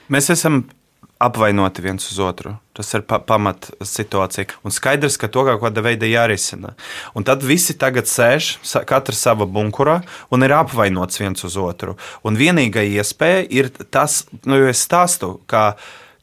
Mēs 0.09 0.31
esam 0.33 0.63
apvainoti 1.19 1.83
viens 1.83 2.05
uz 2.11 2.19
otru. 2.23 2.53
Tas 2.73 2.93
ir 2.95 3.03
pa 3.03 3.19
pamat 3.19 3.69
situācija. 3.83 4.55
Un 4.63 4.71
skaidrs, 4.71 5.17
ka 5.19 5.27
to 5.27 5.43
kaut 5.47 5.59
kāda 5.65 5.83
veida 5.83 6.07
jārisina. 6.07 6.71
Un 7.11 7.27
tad 7.27 7.43
visi 7.43 7.75
tagad 7.79 8.07
sēž, 8.07 8.53
katrs 8.87 9.25
savā 9.27 9.47
bunkurā, 9.49 9.99
un 10.31 10.47
ir 10.47 10.55
apvainots 10.55 11.19
viens 11.19 11.43
uz 11.43 11.59
otru. 11.59 11.97
Un 12.23 12.39
vienīgā 12.39 12.85
iespēja 12.87 13.43
ir 13.51 13.71
tas, 13.91 14.23
nu, 14.45 14.61
jo 14.61 14.71
es 14.71 14.85
stāstu, 14.87 15.35
ka 15.49 15.73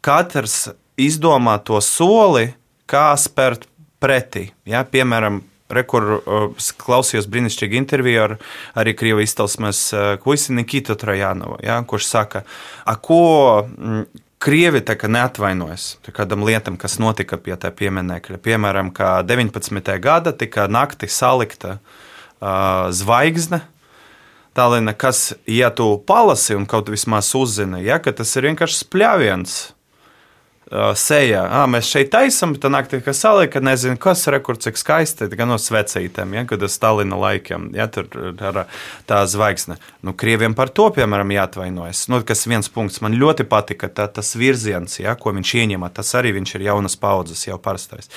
katrs 0.01 0.71
izdomā 0.97 1.59
to 1.61 1.83
soli, 1.85 2.55
kā 2.89 3.11
spērt 3.21 3.69
pretī. 4.01 4.49
Ja? 4.65 4.87
Piemēram, 4.89 5.43
Rekur 5.67 6.05
uh, 6.15 6.67
klausījos 6.79 7.27
brīnišķīgu 7.27 7.75
interviju 7.75 8.21
ar 8.23 8.35
arī 8.79 8.93
Krievijas 8.95 9.33
izcelsmes 9.33 9.81
uh, 9.97 10.05
puisi 10.23 10.55
Nikitu 10.55 10.95
Trojanovu, 10.95 11.57
ja, 11.67 11.81
kurš 11.83 12.07
saka, 12.07 12.45
ko 13.03 13.19
mm, 13.67 14.05
Krievi 14.39 14.83
neatvainojas 15.09 15.97
kādam 16.13 16.45
lietam, 16.45 16.77
kas 16.77 16.99
notika 17.01 17.39
pie 17.41 17.57
tā 17.57 17.71
pieminiekļa. 17.73 18.39
Piemēram, 18.45 18.93
kā 18.93 19.23
19. 19.25 19.81
gada 20.03 20.33
tika 20.37 20.67
naktī 20.69 21.09
salikta 21.09 21.79
uh, 21.79 22.93
zvaigzne. 22.93 23.63
Tālāk, 24.57 24.93
kas, 24.97 25.35
ja 25.49 25.71
tu 25.73 25.89
palasi 26.09 26.57
un 26.57 26.65
kaut 26.69 26.89
vismaz 26.89 27.35
uzzini, 27.37 27.83
ja, 27.85 27.99
ka 28.01 28.13
tas 28.17 28.31
ir 28.37 28.49
vienkārši 28.49 28.87
spļāviens, 28.87 29.57
sejā. 30.71 31.45
À, 31.47 31.63
mēs 31.71 31.87
šeit 31.87 32.11
taisām, 32.11 32.57
tad 32.59 32.73
nāk 32.75 32.89
tā 32.91 32.99
kā 33.05 33.15
salika, 33.15 33.61
nezinu, 33.63 33.99
kas 34.03 34.25
rekur, 34.33 34.59
cik 34.59 34.79
skaisti, 34.81 35.29
gan 35.39 35.53
no 35.53 35.59
svecītēm, 35.63 36.35
ja, 36.35 36.45
kad 36.49 36.63
ir 36.63 36.73
Stalina 36.73 37.19
laikiem, 37.21 37.69
ja, 37.77 37.87
tur 37.93 38.09
ir 38.11 38.61
tā 39.07 39.21
zvaigzne. 39.31 39.79
Nu, 40.03 40.17
Krieviem 40.19 40.57
par 40.59 40.73
to, 40.75 40.89
piemēram, 40.97 41.31
jāatvainojas. 41.37 42.07
Nu, 42.11 42.21
kas 42.27 42.47
viens 42.51 42.71
punkts 42.73 43.03
man 43.05 43.15
ļoti 43.19 43.47
patika, 43.47 43.91
tā, 43.93 44.09
tas 44.11 44.35
virziens, 44.39 44.99
ja, 44.99 45.15
ko 45.15 45.35
viņš 45.37 45.55
ieņem, 45.63 45.87
tas 45.95 46.15
arī 46.19 46.35
viņš 46.41 46.57
ir 46.59 46.67
jaunas 46.67 46.99
paudzes, 46.99 47.47
jau 47.47 47.61
parastais. 47.63 48.11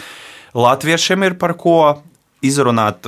Latviešiem 0.58 1.28
ir 1.30 1.38
par 1.38 1.54
ko 1.60 1.78
izrunāt 2.42 3.06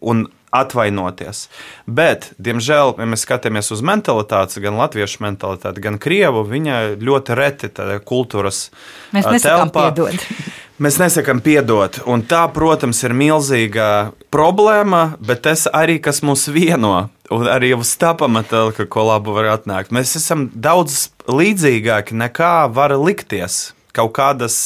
un 0.00 0.26
atvainoties. 0.50 1.44
Bet, 1.86 2.30
diemžēl, 2.42 2.94
ja 2.98 3.06
mēs 3.08 3.24
skatāmies 3.26 3.70
uz 3.74 3.82
mentalitāti, 3.86 4.62
gan 4.64 4.78
latviešu 4.80 5.22
mentalitāti, 5.24 5.82
gan 5.84 5.98
krievu, 6.02 6.42
viņa 6.48 6.80
ļoti 7.00 7.38
reti 7.38 7.70
tādā 7.74 8.00
kultūras 8.02 8.68
mēs 9.14 9.46
telpā. 9.46 9.90
Mēs 10.80 10.96
nesakām, 10.96 11.42
piedot. 11.44 11.98
Un 12.08 12.22
tā, 12.24 12.46
protams, 12.54 13.02
ir 13.04 13.12
milzīga 13.12 14.14
problēma, 14.32 15.18
bet 15.20 15.42
tas 15.44 15.66
arī, 15.68 15.98
kas 16.00 16.22
mūs 16.24 16.46
vieno, 16.48 17.10
un 17.28 17.50
arī 17.52 17.74
uz 17.76 17.90
tā 18.00 18.14
pamata, 18.16 18.62
ka 18.72 18.86
ko 18.88 19.04
labu 19.10 19.34
var 19.36 19.50
atnākt. 19.58 19.92
Mēs 19.92 20.14
esam 20.16 20.46
daudz 20.56 21.10
līdzīgāki 21.28 22.16
nekā 22.16 22.54
var 22.72 22.96
likties. 22.96 23.74
Kaut 23.92 24.14
kādas 24.16 24.56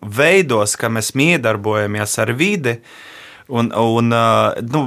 veidos, 0.00 0.78
kā 0.80 0.88
mēs 0.88 1.12
miedarbojamies 1.20 2.16
ar 2.24 2.32
vidi, 2.38 2.78
uh, 2.78 3.11
Un, 3.52 3.68
un 3.76 4.08
nu, 4.72 4.80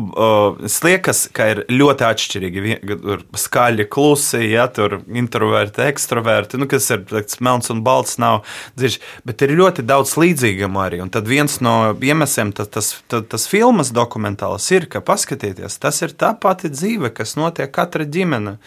es 0.65 0.80
liekas, 0.82 1.19
ka 1.36 1.45
ir 1.51 1.60
ļoti 1.69 2.06
atšķirīgi. 2.08 2.78
Tur 3.04 3.21
skaļi, 3.38 3.86
klusi, 3.93 4.41
ja 4.56 4.65
tur 4.73 4.97
introverti, 5.06 5.84
ekstraverti, 5.86 6.58
nu, 6.58 6.65
kas 6.69 6.89
ir 6.95 7.04
melns 7.45 7.69
un 7.69 7.84
balts, 7.86 8.17
nav 8.21 8.41
dziļš. 8.80 8.97
Bet 9.30 9.45
ir 9.45 9.54
ļoti 9.60 9.86
daudz 9.86 10.15
līdzīgumu 10.17 10.82
arī. 10.82 11.04
Un 11.06 11.13
tad 11.13 11.30
viens 11.30 11.60
no 11.62 11.75
iemesliem, 11.93 12.56
tas, 12.58 12.71
tas, 12.73 12.89
tas, 13.12 13.28
tas 13.30 13.45
filmas 13.51 13.93
dokumentāls 13.93 14.65
ir, 14.73 14.89
ka 14.89 15.04
paskatieties, 15.06 15.78
tas 15.82 16.01
ir 16.01 16.17
tā 16.17 16.34
pati 16.34 16.73
dzīve, 16.73 17.13
kas 17.13 17.38
notiek 17.38 17.69
katra 17.75 18.10
ģimene. 18.10 18.58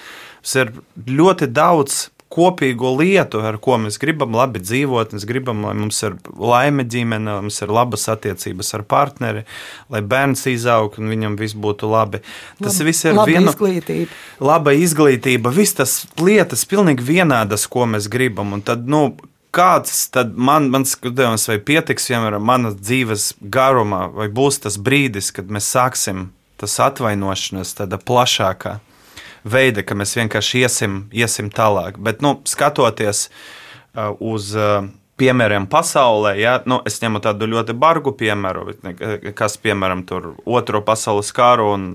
Tas 0.46 0.54
ir 0.62 0.72
ļoti 1.10 1.50
daudz 1.50 2.04
kopīgo 2.32 2.92
lietu, 2.98 3.40
ar 3.44 3.56
ko 3.62 3.78
mēs 3.80 3.98
gribam 4.00 4.36
labi 4.36 4.60
dzīvot. 4.62 5.14
Mēs 5.16 5.24
gribam, 5.28 5.62
lai 5.64 5.74
mums 5.78 6.00
ir 6.04 6.18
laime 6.36 6.84
ģimene, 6.84 7.38
mums 7.42 7.60
ir 7.64 7.72
labas 7.72 8.08
attiecības 8.12 8.74
ar 8.76 8.84
partneri, 8.88 9.44
lai 9.92 10.02
bērns 10.04 10.44
izaug 10.52 10.98
un 11.00 11.08
viņam 11.12 11.38
viss 11.40 11.56
būtu 11.56 11.88
labi. 11.90 12.20
Tas 12.60 12.78
Lab, 12.78 12.88
viss 12.90 13.08
ir 13.08 13.16
laba 13.16 13.30
viena 13.30 13.54
izglītība. 13.54 14.20
Laba 14.44 14.76
izglītība, 14.76 15.52
visas 15.54 15.78
tas 15.80 15.96
lietas 16.20 16.66
pilnīgi 16.68 17.04
vienādas, 17.06 17.68
ko 17.70 17.88
mēs 17.88 18.10
gribam. 18.12 18.52
Un 18.56 18.64
tad, 18.66 18.84
nu, 18.90 19.14
kāds 19.54 20.08
tad 20.12 20.34
man, 20.36 20.68
man 20.74 20.84
skatījums, 20.88 21.48
vai 21.48 21.60
pietiks, 21.70 22.10
piemēram, 22.10 22.44
manas 22.44 22.76
dzīves 22.80 23.30
garumā, 23.40 24.06
vai 24.12 24.28
būs 24.32 24.60
tas 24.66 24.76
brīdis, 24.76 25.32
kad 25.34 25.48
mēs 25.52 25.70
sāksim 25.72 26.28
tas 26.58 26.74
atvainošanās 26.82 27.76
tāda 27.78 28.00
plašākā 28.02 28.78
veida, 29.44 29.84
ka 29.86 29.96
mēs 29.98 30.16
vienkārši 30.18 30.64
iesim, 30.64 31.00
iesim 31.12 31.50
tālāk. 31.54 31.98
Bet, 32.02 32.22
nu, 32.24 32.38
skatoties 32.48 33.28
uh, 33.28 34.14
uz 34.18 34.54
uh, 34.56 34.88
piemēriem 35.18 35.66
pasaulē, 35.70 36.32
ja, 36.38 36.56
nu, 36.68 36.78
es 36.86 37.00
ņemu 37.02 37.20
tādu 37.22 37.48
ļoti 37.50 37.74
bargu 37.78 38.12
piemēru, 38.18 38.68
kas, 39.38 39.56
piemēram, 39.60 40.04
tur 40.06 40.30
Otro 40.46 40.80
pasaules 40.86 41.32
karu 41.34 41.72
un 41.74 41.86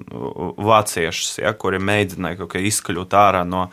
vāciešus, 0.59 1.37
ja, 1.43 1.53
kuri 1.55 1.79
mēģināja 1.79 2.41
kaut 2.41 2.51
kā 2.55 2.63
izkļūt 2.67 3.15
ārā 3.17 3.45
no 3.47 3.69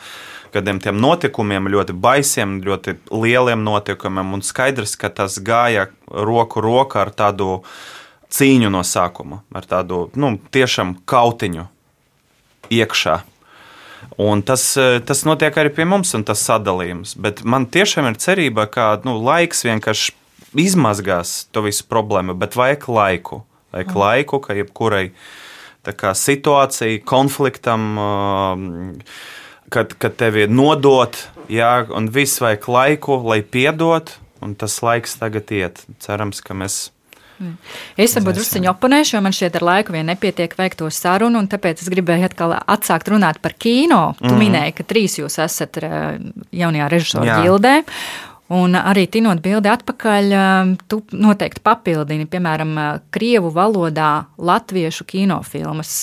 kādiem 0.54 0.80
tiem 0.82 0.98
notikumiem, 1.02 1.70
ļoti 1.70 1.94
baisiem, 1.98 2.58
ļoti 2.66 2.96
lieliem 3.10 3.64
notikumiem, 3.66 4.36
un 4.38 4.44
skaidrs, 4.46 4.96
ka 4.98 5.10
tas 5.14 5.38
gāja 5.42 5.88
roku 6.10 6.62
rokā 6.62 7.04
ar 7.06 7.12
tādu 7.14 7.60
cīņu 8.30 8.70
no 8.70 8.84
sākuma, 8.86 9.42
ar 9.54 9.66
tādu, 9.66 10.06
nu, 10.14 10.36
tiešām 10.54 11.00
kautiņu 11.10 11.66
iekšā. 12.70 13.18
Un 14.20 14.42
tas, 14.42 14.76
eh, 14.76 14.98
tas 15.04 15.24
notiek 15.24 15.54
arī 15.54 15.72
pie 15.74 15.84
mums, 15.88 16.14
un 16.14 16.24
tas 16.24 16.42
sadalījums. 16.44 17.14
Bet 17.20 17.44
man 17.44 17.66
tiešām 17.66 18.08
ir 18.10 18.18
cerība, 18.20 18.66
ka 18.70 19.00
nu, 19.04 19.18
laiks 19.20 19.64
vienkārši 19.64 20.16
izmazgās 20.60 21.46
to 21.52 21.62
visu 21.62 21.86
problēmu, 21.88 22.36
bet 22.38 22.56
vajag 22.58 22.88
laiku. 22.88 23.42
Vajag 23.72 23.92
mm. 23.92 24.00
laiku, 24.02 24.40
ka 24.42 24.56
jebkurai 24.58 25.04
kā, 25.84 26.14
situācijai, 26.16 27.00
konfliktam, 27.06 27.86
um, 27.98 28.64
kad, 29.72 29.94
kad 29.98 30.16
tev 30.20 30.36
ir 30.42 30.50
nodot, 30.52 31.16
jā, 31.48 31.86
un 31.94 32.10
viss 32.12 32.42
vajag 32.42 32.66
laiku, 32.68 33.20
lai 33.30 33.40
piedot, 33.42 34.16
un 34.42 34.56
tas 34.58 34.80
laiks 34.84 35.16
tagad 35.20 35.52
iet. 35.54 35.84
Cerams, 36.02 36.42
ka 36.44 36.56
mēs 36.56 36.88
Es 38.00 38.14
varbūt 38.16 38.36
druskuļi 38.36 38.68
oponēšu, 38.70 39.16
jo 39.16 39.22
man 39.24 39.34
šķiet, 39.36 39.58
ar 39.60 39.66
laiku 39.66 39.94
vien 39.94 40.08
nepietiek 40.10 40.52
veikt 40.58 40.80
to 40.82 40.90
sarunu, 40.92 41.40
un 41.40 41.48
tāpēc 41.50 41.80
es 41.84 41.88
gribēju 41.92 42.28
atkal 42.28 42.56
atsākt 42.58 43.08
runāt 43.12 43.40
par 43.42 43.54
kino. 43.56 44.02
Tu 44.20 44.32
mm. 44.32 44.40
minēji, 44.42 44.74
ka 44.76 44.86
trīs 44.88 45.16
jūs 45.20 45.38
esat 45.42 45.80
eh, 45.80 46.18
jaunajā 46.62 46.90
režisora 46.92 47.38
gildē. 47.44 47.78
Un 48.50 48.74
arī 48.74 49.04
tinot 49.06 49.38
bildi 49.44 49.70
atpakaļ, 49.70 50.32
eh, 50.36 50.74
tu 50.90 51.00
noteikti 51.16 51.64
papildini, 51.64 52.28
piemēram, 52.30 52.76
eh, 52.76 53.00
krievu 53.14 53.52
valodā 53.56 54.12
latviešu 54.36 55.08
kinofilmas 55.08 55.94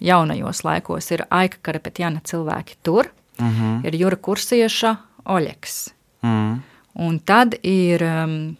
jaunajos 0.00 0.64
laikos 0.64 1.12
ir 1.12 1.26
Aika 1.28 1.60
Karapetjana 1.62 2.24
cilvēki 2.24 2.80
tur, 2.82 3.12
mm 3.38 3.52
-hmm. 3.52 3.84
ir 3.86 4.00
Jura 4.00 4.16
Kursieša 4.16 4.96
Oļeks. 5.26 5.78
Mm. 6.24 6.62
Un 7.00 7.18
tad 7.18 7.54
ir 7.62 8.02
um, 8.02 8.56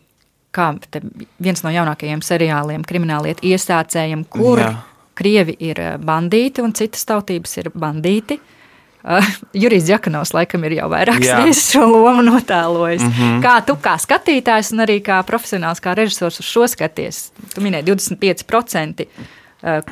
kā 0.55 0.71
viens 1.39 1.65
no 1.65 1.73
jaunākajiem 1.75 2.23
seriāliem, 2.25 2.85
krimināllietu 2.87 3.47
iesācējiem, 3.51 4.25
kur 4.31 4.63
Jā. 4.63 4.71
krievi 5.19 5.57
ir 5.71 5.81
eh, 5.81 5.99
bandīti 5.99 6.65
un 6.65 6.75
citas 6.77 7.07
tautības 7.09 7.57
ir 7.63 7.71
bandīti. 7.75 8.41
Uh, 9.01 9.25
Jurijs 9.63 9.89
Jakanovs 9.89 10.35
laikam 10.37 10.65
ir 10.69 10.75
jau 10.77 10.91
vairākas 10.93 11.31
reizes 11.39 11.71
šo 11.73 11.87
lomu 11.89 12.21
notēlojis. 12.27 13.01
Mm 13.01 13.13
-hmm. 13.17 13.39
Kā 13.41 13.55
tu 13.65 13.79
kā 13.81 13.97
skatītājs 13.97 14.75
un 14.75 14.85
arī 14.85 15.01
kā 15.01 15.23
profesionāls, 15.25 15.81
kā 15.81 15.95
režisors 15.97 16.41
uz 16.41 16.47
šo 16.47 16.69
skaties? 16.69 17.31
Tu 17.55 17.61
minēji 17.65 17.85
25% 17.89 19.07
Eh, 19.07 19.27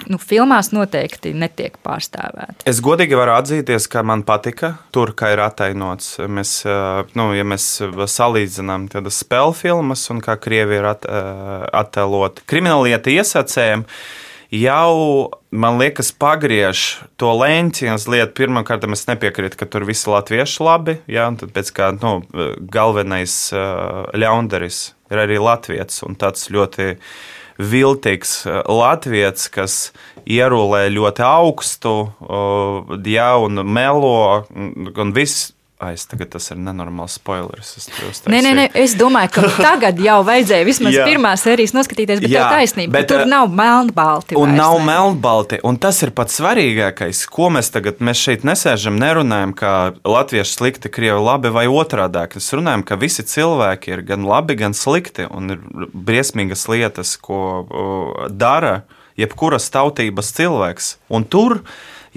nu, 0.09 0.19
filmās 0.21 0.71
noteikti 0.73 1.35
netiek 1.37 1.77
pārstāvēta. 1.85 2.65
Es 2.69 2.81
godīgi 2.85 3.17
varu 3.19 3.35
atzīties, 3.37 3.89
ka 3.93 4.05
man 4.07 4.25
patika 4.29 4.75
tur, 4.95 5.13
kā 5.19 5.33
ir 5.35 5.43
atainots. 5.45 6.17
Mēs, 6.25 6.55
eh, 6.69 7.03
nu, 7.19 7.31
ja 7.37 7.45
mēs 7.45 7.67
salīdzinām 8.19 8.89
tādas 8.93 9.21
spēļu 9.25 9.57
filmas 9.59 10.09
un 10.11 10.23
kā 10.25 10.39
krievi 10.41 10.81
ir 10.81 10.89
at, 10.95 11.05
eh, 11.05 11.69
attēloti 11.83 12.47
krimināllieta 12.49 13.13
iesacējiem, 13.13 13.85
jau, 14.51 15.31
man 15.51 15.79
liekas, 15.79 16.13
pagriež 16.13 17.05
to 17.19 17.27
leņķi. 17.27 17.93
Lieta, 18.09 18.33
pirmkārt, 18.33 18.91
es 18.93 19.05
nepiekrītu, 19.05 19.57
ka 19.57 19.67
tur 19.67 19.85
visi 19.85 20.09
latvieši 20.09 20.65
labi, 20.65 20.99
ja, 21.07 21.29
un 21.29 21.37
tad 21.37 21.53
pēc 21.53 21.73
kā 21.73 21.93
nu, 22.01 22.23
galvenais 22.71 23.53
ļaundaris 24.15 24.95
ir 25.11 25.19
arī 25.19 25.39
latviečs 25.41 26.03
un 26.07 26.17
tāds 26.17 26.49
ļoti 26.53 26.97
viltīgs 27.59 28.45
latviečs, 28.47 29.49
kas 29.53 29.77
ierulē 30.25 30.87
ļoti 30.95 31.25
augstu, 31.27 31.95
ja, 33.11 33.31
un 33.43 33.63
melo, 33.67 34.45
un 34.55 35.15
viss 35.17 35.53
Aiz, 35.79 36.09
tagad 36.11 36.33
tas 36.33 36.49
ir 36.51 36.59
nenormāls 36.59 37.21
spoilers. 37.21 37.69
Es, 37.79 37.85
nē, 38.27 38.41
nē, 38.43 38.51
nē, 38.59 38.63
es 38.83 38.97
domāju, 38.99 39.31
ka 39.37 39.51
tagad 39.69 40.01
jau 40.03 40.17
vajadzēja 40.27 40.67
vismaz 40.67 40.97
pirmā 41.07 41.37
sērijas 41.39 41.71
noskatīties, 41.77 42.19
bet 42.25 42.33
jā, 42.33 42.41
tev 42.43 42.57
taisnība. 42.57 42.95
Bet, 42.97 43.07
tur 43.13 43.23
nav 43.31 43.53
melnbalti. 43.55 44.35
Un 44.35 44.57
vairs, 44.57 44.59
nav 44.59 44.79
melnbalti. 44.83 45.61
Un 45.63 45.79
tas 45.79 46.01
ir 46.03 46.11
pats 46.19 46.41
svarīgākais, 46.41 47.21
ko 47.31 47.47
mēs 47.55 47.71
tagad 47.71 48.03
mēs 48.03 48.19
šeit 48.27 48.47
nesēžam, 48.49 48.99
nerunājam, 48.99 49.55
ka 49.55 49.75
latvieši 50.03 50.57
slikti, 50.57 50.91
krievi 50.91 51.23
labi 51.23 51.55
vai 51.55 51.69
otrādi. 51.71 52.25
Mēs 52.35 52.51
runājam, 52.59 52.83
ka 52.83 52.99
visi 52.99 53.23
cilvēki 53.31 53.95
ir 53.95 54.03
gan 54.09 54.27
labi, 54.27 54.59
gan 54.59 54.75
slikti 54.75 55.29
un 55.31 55.55
ir 55.55 55.63
briesmīgas 55.95 56.67
lietas, 56.73 57.15
ko 57.23 57.45
uh, 57.63 58.27
dara 58.35 58.81
jebkuras 59.19 59.71
tautības 59.71 60.35
cilvēks. 60.35 60.97
Un 61.15 61.23
tur 61.23 61.61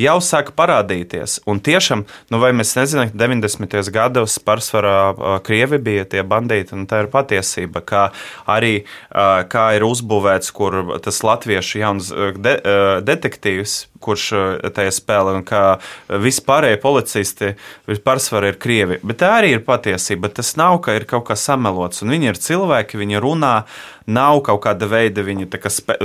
jau 0.01 0.17
sāk 0.23 0.51
parādīties. 0.57 1.39
Un 1.49 1.61
tiešām, 1.63 2.05
nu 2.33 2.41
vai 2.41 2.51
mēs 2.57 2.73
nezinām, 2.77 3.11
ka 3.11 3.19
90. 3.23 3.77
gados 3.93 4.37
pārsvarā 4.45 5.39
krievi 5.45 5.81
bija 5.81 6.07
tie 6.09 6.25
bandīti, 6.27 6.75
un 6.77 6.87
tā 6.89 7.03
ir 7.05 7.11
patiesība, 7.13 7.83
kā 7.85 8.07
arī 8.49 8.83
kā 9.11 9.67
ir 9.77 9.85
uzbūvēts, 9.87 10.51
kur 10.55 10.81
tas 11.05 11.21
latviešu 11.25 11.81
jauns 11.83 12.11
de, 12.41 12.57
detektīvs 13.05 13.79
kurš 14.01 14.27
tajā 14.75 14.91
spēlē, 14.95 15.37
un 15.39 15.45
kā 15.47 15.63
vispārējie 16.09 16.81
policisti 16.81 17.53
pārsvarā 18.05 18.51
ir 18.51 18.59
krievi. 18.61 18.99
Bet 19.05 19.21
tā 19.21 19.35
arī 19.39 19.55
ir 19.55 19.65
patiesība. 19.67 20.31
Tas 20.33 20.55
nav, 20.59 20.79
ka 20.85 20.95
ir 20.97 21.07
kaut 21.09 21.27
kas 21.29 21.45
samelots, 21.47 22.03
un 22.03 22.13
viņi 22.13 22.31
ir 22.31 22.41
cilvēki, 22.41 22.99
viņi 23.01 23.21
runā 23.23 23.55
nav 24.11 24.41
kaut 24.45 24.63
kāda 24.65 24.87
veida, 24.89 25.23
viņi, 25.25 25.47
ka, 25.61 25.69
spe, 25.71 25.97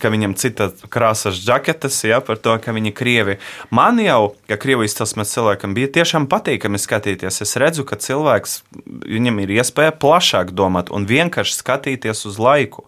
ka 0.00 0.12
viņam 0.12 0.36
cita 0.38 0.70
krāsas 0.92 1.40
džaketes, 1.42 1.98
ja, 2.06 2.20
par 2.24 2.38
to, 2.40 2.54
ka 2.62 2.74
viņi 2.74 2.92
ir 2.92 2.96
krievi. 2.96 3.36
Man 3.74 3.98
jau, 4.02 4.34
ka 4.50 4.58
krievu 4.60 4.86
izcelsmes 4.86 5.32
cilvēkam 5.34 5.74
bija 5.76 5.90
tiešām 5.98 6.28
patīkami 6.30 6.80
skatīties. 6.80 7.42
Es 7.44 7.56
redzu, 7.60 7.86
ka 7.88 7.98
cilvēks, 8.00 8.62
viņam 9.04 9.42
ir 9.44 9.56
iespēja 9.58 9.96
plašāk 9.98 10.54
domāt 10.54 10.92
un 10.94 11.08
vienkārši 11.10 11.58
skatīties 11.60 12.26
uz 12.30 12.40
laiku. 12.40 12.86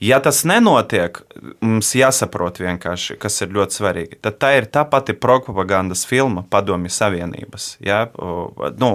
Ja 0.00 0.20
tas 0.22 0.44
nenotiek, 0.46 1.18
mums 1.60 1.90
jāsaprot 1.98 2.60
vienkārši, 2.62 3.16
kas 3.18 3.40
ir 3.42 3.50
ļoti 3.56 3.78
svarīgi. 3.80 4.18
Tad 4.22 4.38
tā 4.38 4.52
ir 4.60 4.68
tā 4.70 4.84
pati 4.86 5.16
propagandas 5.18 6.04
filma 6.06 6.44
Padomju 6.50 6.92
Savienības. 6.94 7.72
Ja? 7.82 8.04
Nu, 8.78 8.92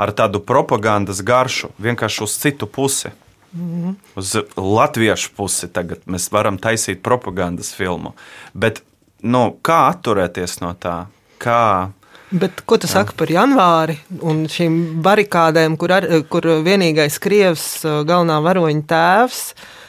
ar 0.00 0.12
tādu 0.16 0.40
propagandas 0.40 1.20
garšu, 1.20 1.68
vienkārši 1.78 2.22
uz 2.24 2.38
citu 2.40 2.66
pusi. 2.66 3.12
-hmm. 3.56 3.94
Uz 4.14 4.36
latviešu 4.56 5.30
pusi 5.36 5.68
tagad 5.68 5.98
mēs 6.06 6.32
varam 6.32 6.58
taisīt 6.58 7.02
propagandas 7.02 7.74
filmu. 7.74 8.14
Bet 8.54 8.82
nu, 9.22 9.58
kā 9.62 9.88
atturēties 9.92 10.60
no 10.60 10.74
tā? 10.74 11.06
Kā 11.38 11.90
Bet, 12.30 12.60
ko 12.68 12.76
tu 12.76 12.84
Jā. 12.84 12.92
saki 12.92 13.14
par 13.16 13.30
janvāri 13.32 13.94
un 14.20 14.42
šīm 14.52 15.00
barikādēm, 15.00 15.78
kur, 15.80 15.94
ar, 15.96 16.04
kur 16.28 16.44
vienīgais 16.60 17.16
krievs 17.24 17.80
galvenā 18.04 18.36
varoņa 18.44 18.84
tēvs 18.84 19.38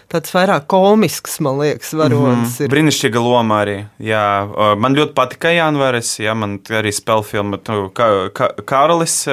tāds 0.09 0.33
vairāk 0.33 0.67
komisks, 0.71 1.37
man 1.45 1.59
liekas, 1.61 1.93
varonis. 1.93 2.59
Mm 2.59 2.65
-hmm. 2.65 2.71
Brīnišķīga 2.73 3.23
loma 3.23 3.61
arī. 3.63 3.77
Jā, 3.99 4.75
man 4.77 4.95
ļoti 4.95 5.13
patika 5.13 5.51
Janvāris, 5.53 6.19
jā, 6.19 6.33
man 6.35 6.59
arī 6.59 6.91
spēļu 6.91 7.23
filma 7.23 7.59
nu, 7.67 7.89
kā, 7.89 8.07
Kāralis, 8.65 9.23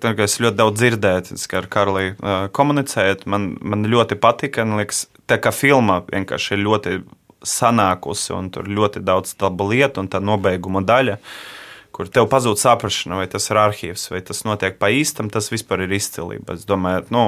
tad, 0.00 0.20
es 0.20 0.40
ļoti 0.40 0.56
daudz 0.56 0.80
dzirdēju, 0.80 1.36
kā 1.50 1.58
ar 1.58 1.66
Karli 1.66 2.14
komunicēt, 2.52 3.26
man, 3.26 3.56
man 3.60 3.86
ļoti 3.86 4.14
patika, 4.14 4.64
man 4.64 4.78
liekas, 4.78 5.06
tā 5.26 5.38
kā 5.38 5.52
filma 5.52 6.02
vienkārši 6.12 6.54
ir 6.54 6.58
ļoti 6.58 7.02
sanākusi 7.42 8.32
un 8.32 8.50
tur 8.50 8.64
ļoti 8.64 9.00
daudz 9.00 9.36
labu 9.40 9.68
lietu 9.70 10.00
un 10.00 10.08
tā 10.08 10.20
nobeiguma 10.20 10.80
daļa. 10.80 11.12
Uh, 11.12 11.55
kur 11.96 12.10
tev 12.12 12.26
pazūd 12.28 12.60
saprāšana, 12.60 13.16
vai 13.22 13.26
tas 13.32 13.48
ir 13.48 13.60
arhīvs, 13.60 14.10
vai 14.12 14.20
tas 14.24 14.42
notiek 14.44 14.76
pa 14.80 14.90
īstam, 14.92 15.30
tas 15.32 15.48
vispār 15.48 15.86
ir 15.86 15.94
izcilība. 15.96 16.58
Es 16.58 16.66
domāju, 16.68 17.06
nu, 17.14 17.22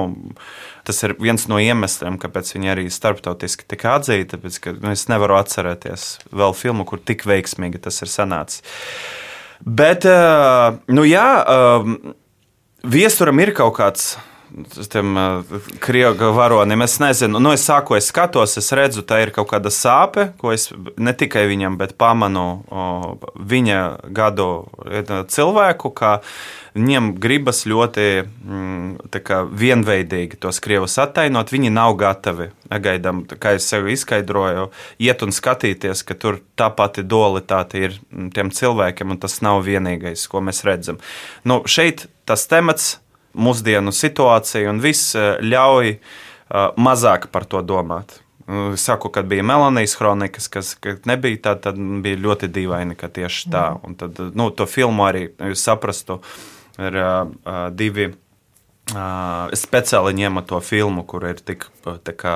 tas 0.85 1.01
ir 1.07 1.15
viens 1.17 1.47
no 1.49 1.57
iemesliem, 1.61 2.19
kāpēc 2.21 2.53
viņi 2.53 2.73
arī 2.75 2.85
starptautiski 2.93 3.65
tika 3.69 3.95
atzīti. 3.97 4.29
Tāpēc, 4.35 4.59
ka, 4.61 4.75
nu, 4.77 4.93
es 4.93 5.07
nevaru 5.09 5.39
atcerēties 5.39 6.05
vēl 6.29 6.53
filmu, 6.57 6.85
kur 6.89 7.01
tik 7.01 7.25
veiksmīgi 7.29 7.81
tas 7.87 7.97
ir 8.05 8.13
sanācis. 8.13 8.61
Bet, 9.65 10.05
eh, 10.05 10.77
nu 10.93 11.03
jā, 11.09 11.29
eh, 11.41 12.13
viesturam 12.85 13.41
ir 13.41 13.55
kaut 13.57 13.75
kāds 13.81 14.13
tiem 14.91 15.17
krievu 15.79 16.31
varonim. 16.35 16.81
Es 16.81 16.97
nezinu, 17.01 17.41
nu, 17.41 17.53
es 17.55 17.65
sāku, 17.67 17.97
es 17.97 18.09
skatos, 18.11 18.57
es 18.59 18.71
redzu, 18.75 19.03
tā 19.07 19.21
ir 19.23 19.33
kaut 19.35 19.49
kāda 19.51 19.71
sāpe, 19.73 20.29
ko 20.39 20.53
es 20.55 20.69
ne 20.97 21.13
tikai 21.13 21.45
viņam, 21.49 21.77
bet 21.79 21.97
pamanu 21.99 22.47
viņa 23.35 23.81
gadu 24.15 24.49
cilvēku, 25.29 25.93
ka 25.95 26.19
viņiem 26.77 27.11
gribas 27.21 27.63
ļoti 27.69 28.05
mm, 28.23 29.19
kā, 29.25 29.41
vienveidīgi 29.47 30.39
tos 30.41 30.61
krievus 30.63 30.97
attainot. 31.01 31.51
Viņi 31.53 31.73
nav 31.73 31.95
gatavi, 31.99 32.49
negaidām, 32.71 33.25
kā 33.41 33.55
es 33.57 33.67
sev 33.69 33.89
izskaidroju, 33.91 34.69
iet 35.01 35.25
un 35.25 35.35
skatīties, 35.35 36.05
ka 36.05 36.17
tur 36.17 36.41
tā 36.59 36.69
pati 36.75 37.03
dualitāte 37.03 37.83
ir 37.83 37.99
tiem 38.35 38.53
cilvēkiem, 38.53 39.13
un 39.13 39.21
tas 39.21 39.39
nav 39.45 39.63
vienīgais, 39.67 40.27
ko 40.29 40.43
mēs 40.45 40.63
redzam. 40.67 41.01
Nu, 41.43 41.61
šeit 41.69 42.07
tas 42.29 42.45
temats 42.49 42.97
mūsdienu 43.39 43.93
situāciju, 43.95 44.69
un 44.73 44.81
viss 44.83 45.15
eh, 45.17 45.37
ļauj 45.43 45.93
eh, 45.95 46.01
mazāk 46.77 47.29
par 47.33 47.47
to 47.49 47.63
domāt. 47.65 48.19
Es 48.73 48.81
saku, 48.81 49.11
kad 49.13 49.27
bija 49.29 49.43
Melānijas 49.45 49.93
kronikas, 49.97 50.47
kas 50.49 50.71
nebija 51.05 51.37
tā, 51.43 51.51
tad 51.67 51.77
bija 52.01 52.17
ļoti 52.17 52.47
dīvaini, 52.49 52.95
ka 52.97 53.11
tieši 53.13 53.51
tā. 53.53 53.65
Mm. 53.75 53.83
Un 53.85 53.97
tad, 53.99 54.21
nu, 54.33 54.47
to 54.49 54.65
filmu 54.65 55.05
arī 55.05 55.27
jūs 55.51 55.61
saprastu, 55.67 56.17
ir 56.81 56.97
uh, 56.97 57.29
divi. 57.69 58.07
Uh, 58.89 59.51
speciāli 59.53 60.15
ņēmu 60.17 60.41
to 60.49 60.57
filmu, 60.65 61.03
kur 61.05 61.27
ir 61.29 61.43
tik 61.45 61.67
kā, 62.17 62.33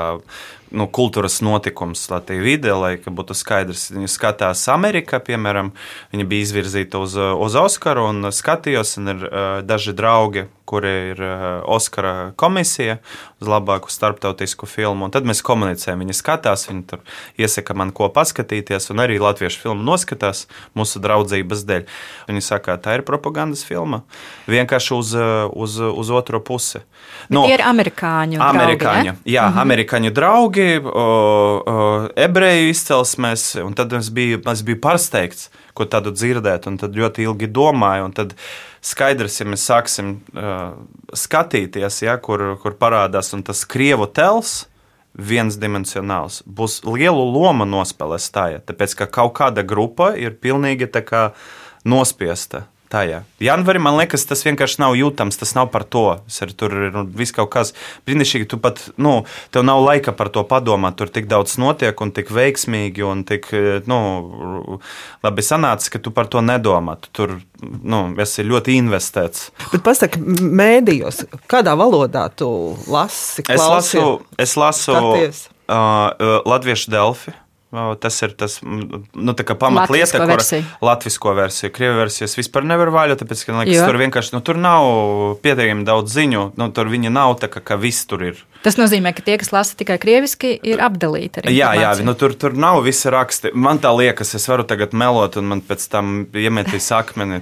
nu, 0.73 0.87
kultūras 0.89 1.39
notikums 1.45 2.01
Latvijas 2.11 2.43
vidē, 2.43 2.73
lai 2.77 2.95
būtu 2.97 3.37
skaidrs. 3.37 3.89
Viņa 3.93 4.09
skatās 4.11 4.65
Amerikā, 4.73 5.21
piemēram, 5.23 5.71
viņa 6.13 6.25
bija 6.29 6.47
izvirzīta 6.47 7.01
uz, 7.03 7.15
uz 7.17 7.57
Oskaru 7.59 8.09
un 8.09 8.31
skatījos, 8.33 8.97
un 9.01 9.13
ir 9.13 9.23
uh, 9.29 9.39
daži 9.65 9.93
draugi, 9.97 10.47
kuri 10.69 10.93
ir 11.11 11.21
uh, 11.21 11.43
Oskara 11.69 12.31
komisija 12.39 12.97
uz 13.43 13.49
labāku 13.51 13.91
starptautisku 13.91 14.65
filmu. 14.69 15.05
Un 15.07 15.13
tad 15.13 15.27
mēs 15.27 15.43
komunicējam, 15.45 16.01
viņi 16.01 16.15
skatās, 16.17 16.65
tur 16.89 17.03
iesaka 17.37 17.75
man, 17.77 17.91
ko 17.95 18.09
paskatīties, 18.13 18.89
un 18.93 19.03
arī 19.03 19.19
latviešu 19.21 19.61
filmu 19.67 19.85
noskatās 19.85 20.47
mūsu 20.77 21.01
draudzības 21.03 21.65
dēļ. 21.69 21.85
Viņi 22.31 22.45
saka, 22.45 22.79
tā 22.81 22.97
ir 22.97 23.05
propagandas 23.07 23.65
filma, 23.67 24.01
vienkārši 24.49 24.95
uz, 24.97 25.13
uz, 25.53 25.77
uz 25.83 26.13
otro 26.15 26.41
pusi. 26.41 26.81
Bet 27.27 27.35
no, 27.35 27.45
tie 27.47 27.57
ir 27.57 27.65
amerikāņu. 27.67 28.39
Amerikāņu, 28.43 29.13
draugi, 29.13 29.33
jā, 29.35 29.43
mm 29.45 29.53
-hmm. 29.53 29.61
amerikāņu 29.67 30.13
draugi, 30.15 30.62
o, 30.83 30.89
o, 30.89 31.85
ebreju 32.19 32.71
izcelsmēs, 32.71 33.45
un 33.63 33.75
tad 33.77 33.93
es 33.97 34.09
biju, 34.13 34.41
es 34.51 34.63
biju 34.65 34.79
pārsteigts, 34.83 35.49
ko 35.77 35.87
tādu 35.89 36.13
dzirdēt, 36.15 36.67
un 36.69 36.77
tad 36.81 36.97
ļoti 36.97 37.25
ilgi 37.27 37.49
domāju, 37.53 38.09
tad 38.17 38.35
skaidrs, 38.83 39.39
ja 39.39 39.47
mēs 39.49 39.63
sāksim 39.69 40.17
uh, 40.35 40.75
skatīties, 41.17 42.01
ja, 42.05 42.17
kur, 42.21 42.53
kur 42.61 42.77
parādās 42.79 43.33
tas 43.45 43.63
krievu 43.69 44.09
tels, 44.11 44.63
viensdimensionāls, 45.13 46.41
būs 46.49 46.81
lielu 46.87 47.25
lomu 47.35 47.67
nospēlēs 47.69 48.31
tajā, 48.33 48.63
tāpēc 48.65 48.95
ka 48.97 49.09
kaut 49.19 49.35
kāda 49.37 49.61
grupa 49.61 50.13
ir 50.17 50.33
pilnīgi 50.41 50.89
tā 50.89 51.03
kā 51.05 51.27
nospiesta 51.85 52.65
tajā. 52.93 53.23
Janvārī 53.43 53.81
man 53.81 53.97
liekas, 53.97 54.25
tas 54.29 54.43
vienkārši 54.45 54.79
nav 54.83 54.95
jūtams, 54.97 55.39
tas 55.39 55.53
nav 55.57 55.69
par 55.73 55.85
to. 55.89 56.05
Ar, 56.15 56.53
tur 56.57 56.75
ir 56.87 56.93
nu, 56.93 57.03
viss 57.17 57.35
kaut 57.35 57.51
kas 57.53 57.73
brīnišķīgi. 58.07 58.47
Tu 58.51 58.59
pat, 58.61 58.81
nu, 59.01 59.15
tev 59.53 59.65
nav 59.67 59.81
laika 59.83 60.13
par 60.15 60.29
to 60.33 60.45
padomāt. 60.47 60.97
Tur 60.99 61.11
tik 61.13 61.29
daudz 61.31 61.57
notiek 61.61 62.05
un 62.05 62.13
tik 62.15 62.31
veiksmīgi 62.33 63.05
un 63.07 63.25
tik, 63.27 63.49
nu, 63.89 63.99
labi 65.25 65.45
sanācis, 65.45 65.91
ka 65.93 66.01
tu 66.03 66.13
par 66.15 66.29
to 66.31 66.43
nedomā. 66.45 66.97
Tu 67.03 67.13
tur, 67.17 67.37
nu, 67.61 68.03
esi 68.23 68.45
ļoti 68.47 68.77
investēts. 68.81 69.49
Bet 69.73 69.85
pasaka, 69.85 70.21
mēdījos, 70.21 71.25
kādā 71.51 71.75
valodā 71.79 72.27
tu 72.37 72.49
lasi? 72.87 73.45
Klausies, 73.47 73.93
es 74.39 74.57
lasu, 74.57 74.97
es 74.97 75.39
lasu 75.47 75.51
uh, 75.67 76.41
Latviešu 76.45 76.91
Delfi. 76.93 77.33
Tas 77.73 78.21
ir 78.21 78.35
tas 78.37 78.59
nu, 78.61 79.33
pamatlieta, 79.33 80.19
kur 80.21 80.41
latviešu 80.85 81.33
versiju, 81.33 81.71
krievu 81.73 81.97
versiju 82.03 82.27
es 82.27 82.35
vispār 82.37 82.67
nevaru 82.69 82.93
vaļot, 82.93 83.23
tāpēc, 83.23 83.41
ka 83.47 83.55
liekas, 83.63 83.87
tur 83.89 83.97
vienkārši 83.97 84.35
nu, 84.35 84.41
tur 84.45 84.59
nav 84.61 84.89
pietiekami 85.41 85.87
daudz 85.87 86.13
ziņu, 86.13 86.43
nu, 86.59 86.67
tur 86.69 86.91
viņi 86.93 87.09
nav 87.13 87.33
tā, 87.41 87.49
ka, 87.49 87.63
ka 87.65 87.79
viss 87.81 88.05
tur 88.05 88.27
ir. 88.29 88.43
Tas 88.61 88.77
nozīmē, 88.77 89.15
ka 89.17 89.25
tie, 89.25 89.39
kas 89.41 89.49
lasa 89.55 89.73
tikai 89.79 89.97
krieviski, 89.99 90.53
ir 90.69 90.85
apdalīti. 90.85 91.47
Jā, 91.49 91.73
jā, 91.79 91.95
nu, 92.05 92.13
tur, 92.19 92.37
tur 92.37 92.53
nav 92.53 92.83
visi 92.85 93.09
raksti. 93.11 93.55
Man 93.57 93.81
tā 93.81 93.89
liekas, 93.97 94.35
es 94.37 94.45
varu 94.51 94.67
tagad 94.69 94.93
melot, 94.93 95.41
un 95.41 95.49
man 95.49 95.65
pēc 95.65 95.89
tam 95.91 96.15
iemetīs 96.29 96.91
akmeni 96.93 97.41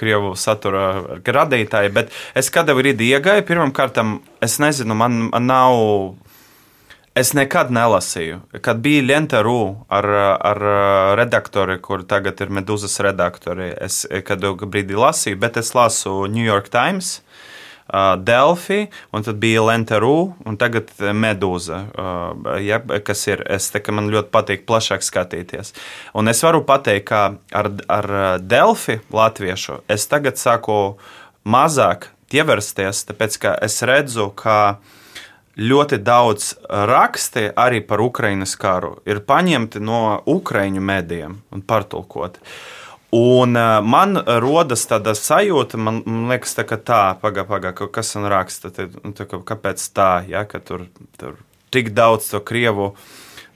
krievu 0.00 0.32
satura 0.40 1.20
radītāji, 1.20 1.92
bet 1.92 2.16
es 2.32 2.48
kādā 2.54 2.72
brīdī 2.78 3.12
iegāju, 3.12 3.44
pirmkārt, 3.52 4.00
es 4.40 4.56
nezinu, 4.64 4.96
man, 4.96 5.26
man 5.28 5.52
nav 5.52 5.76
Es 7.16 7.30
nekad 7.32 7.70
nelasīju. 7.72 8.42
Kad 8.60 8.82
bija 8.84 9.00
Lentarū 9.06 9.60
ar, 9.88 10.06
ar 10.36 10.58
redaktori, 11.16 11.78
kur 11.80 12.02
tagad 12.04 12.42
ir 12.44 12.50
Medūzas 12.52 12.98
redaktori, 13.00 13.70
es 13.72 14.02
kādu 14.28 14.52
brīdi 14.68 14.98
lasīju, 15.00 15.38
bet 15.40 15.56
es 15.56 15.72
lasu 15.72 16.26
New 16.28 16.44
York 16.44 16.68
Times. 16.68 17.22
Uh, 17.86 18.16
Delphi, 18.18 18.88
un 19.14 19.22
tad 19.22 19.38
bija 19.40 19.62
Lentarū, 19.62 20.16
un 20.44 20.56
tagad 20.58 20.90
Medūza, 21.14 21.78
uh, 21.86 22.56
ja, 22.58 22.80
kas 22.82 23.22
ir. 23.30 23.44
Es 23.46 23.70
te, 23.70 23.80
man 23.94 24.10
ļoti 24.10 24.32
patīk 24.34 24.66
plašāk 24.66 25.06
skatīties. 25.06 25.70
Un 26.18 26.26
es 26.28 26.42
varu 26.42 26.64
pateikt, 26.66 27.06
ka 27.06 27.22
ar, 27.54 27.70
ar 27.86 28.10
Delphi 28.42 28.98
latviešu 29.14 29.78
es 29.88 30.04
tagad 30.10 30.36
sāku 30.42 30.98
mazāk 31.46 32.10
ievērsties, 32.34 33.06
tāpēc 33.08 33.40
ka 33.40 33.54
es 33.62 33.78
redzu, 33.86 34.32
ka 34.34 34.58
ļoti 35.56 35.98
daudz 36.04 36.54
raksti 36.68 37.50
arī 37.56 37.80
par 37.88 38.02
Ukraiņas 38.04 38.56
karu 38.60 38.96
ir 39.08 39.22
paņemti 39.24 39.80
no 39.80 40.20
Ukrāņu 40.28 40.82
medijiem 40.84 41.40
un 41.52 41.62
pārtulkoti. 41.64 42.42
Un 43.16 43.56
uh, 43.56 43.78
man 43.86 44.18
rodas 44.42 44.82
tāda 44.90 45.14
sajūta, 45.16 45.78
man, 45.80 46.02
man 46.04 46.26
liekas, 46.32 46.56
tā, 46.58 46.66
ka 46.68 46.76
tā, 46.76 47.02
pagaidi, 47.22 47.48
pagaidi, 47.48 47.86
kas 47.94 48.10
man 48.18 48.26
raksta, 48.32 48.72
te, 48.74 48.88
nu, 48.98 49.14
tā, 49.16 49.24
kāpēc 49.30 49.84
tā, 49.96 50.10
ja, 50.28 50.42
ka 50.44 50.60
tur, 50.60 50.88
tur 51.16 51.38
tik 51.72 51.94
daudz 51.96 52.32
to 52.34 52.42
krievu. 52.44 52.92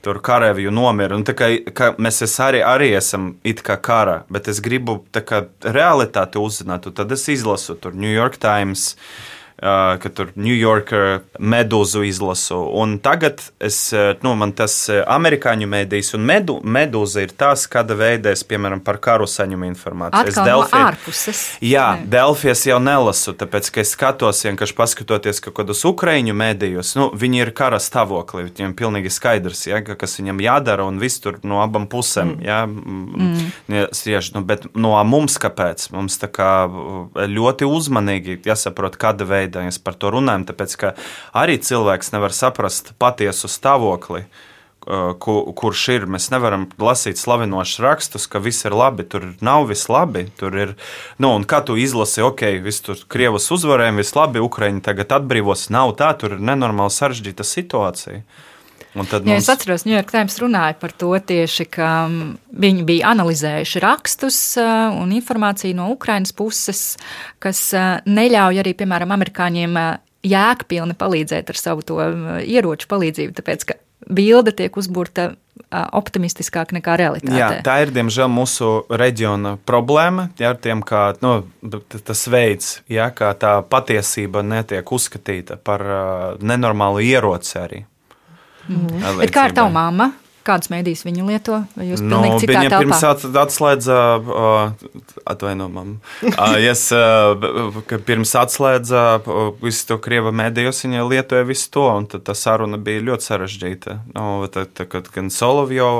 Tur 0.01 0.17
karavīju 0.17 0.71
nomira. 0.73 1.13
Un, 1.13 1.21
kā, 1.21 1.51
kā 1.77 1.91
mēs 2.01 2.23
es 2.25 2.33
arī, 2.41 2.63
arī 2.65 2.87
esam 2.97 3.35
it 3.45 3.59
kā 3.61 3.75
kara, 3.77 4.23
bet 4.33 4.47
es 4.49 4.57
gribu 4.65 4.95
kā, 5.13 5.43
realitāti 5.61 6.41
uzzināt. 6.41 6.87
Tad 6.97 7.13
es 7.13 7.27
izlasu 7.29 7.75
tur 7.77 7.93
New 7.93 8.09
York 8.09 8.39
Times, 8.41 8.95
uh, 8.95 9.40
ka 9.61 10.09
tur 10.09 10.31
New 10.35 10.55
Yorker 10.55 11.21
medūzu 11.37 12.01
izlasu. 12.07 12.57
Un 12.81 12.95
tagad 13.03 13.43
es, 13.61 13.77
nu, 14.25 14.33
man 14.39 14.55
tas 14.57 14.73
amerikāņu 14.89 15.67
mēdījis 15.69 16.15
un 16.17 16.25
medu, 16.25 16.57
medūza 16.65 17.21
ir 17.25 17.35
tas, 17.37 17.67
kāda 17.69 17.93
veida 17.99 18.33
es, 18.33 18.41
piemēram, 18.47 18.81
par 18.81 18.97
karu 19.03 19.27
saņemu 19.29 19.67
informāciju. 19.69 20.17
Atkal 20.17 20.31
es 20.31 20.49
Delfie, 20.49 20.79
no 20.79 20.87
ārpuses. 20.89 21.43
Jā, 21.61 21.85
ne. 21.99 22.09
Delfijas 22.15 22.65
jau 22.65 22.79
nelasu, 22.81 23.35
tāpēc, 23.37 23.69
ka 23.75 23.83
es 23.83 23.93
skatos 23.93 24.41
vienkārši 24.47 24.77
paskatoties 24.79 25.43
kaut 25.45 25.59
kādus 25.61 25.85
ukraiņu 25.85 26.35
mēdījus, 26.41 26.95
nu, 26.97 27.11
viņi 27.21 27.43
ir 27.45 27.53
kara 27.57 27.77
stāvoklī, 27.81 28.47
viņiem 28.49 28.73
pilnīgi 28.81 29.13
skaidrs, 29.13 29.67
ja, 29.69 29.83
kas 29.85 30.17
viņam 30.17 30.41
jādara 30.41 30.89
un 30.89 30.97
viss 31.01 31.21
tur 31.21 31.37
no 31.45 31.61
abām 31.61 31.85
pusēm, 31.91 32.33
mm. 32.39 32.49
ja, 32.49 32.63
mm. 32.65 33.89
Siež, 33.95 34.31
nu, 34.33 34.41
bet 34.47 34.65
no 34.73 34.95
mums 35.05 35.37
kāpēc? 35.41 35.89
Mums 35.93 36.17
tā 36.21 36.29
kā 36.31 36.51
ļoti 37.29 37.67
uzmanīgi 37.67 38.39
jāsaprot, 38.47 38.97
kāda 39.01 39.27
veida 39.27 39.50
veidā 39.51 39.67
mēs 39.67 39.81
par 39.83 39.95
to 39.99 40.11
runājam, 40.11 40.47
tāpēc 40.47 40.77
ka 40.79 40.95
arī 41.33 41.59
cilvēks 41.59 42.13
nevar 42.13 42.31
saprast 42.31 42.93
patiesu 42.99 43.47
stāvokli. 43.47 44.25
Kur, 44.81 45.53
kurš 45.53 45.81
ir? 45.93 46.05
Mēs 46.09 46.31
nevaram 46.33 46.65
lasīt 46.81 47.19
slavinošus 47.21 47.83
rakstus, 47.83 48.25
ka 48.25 48.39
viss 48.41 48.65
ir 48.65 48.73
labi. 48.73 49.03
Tur 49.05 49.35
nav 49.39 49.67
viss 49.69 49.91
labi. 49.93 50.31
Tur 50.39 50.57
ir, 50.57 50.71
nu, 51.21 51.35
un 51.35 51.45
kā 51.45 51.59
tu 51.61 51.75
izlasi, 51.77 52.23
ok, 52.25 52.41
viss 52.65 52.81
tur 52.81 52.97
Krievijas 53.05 53.51
uzvarējumi, 53.53 54.01
viss 54.01 54.17
labi, 54.17 54.41
Ukraiņi 54.41 54.81
tagad 54.81 55.13
atbrīvos. 55.19 55.67
Nav 55.69 55.93
tā, 56.01 56.09
tur 56.17 56.33
ir 56.33 56.41
nenormāli 56.41 56.95
sarežģīta 56.97 57.45
situācija. 57.45 58.23
Tad 58.25 58.50
mums... 58.97 59.13
ja 59.13 59.37
es 59.37 59.49
atceros, 59.51 59.85
New 59.87 59.95
York 59.95 60.11
Times 60.13 60.37
runāja 60.41 60.77
par 60.79 60.93
to 60.97 61.11
tieši, 61.15 61.67
ka 61.71 61.89
mm, 62.07 62.31
viņi 62.63 62.85
bija 62.87 63.11
analizējuši 63.15 63.83
rakstus 63.83 64.39
uh, 64.61 64.89
un 64.97 65.13
informāciju 65.15 65.77
no 65.77 65.91
Ukrainas 65.93 66.35
puses, 66.35 66.95
kas 67.43 67.63
uh, 67.77 67.99
neļauj 68.05 68.63
arī, 68.63 68.75
piemēram, 68.81 69.13
amerikāņiem 69.15 69.77
uh, 69.79 69.93
jēgpilni 70.27 70.97
palīdzēt 70.99 71.49
ar 71.49 71.59
savu 71.59 71.85
to 71.85 72.01
ieroču 72.45 72.89
palīdzību, 72.91 73.37
tāpēc 73.39 73.69
ka 73.71 73.79
bilde 74.11 74.53
tiek 74.55 74.75
uzburta 74.77 75.31
optimistiskāk 75.71 76.73
nekā 76.75 76.95
realitāte. 76.99 77.37
Jā, 77.37 77.49
tā 77.63 77.77
ir 77.85 77.91
diemžēl 77.95 78.27
mūsu 78.31 78.71
reģiona 78.89 79.55
problēma. 79.67 80.27
Jā, 80.39 80.51
tiem, 80.59 80.81
kā, 80.83 81.11
nu, 81.23 81.45
tas 81.91 82.23
veids, 82.31 82.73
jā, 82.91 83.07
kā 83.15 83.31
tā 83.39 83.53
patiesība 83.71 84.43
netiek 84.43 84.91
uzskatīta 84.91 85.59
par 85.61 85.85
nenormālu 86.43 87.03
ieroci 87.05 87.55
arī. 87.61 87.81
Bet 88.67 89.33
kā 89.33 89.49
ir 89.49 89.55
tava 89.57 89.71
mamma? 89.73 90.11
Kādas 90.41 90.71
mēdīs 90.73 91.03
viņa 91.05 91.25
lieto? 91.27 91.59
Jūs 91.77 92.01
nu, 92.01 92.17
viņa 92.25 92.63
telpā? 92.71 92.79
pirms 92.81 93.03
atslēdza, 93.43 93.97
uh, 94.17 95.11
atvaino 95.29 95.67
man, 95.69 95.91
uh, 96.31 96.55
yes, 96.57 96.87
uh, 96.97 97.77
pirms 98.07 98.33
atslēdza 98.41 99.03
visu 99.61 99.85
to 99.91 99.99
krieva 100.01 100.33
mēdījos, 100.33 100.81
viņa 100.87 101.05
lietoja 101.11 101.45
visu 101.45 101.69
to, 101.77 101.85
un 101.93 102.09
tad 102.09 102.25
tā 102.25 102.33
saruna 102.37 102.81
bija 102.81 103.05
ļoti 103.11 103.29
sarežģīta. 103.29 103.97
Nu, 104.15 104.47
tad, 104.49 104.73
tad, 104.73 104.89
kad 104.95 105.13
gan 105.13 105.29
Solovjo 105.33 105.91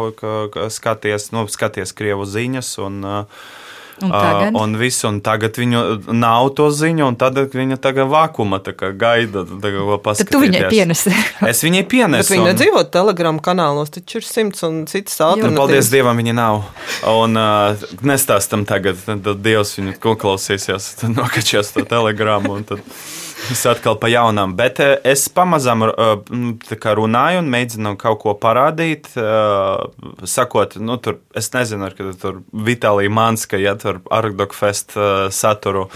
skaties, 0.74 1.30
nu, 1.38 1.46
skaties 1.52 1.94
krievu 1.94 2.26
ziņas, 2.26 2.74
un 2.82 3.04
uh, 3.06 3.44
Un 4.06 4.12
tagad? 4.14 4.54
Uh, 4.54 4.62
un, 4.64 4.76
visu, 4.80 5.06
un 5.10 5.20
tagad 5.24 5.58
viņu 5.60 5.82
nav 6.18 6.50
to 6.58 6.68
ziņu, 6.74 7.06
un 7.12 7.18
tad 7.20 7.38
viņa 7.54 7.78
tagad 7.82 8.10
vakuma 8.12 8.62
gaida. 8.62 9.46
Tad 9.46 10.28
tu 10.32 10.42
viņai 10.42 10.64
pienesi. 10.72 11.14
es 11.52 11.64
viņai 11.66 11.84
pienesu. 11.92 12.26
Bet 12.26 12.36
viņa 12.36 12.50
nedzīvo 12.52 12.84
telegramu 12.94 13.44
kanālos, 13.46 13.94
taču 13.94 14.22
ir 14.22 14.28
simts 14.28 14.66
un 14.68 14.84
citas 14.92 15.20
alternatīvas. 15.22 15.60
Paldies 15.62 15.92
Dievam, 15.94 16.22
viņa 16.22 16.38
nav. 16.38 16.64
Un 17.12 17.40
uh, 17.40 17.90
nestāstam 18.06 18.66
tagad, 18.70 19.02
tad 19.08 19.32
Dievs 19.44 19.78
viņu 19.80 19.98
klausīsies, 20.02 20.94
tad 21.02 21.18
nokačās 21.18 21.74
to 21.76 21.86
telegramu. 21.88 22.62
Es 23.50 23.64
atkal 23.66 23.98
pa 24.00 24.10
jaunam, 24.12 24.54
bet 24.56 24.80
eh, 24.84 24.94
es 25.08 25.24
pamazām 25.34 25.84
eh, 25.88 26.90
runāju 26.98 27.42
un 27.42 27.50
mēģinu 27.52 27.96
kaut 28.00 28.20
ko 28.22 28.34
parādīt. 28.38 29.10
Eh, 29.18 30.26
sakot, 30.30 30.78
nu, 30.78 30.98
tur, 31.02 31.18
es 31.38 31.50
nezinu, 31.54 31.90
kad 31.98 32.12
tur 32.22 32.42
Vitālija 32.54 33.12
Manska, 33.12 33.58
ja 33.60 33.74
tur 33.80 34.02
Arkdokfest 34.14 34.94
saturu 35.34 35.88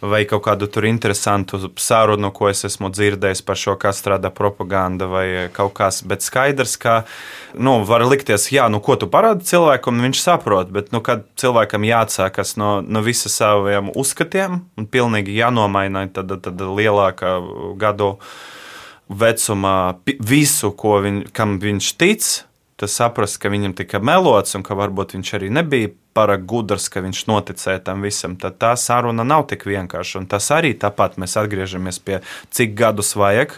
vai 0.00 0.22
kaut 0.28 0.44
kādu 0.46 0.68
tur 0.72 0.86
interesantu 0.88 1.72
sarunu, 1.80 2.30
ko 2.36 2.50
es 2.50 2.64
esmu 2.68 2.90
dzirdējis 2.92 3.42
par 3.46 3.58
šo, 3.60 3.76
kā 3.80 3.92
strādā 3.96 4.32
propaganda 4.34 5.08
vai 5.10 5.26
kaut 5.56 5.74
kas, 5.78 6.02
bet 6.06 6.24
skaidrs, 6.24 6.76
ka 6.80 7.00
nu, 7.54 7.80
var 7.88 8.04
likties, 8.08 8.48
jā, 8.52 8.68
nu, 8.72 8.80
ko 8.84 8.96
tu 9.00 9.08
parādi 9.10 9.46
cilvēkam, 9.48 10.00
viņš 10.06 10.22
saprot, 10.22 10.70
bet, 10.74 10.92
nu, 10.94 11.02
kad 11.04 11.24
cilvēkam 11.40 11.84
jāatsākas 11.88 12.56
no, 12.60 12.78
no 12.84 13.04
visiem 13.04 13.32
saviem 13.32 13.90
uzskatiem 13.98 14.60
un 14.78 14.86
pilnīgi 14.90 15.36
jānomaina, 15.36 16.06
tad, 16.14 16.32
tad 16.44 16.62
lielākā 16.90 17.38
gadu 17.80 18.16
vecumā 19.10 19.96
visu, 20.22 20.70
viņ, 20.74 21.24
kam 21.34 21.58
viņš 21.62 21.90
tic, 21.98 22.28
tas 22.80 22.94
saprast, 22.96 23.40
ka 23.42 23.50
viņam 23.52 23.74
tika 23.76 24.00
melots 24.02 24.56
un 24.56 24.64
ka 24.66 24.76
varbūt 24.78 25.16
viņš 25.16 25.32
arī 25.36 25.50
nebija 25.52 25.90
pārāk 26.16 26.46
gudrs, 26.48 26.88
ka 26.90 27.02
viņš 27.04 27.24
noticēja 27.30 27.82
tam 27.86 28.02
visam, 28.06 28.36
tad 28.40 28.58
tā 28.62 28.72
saruna 28.78 29.26
nav 29.26 29.46
tik 29.50 29.66
vienkārša. 29.68 30.22
Un 30.22 30.30
tas 30.30 30.48
arī 30.54 30.72
tāpat 30.78 31.18
mēs 31.20 31.36
atgriežamies 31.40 32.00
pie 32.02 32.20
cik 32.54 32.74
gadus 32.78 33.14
vajag, 33.18 33.54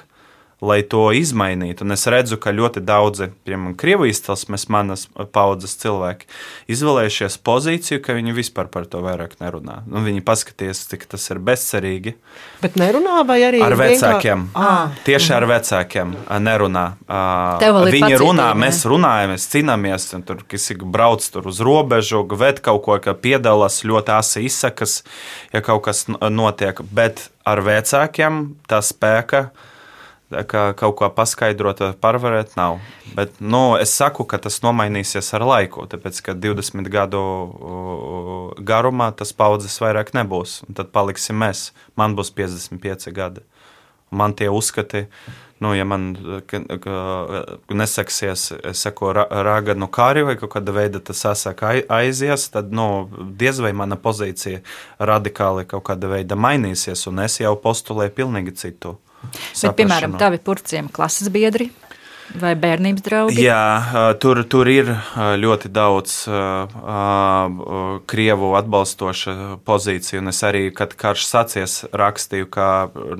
lai 0.63 0.79
to 0.87 1.09
izmainītu. 1.17 1.83
Un 1.83 1.95
es 1.97 2.05
redzu, 2.11 2.39
ka 2.41 2.53
ļoti 2.55 2.83
daudzi, 2.87 3.29
piemēram, 3.47 3.75
krievu 3.79 4.07
izcelsmes 4.07 4.69
manas 4.71 5.09
paudzes 5.35 5.75
cilvēki, 5.83 6.29
izvēlējušies 6.71 7.39
pozīciju, 7.43 8.03
ka 8.05 8.15
viņi 8.15 8.35
vispār 8.37 8.71
par 8.71 8.87
to 8.91 9.01
vairāk 9.03 9.35
nerunā. 9.43 9.81
Nu, 9.91 10.05
viņi 10.07 10.23
paskatījās, 10.27 10.85
cik 10.93 11.09
tas 11.11 11.27
ir 11.35 11.41
bezcerīgi. 11.43 12.15
Bet 12.63 12.79
nerunā 12.79 13.25
vai 13.27 13.41
arī 13.49 13.63
ar 13.67 13.75
vecākiem? 13.79 14.47
Vienkā... 14.53 15.03
Tieši 15.09 15.35
ar 15.35 15.49
vecākiem 15.51 16.15
nerunā. 16.47 16.87
Viņi 17.97 18.23
runā, 18.23 18.53
ne? 18.53 18.63
mēs 18.63 18.85
runājam, 18.87 19.35
mēs 19.35 19.49
cīnāmies, 19.51 20.09
un 20.15 20.25
tur 20.29 20.47
ir 20.47 20.87
brauc 20.95 21.27
tur 21.35 21.51
uz 21.51 21.59
robežu, 21.65 22.23
ved 22.39 22.63
kaut 22.63 22.85
ko, 22.87 23.01
ka 23.03 23.17
piedalās 23.19 23.83
ļoti 23.89 24.15
asi 24.15 24.47
izsakas, 24.47 25.01
ja 25.51 25.65
kaut 25.65 25.89
kas 25.89 26.07
notiek. 26.07 26.79
Bet 26.95 27.27
ar 27.49 27.65
vecākiem 27.67 28.45
tā 28.71 28.79
spēka 28.85 29.49
ka 30.49 30.65
kaut 30.79 30.97
ko 30.99 31.09
paskaidrot 31.13 31.83
vai 31.85 31.93
pārvarēt 32.05 32.57
nav. 32.59 32.81
Bet 33.17 33.39
nu, 33.41 33.77
es 33.81 33.93
saku, 33.97 34.25
ka 34.29 34.41
tas 34.43 34.61
nomainīsies 34.65 35.33
ar 35.37 35.45
laiku, 35.47 35.87
tāpēc 35.91 36.21
ka 36.27 36.37
20 36.39 36.89
gadu 36.93 37.23
garumā 38.59 39.13
tas 39.17 39.35
paudzes 39.37 39.79
vairāk 39.83 40.15
nebūs. 40.17 40.63
Tad 40.73 40.93
paliksim 40.95 41.41
mēs. 41.43 41.71
Man 41.99 42.17
būs 42.19 42.33
55 42.37 43.13
gadi. 43.17 43.45
Man 44.13 44.35
tie 44.37 44.51
uzskati, 44.53 45.07
nu, 45.65 45.71
ja 45.73 45.87
man 45.89 46.11
ka 46.85 46.97
nesaksies, 47.73 48.49
seko 48.77 49.13
rāganu 49.17 49.89
kāri 49.89 50.25
vai 50.27 50.35
kaut 50.41 50.53
kāda 50.57 50.75
veida 50.77 51.01
tas 51.01 51.23
sasaka 51.25 51.71
aizies, 51.89 52.49
tad 52.53 52.75
nu, 52.77 53.07
diez 53.41 53.63
vai 53.65 53.73
mana 53.77 53.97
pozīcija 53.97 54.61
radikāli 55.01 55.65
kaut 55.71 55.87
kāda 55.89 56.13
veida 56.13 56.37
mainīsies, 56.37 57.07
un 57.09 57.25
es 57.25 57.39
jau 57.41 57.55
postulēju 57.65 58.17
pilnīgi 58.19 58.57
citu. 58.65 58.99
Bet, 59.23 59.77
piemēram, 59.79 60.19
tavi 60.21 60.41
purciem 60.43 60.91
klases 60.93 61.31
biedri 61.33 61.71
Vai 62.41 62.53
bērnības 62.57 63.05
draugi? 63.05 63.43
Jā, 63.45 64.15
tur, 64.23 64.41
tur 64.49 64.69
ir 64.71 64.89
ļoti 65.13 65.69
daudz 65.73 66.15
krievu 68.09 68.53
atbalstoša 68.57 69.35
pozīcija. 69.69 70.23
Es 70.33 70.43
arī, 70.47 70.65
kad 70.77 70.95
karš 70.99 71.27
sācies, 71.29 71.79
rakstīju, 71.93 72.49
ka 72.53 72.69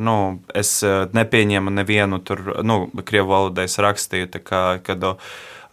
nu, 0.01 0.17
es 0.57 0.79
nepieņemu 1.13 1.75
nevienu 1.77 2.23
tur, 2.25 2.45
nu, 2.65 2.87
krievu 3.05 3.35
valodā 3.35 3.67
es 3.69 3.81
rakstīju, 3.83 4.33
kā, 4.41 4.65
kad. 4.87 5.13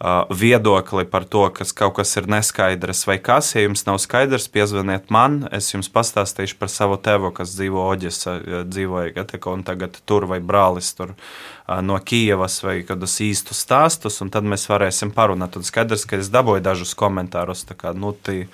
Uh, 0.00 0.24
viedokli 0.32 1.04
par 1.04 1.26
to, 1.28 1.42
ka 1.52 1.66
kaut 1.76 1.98
kas 1.98 2.16
ir 2.16 2.24
neskaidrs 2.32 3.02
vai 3.04 3.18
kas. 3.20 3.50
Ja 3.52 3.66
jums 3.66 3.84
nav 3.84 3.98
skaidrs, 4.00 4.46
piezvaniet 4.48 5.10
man, 5.12 5.42
es 5.52 5.68
jums 5.74 5.92
pastāstīšu 5.92 6.56
par 6.56 6.72
savu 6.72 6.96
tevu, 6.96 7.28
kas 7.36 7.52
dzīvo 7.58 7.84
Oģis, 7.84 8.22
dzīvoja 8.70 9.12
Gateko 9.18 9.52
un 9.58 9.64
tagad 9.68 10.00
tur 10.08 10.24
vai 10.30 10.40
brālis 10.40 10.94
tur 10.96 11.12
no 11.84 11.98
Kijavas 12.00 12.62
vai 12.64 12.78
kādus 12.88 13.18
īstus 13.26 13.60
stāstus, 13.66 14.16
un 14.24 14.32
tad 14.32 14.48
mēs 14.48 14.64
varēsim 14.72 15.12
parunāt. 15.12 15.60
Un 15.60 15.68
skaidrs, 15.68 16.08
ka 16.08 16.16
es 16.16 16.32
dabūju 16.32 16.64
dažus 16.64 16.96
komentārus, 16.96 17.66
tā 17.68 17.76
kā, 17.76 17.92
nu, 17.92 18.16
tī, 18.16 18.46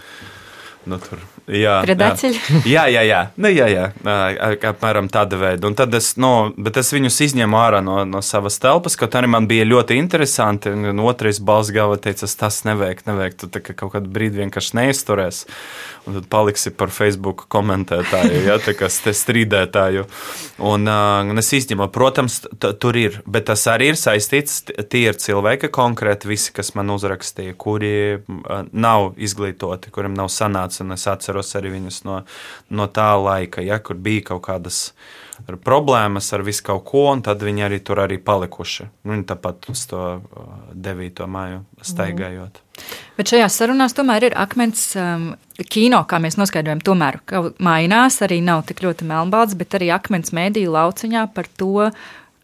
Nu, 0.86 0.98
tur, 1.02 1.18
jā, 1.46 1.76
jā. 1.86 2.22
jā, 2.74 2.84
jā, 2.90 3.02
jā. 3.06 3.20
Nu, 3.38 3.50
jā, 3.52 3.68
jā. 3.70 3.86
apmēram 4.70 5.08
tāda 5.12 5.38
veida. 5.40 5.68
Un 5.68 5.76
tad 5.78 5.94
es, 5.94 6.12
nu, 6.20 6.50
es 6.66 6.92
viņus 6.94 7.20
izņēmu 7.28 7.58
ārā 7.60 7.82
no, 7.84 8.00
no 8.08 8.22
savas 8.24 8.58
telpas, 8.62 8.98
kaut 8.98 9.14
arī 9.18 9.30
man 9.30 9.46
bija 9.50 9.66
ļoti 9.68 9.98
interesanti. 10.00 10.72
Un 10.74 11.02
otrais 11.06 11.38
balss 11.38 11.72
galva 11.74 11.98
teica, 12.02 12.26
tas 12.26 12.62
nevajag, 12.66 13.04
nevajag. 13.06 13.38
Tu 13.44 13.62
kā 13.62 13.76
kaut 13.76 13.94
kādu 13.94 14.10
brīdi 14.12 14.42
vienkārši 14.42 14.78
neizturēs. 14.80 15.44
Un 16.06 16.18
tad 16.18 16.28
paliksi 16.30 16.70
par 16.70 16.92
Facebook 16.94 17.46
komentētāju, 17.50 18.42
ja, 18.46 18.60
tā 18.62 18.76
kā 18.78 18.86
strīdētāju. 18.90 20.04
Un, 20.66 20.86
un 20.86 21.42
es 21.42 21.50
izņēmu, 21.56 21.88
protams, 21.94 22.40
tur 22.62 22.98
ir, 22.98 23.20
bet 23.26 23.48
tas 23.50 23.66
arī 23.70 23.92
ir 23.92 23.98
saistīts. 23.98 24.60
Tie 24.90 25.02
ir 25.08 25.18
cilvēki 25.18 25.70
konkrēti, 25.74 26.30
visi, 26.30 26.52
kas 26.54 26.74
man 26.78 26.94
uzrakstīja, 26.94 27.56
kuri 27.58 27.94
nav 28.70 29.12
izglītoti, 29.18 29.90
kuriem 29.94 30.14
nav 30.16 30.30
sanācis 30.32 30.84
un 30.84 30.94
es 30.94 31.06
atceros 31.10 31.35
arī 31.58 31.74
viņus 31.76 32.02
no, 32.08 32.22
no 32.70 32.88
tā 32.88 33.12
laika, 33.20 33.64
ja, 33.64 33.78
kur 33.82 33.98
bija 34.00 34.32
kaut 34.32 34.44
kādas 34.48 34.90
problēmas 35.64 36.30
ar 36.32 36.42
visu 36.46 36.64
kaut 36.64 36.84
ko, 36.88 37.06
un 37.12 37.22
tad 37.24 37.42
viņi 37.44 37.66
arī 37.66 37.80
tur 37.84 38.00
arī 38.00 38.16
palikuši. 38.22 38.88
Viņi 39.06 39.26
tāpat 39.28 39.68
uz 39.72 39.82
to 39.90 40.02
9. 40.72 41.26
māju 41.28 41.62
staigājot. 41.84 42.62
Bet 43.16 43.32
šajās 43.32 43.56
sarunās 43.60 43.96
tomēr 43.96 44.30
ir 44.30 44.36
akmens 44.36 44.88
um, 45.00 45.30
kino, 45.72 46.02
kā 46.08 46.20
mēs 46.22 46.38
noskaidrojam, 46.40 46.82
tomēr 46.84 47.20
mainās, 47.64 48.20
arī 48.24 48.42
nav 48.44 48.64
tik 48.68 48.82
ļoti 48.84 49.08
melnbalts, 49.08 49.56
bet 49.56 49.76
arī 49.78 49.90
akmens 49.94 50.32
mēdīju 50.36 50.72
lauciņā 50.72 51.26
par 51.36 51.48
to, 51.60 51.90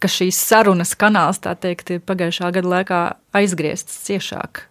ka 0.03 0.11
šīs 0.11 0.39
sarunas 0.49 0.97
kanāls, 0.99 1.41
tā 1.43 1.55
teikt, 1.55 1.95
ir 1.95 2.05
pagājušā 2.05 2.51
gada 2.57 2.75
laikā 2.77 3.03
aizgriezts 3.39 4.03
ciešāk. 4.09 4.67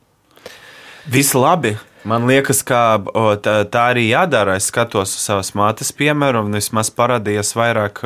Viss 1.12 1.34
labi. 1.38 1.78
Man 2.08 2.26
liekas, 2.26 2.64
ka 2.66 2.98
tā, 3.46 3.54
tā 3.70 3.82
arī 3.92 4.08
jādara. 4.10 4.56
Es 4.58 4.72
skatos 4.72 5.12
uz 5.14 5.22
savas 5.22 5.52
mātes 5.58 5.92
piemēru, 5.94 6.42
un 6.48 6.58
vismaz 6.58 6.90
parādījās 6.98 7.54
vairāk, 7.54 8.02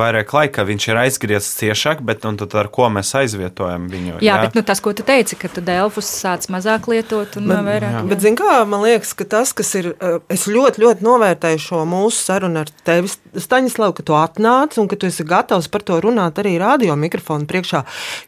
vairāk 0.00 0.32
laika. 0.32 0.64
Viņš 0.64 0.86
ir 0.88 1.00
aizgriezts 1.02 1.58
ciešāk, 1.60 2.00
bet 2.06 2.24
nu, 2.24 2.32
ar 2.56 2.70
ko 2.72 2.88
mēs 2.92 3.12
aizvietojam 3.20 3.88
viņu? 3.92 4.14
Jā, 4.24 4.30
jā? 4.30 4.38
bet 4.46 4.56
nu, 4.56 4.64
tas, 4.66 4.80
ko 4.80 4.94
tu 4.96 5.04
teici, 5.06 5.36
ka 5.36 5.50
tu 5.52 5.60
Delfus 5.64 6.08
sāc 6.08 6.48
mazāk 6.52 6.88
lietot 6.88 7.36
un 7.36 7.50
bet, 7.52 7.60
vairāk. 7.68 7.98
Jā. 7.98 8.02
Bet, 8.08 8.24
zin 8.24 8.38
kā, 8.40 8.54
man 8.68 8.86
liekas, 8.86 9.12
ka 9.18 9.28
tas, 9.36 9.52
kas 9.56 9.74
ir, 9.76 9.92
es 10.32 10.46
ļoti, 10.48 10.80
ļoti 10.86 11.04
novērtēju 11.04 11.62
šo 11.66 11.84
mūsu 11.88 12.24
sarunu 12.30 12.64
ar 12.64 12.72
tevi, 12.86 13.12
Staņislav, 13.36 13.92
ka 13.98 14.04
tu 14.06 14.14
atnāc 14.16 14.78
un 14.80 14.86
ka 14.88 14.96
tu 14.96 15.10
esi 15.10 15.24
gatavs 15.26 15.68
par 15.68 15.82
to 15.84 15.98
runāt 16.00 16.38
arī 16.40 16.54
radio 16.56 16.94
mikrofonu 16.96 17.44
priekšā, 17.50 17.82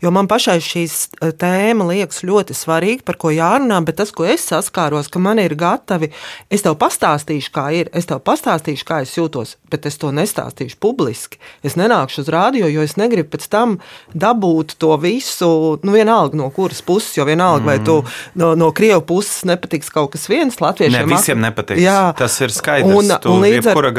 jo 0.05 0.13
man 0.13 0.29
pašai 0.29 0.59
šīs 0.61 0.99
tēma 1.41 1.87
liekas 1.89 2.21
ļoti 2.29 2.53
svarīga, 2.53 3.07
par 3.09 3.17
ko 3.17 3.33
jārunā, 3.33 3.81
bet 3.89 3.97
tas, 4.03 4.13
ko 4.13 4.27
es 4.29 4.45
saprotu, 4.45 4.58
saskāros, 4.59 5.11
ka 5.13 5.23
man 5.23 5.41
ir 5.43 5.55
gatavi. 5.59 6.11
Es 6.51 6.65
tev 6.67 6.77
pastāstīšu, 6.81 7.53
kā 7.55 7.69
ir, 7.77 7.91
es 7.97 8.09
tev 8.11 8.21
pastāstīšu, 8.27 8.87
kā 8.89 9.03
es 9.05 9.15
jūtos, 9.17 9.57
bet 9.71 9.87
es 9.89 9.99
to 10.01 10.11
nestāstīšu 10.15 10.79
publiski. 10.83 11.41
Es 11.67 11.79
nenākšu 11.79 12.25
uz 12.25 12.33
rādio, 12.33 12.69
jo 12.71 12.85
es 12.85 12.97
negribu 13.01 13.37
pēc 13.37 13.49
tam 13.53 13.79
dabūt 14.15 14.77
to 14.83 14.95
visu, 15.01 15.79
nu, 15.83 15.95
vienalga 15.95 16.39
no 16.39 16.51
kuras 16.55 16.83
puses, 16.83 17.15
jo 17.19 17.27
vienalga, 17.29 17.63
mm. 17.63 17.69
vai 17.69 17.79
tu 17.85 17.99
mm. 18.03 18.19
no, 18.41 18.53
no 18.59 18.71
Krievijas 18.75 19.07
puses 19.09 19.45
nepatiks 19.49 19.91
kaut 19.93 20.13
kas 20.15 20.29
viens, 20.31 20.61
latviešiem. 20.63 21.09
Ne, 21.09 21.15
visiem 21.15 21.43
nepatiks. 21.43 21.83
Jā, 21.83 22.13
tas 22.19 22.35
ir 22.45 22.53
skaidrs. 22.55 22.93
Un, 22.93 23.13
un, 23.33 23.43
līdz 23.45 23.71
ar, 23.73 23.91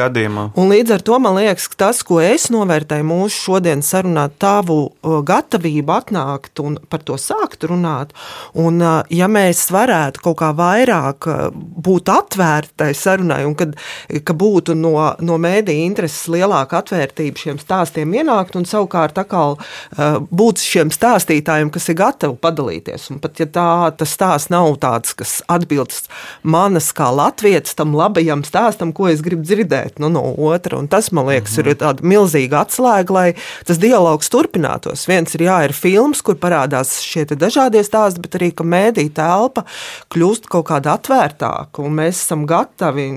un 0.59 0.73
līdz 0.73 0.95
ar 0.97 1.05
to 1.05 1.19
man 1.21 1.37
liekas, 1.39 1.69
ka 1.71 1.83
tas, 1.87 2.01
ko 2.05 2.19
es 2.23 2.49
novērtēju 2.53 3.07
mūsu 3.07 3.43
šodienas 3.47 3.91
sarunā, 3.93 4.27
tavu 4.41 4.79
gatavību 5.03 5.95
atnākt 5.95 6.61
un 6.63 6.77
par 6.89 7.03
to 7.05 7.17
sākt 7.19 7.65
runāt, 7.69 8.13
un 8.57 8.81
ja 9.13 9.29
mēs 9.31 9.67
varētu 9.73 10.23
kaut 10.25 10.39
kā 10.41 10.48
kā 10.49 10.55
vairāk 10.57 11.27
eh, 11.29 11.49
būt 11.53 12.09
atvērtai 12.09 12.93
sarunai, 12.93 13.43
un 13.45 13.55
kad, 13.55 13.75
ka 14.23 14.33
būtu 14.33 14.75
no, 14.75 14.95
no 15.21 15.37
mēdīņa 15.37 15.85
intereses 15.85 16.27
lielāka 16.31 16.81
atvērtība 16.81 17.37
šiem 17.37 17.59
stāstiem 17.59 18.13
ienākt, 18.13 18.55
un 18.55 18.65
savukārt 18.65 19.17
atkal 19.19 19.57
uh, 19.57 20.19
būt 20.29 20.61
šiem 20.61 20.91
stāstītājiem, 20.93 21.69
kas 21.73 21.89
ir 21.89 21.97
gatavi 21.99 22.37
padalīties. 22.41 23.09
Un 23.13 23.19
pat 23.23 23.39
ja 23.39 23.47
tā, 23.47 23.69
tas 23.97 24.13
stāsts 24.15 24.51
nav 24.51 24.77
tāds, 24.81 25.13
kas 25.17 25.39
atbilst 25.49 26.09
manas 26.43 26.91
kā 26.95 27.09
latviešu 27.13 27.75
tam 27.79 27.95
labajam 27.97 28.43
stāstam, 28.47 28.93
ko 28.95 29.09
es 29.11 29.23
gribu 29.25 29.45
dzirdēt 29.47 29.99
nu, 29.99 30.11
no 30.13 30.23
otra, 30.49 30.79
un 30.79 30.87
tas 30.87 31.11
man 31.11 31.29
liekas 31.29 31.57
-hmm. 31.57 31.69
ir 31.69 31.79
tāda 31.81 32.03
milzīga 32.03 32.63
atslēga, 32.65 33.13
lai 33.13 33.33
tas 33.65 33.79
dialogs 33.79 34.29
turpinātos. 34.29 35.07
Viens 35.07 35.35
ir 35.35 35.41
jā, 35.47 35.63
ir 35.65 35.73
filmas, 35.73 36.21
kur 36.21 36.35
parādās 36.35 36.99
šie 37.03 37.25
dažādie 37.29 37.83
stāsti, 37.83 38.21
bet 38.21 38.35
arī 38.35 38.51
ka 38.55 38.63
mēdīņa 38.63 39.13
telpa 39.13 39.65
kļūst 40.13 40.38
kļūst 40.39 40.49
kaut 40.49 40.67
kāda 40.69 40.95
atvērtāka, 40.97 41.81
un 41.83 41.95
mēs 41.99 42.23
esam 42.23 42.45
gatavi 42.47 43.09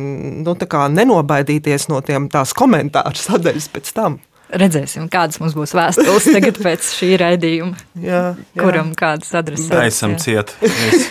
nu, 0.43 0.55
nenobaidīties 0.55 1.89
no 1.89 2.01
tiem 2.01 2.29
tās 2.29 2.53
komentāru 2.53 3.17
sadaļas 3.17 3.69
pēc 3.73 3.93
tam. 3.95 4.19
Redzēsim, 4.53 5.07
kādas 5.09 5.39
mums 5.41 5.55
būs 5.57 5.73
vēstules 5.73 6.27
tagad 6.29 6.59
pēc 6.61 6.89
šī 6.99 7.09
raidījuma. 7.23 7.79
Jā, 7.97 8.21
jā. 8.37 8.59
Kuram 8.61 8.91
kādas 8.99 9.31
adreses? 9.39 9.71
Esam 9.73 10.19
cieti. 10.21 10.59
Es, 10.69 11.07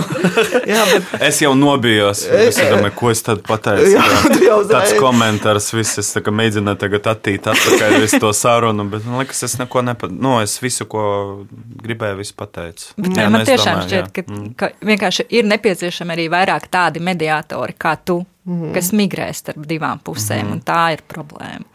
jā, 0.70 0.84
bet... 0.92 1.08
es 1.26 1.40
jau 1.42 1.50
nobijos. 1.58 2.22
Es 2.30 2.60
domāju, 2.62 2.92
ko 3.00 3.10
es 3.10 3.24
tad 3.26 3.42
pateicu. 3.46 3.88
Jā, 3.96 4.04
jā, 4.38 4.58
tāds 4.70 4.94
komentārs, 5.02 5.72
viss 5.74 5.98
es 6.02 6.12
tā, 6.14 6.22
mēģināju 6.22 6.80
tagad 6.84 7.08
attīt 7.10 7.48
atpakaļ 7.50 7.96
visu 8.04 8.20
to 8.22 8.30
sarunu, 8.38 8.86
bet 8.92 9.08
man 9.08 9.24
liekas, 9.24 9.42
es 9.48 9.58
neko 9.58 9.82
nepateicu. 9.90 10.22
Nu, 10.22 10.36
es 10.44 10.54
visu, 10.62 10.86
ko 10.90 11.02
gribēju, 11.82 12.20
visu 12.22 12.38
pateicu. 12.38 12.92
Bet, 13.00 13.18
jā, 13.18 13.26
man 13.34 13.46
tiešām 13.50 13.80
domāju, 13.80 13.90
šķiet, 13.90 14.14
ka, 14.14 14.26
mm. 14.28 14.46
ka 14.60 14.70
vienkārši 14.92 15.26
ir 15.40 15.50
nepieciešami 15.50 16.14
arī 16.14 16.30
vairāk 16.30 16.70
tādi 16.70 17.02
mediātori 17.02 17.74
kā 17.74 17.96
tu, 17.98 18.20
mm. 18.46 18.70
kas 18.78 18.94
migrē 18.94 19.32
starp 19.34 19.66
divām 19.66 19.98
pusēm, 20.06 20.46
mm. 20.46 20.54
un 20.54 20.64
tā 20.70 20.84
ir 20.94 21.06
problēma. 21.10 21.69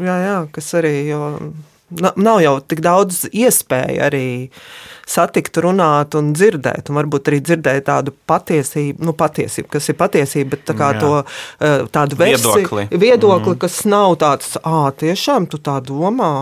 Jā, 0.00 0.16
jā, 0.22 0.36
kas 0.54 0.74
arī 0.80 0.94
nav 2.16 2.40
jau 2.42 2.54
tik 2.64 2.80
daudz 2.84 3.24
iespēju 3.30 4.02
arī 4.02 4.26
satikt, 5.06 5.58
runāt 5.60 6.14
un 6.16 6.32
dzirdēt. 6.34 6.88
Un 6.88 6.98
varbūt 6.98 7.28
arī 7.28 7.40
dzirdēt 7.44 7.84
tādu 7.90 8.14
patiesību, 8.28 9.04
nu, 9.04 9.12
patiesību 9.16 9.68
kas 9.74 9.90
ir 9.92 9.98
patiesība, 10.00 10.54
bet 10.54 10.64
tā 10.70 10.76
kā 10.78 10.90
jā. 10.94 11.02
to 11.02 11.10
eh, 11.20 11.84
tādu 11.92 12.18
versiju, 12.18 12.54
viedokli, 12.54 12.86
viedokli 12.90 13.52
mm. 13.52 13.60
kas 13.66 13.78
nav 13.90 14.16
tāds, 14.22 14.56
ah, 14.64 14.88
tiešām 14.96 15.48
tu 15.52 15.60
tā 15.60 15.76
domā, 15.84 16.32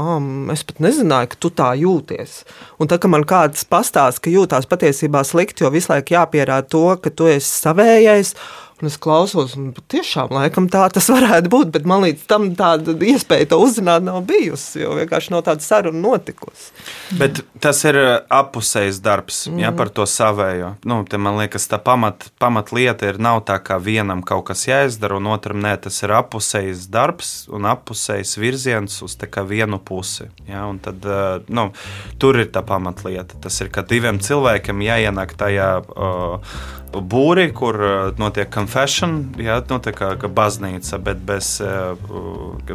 es 0.55 0.62
pat 0.68 0.82
nezināju, 0.86 1.32
ka 1.34 1.40
tu 1.42 1.53
tā 1.62 1.72
jūties. 1.82 2.42
Un 2.78 2.90
tā, 2.90 3.00
ka 3.03 3.11
man 3.11 3.26
kāds 3.28 3.66
pastāsta, 3.66 4.22
ka 4.22 4.32
jūtās 4.32 4.70
patiesībā 4.70 5.24
slikti, 5.26 5.66
jo 5.66 5.74
visu 5.74 5.90
laiku 5.92 6.14
jāpierāda 6.14 6.70
to, 6.70 6.86
ka 7.03 7.11
tu 7.11 7.26
esi 7.34 7.50
savējais 7.50 8.36
Un 8.83 8.91
es 8.91 8.97
klausos, 8.99 9.53
un 9.55 9.68
tiešām 9.93 10.33
laikam 10.35 10.64
tā 10.66 10.83
tas 10.91 11.07
varētu 11.07 11.47
būt, 11.53 11.68
bet 11.70 11.85
man 11.87 12.03
līdz 12.03 12.24
tam 12.26 12.49
tāda 12.59 12.97
iespēja 12.99 13.53
to 13.53 13.61
uzzināt 13.62 14.03
nav 14.03 14.24
bijusi, 14.26 14.80
jo 14.83 14.97
vienkārši 14.99 15.30
nav 15.30 15.45
tāda 15.47 15.62
saruna 15.62 16.01
notikusi. 16.03 16.72
Bet 17.20 17.45
tas 17.62 17.85
ir 17.87 18.01
uh, 18.01 18.09
apusējs 18.26 18.99
darbs, 19.05 19.45
mm. 19.47 19.61
ja 19.62 19.70
mhm. 19.70 19.78
par 19.78 19.93
to 19.95 20.09
savējo. 20.11 20.72
Nu, 20.83 20.99
man 21.22 21.39
liekas, 21.39 21.68
tā 21.70 21.78
pamat, 21.78 22.26
pamat 22.43 22.74
lieta 22.74 23.12
ir 23.12 23.22
nav 23.22 23.45
tā, 23.47 23.61
ka 23.62 23.78
vienam 23.78 24.26
kaut 24.26 24.49
kas 24.51 24.66
jāizdara, 24.66 25.20
un 25.22 25.30
otram 25.30 25.62
nē, 25.62 25.76
tas 25.87 26.03
ir 26.03 26.16
apusējs 26.18 26.89
darbs 26.91 27.33
un 27.55 27.70
apusējs 27.70 28.35
virziens 28.43 28.99
uz 29.07 29.14
vienu 29.47 29.78
pusi. 29.78 30.26
Ja, 30.51 30.66
tad, 30.83 31.07
uh, 31.07 31.39
nu, 31.47 31.70
tur 32.18 32.43
ir 32.43 32.51
tā 32.51 32.66
pamatlieta. 32.66 33.39
Tas 33.47 33.62
ir, 33.62 33.70
ka 33.70 33.87
diviem 33.87 34.18
cilvēkiem 34.18 34.83
jāienāk 34.91 35.39
tajā. 35.39 35.74
Uh, 35.95 36.80
būri, 36.93 37.47
kur 37.57 37.78
uh, 37.80 38.11
notiek 38.20 38.51
confession, 38.73 39.16
jā, 39.37 39.59
nu, 39.68 39.79
tā 39.83 39.93
kā, 39.93 40.14
baznīca, 40.16 40.99
bet 41.03 41.20
bez, 41.27 41.61
uh, 41.61 41.99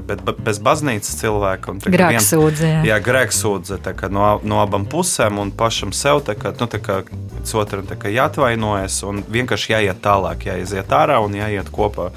bet 0.06 0.22
bez 0.46 0.60
baznīcas 0.62 1.18
cilvēka. 1.22 1.74
Grēksūdze. 1.88 2.70
Jā, 2.70 2.84
jā 2.86 2.98
grēksūdze 3.02 3.80
no, 4.14 4.28
no 4.44 4.62
abām 4.62 4.86
pusēm 4.90 5.40
un 5.42 5.52
pašam 5.52 5.94
sev, 5.96 6.22
tā 6.28 6.38
kā, 6.38 6.54
nu, 6.60 6.70
tā 6.70 6.82
kā 6.84 7.02
otram 7.58 7.88
jāatvainojas 7.88 9.02
un 9.08 9.24
vienkārši 9.26 9.74
jāiet 9.74 10.02
tālāk, 10.04 10.48
jāiziet 10.52 10.94
ārā 10.94 11.18
un 11.24 11.34
jāiet 11.34 11.72
kopā 11.74 12.12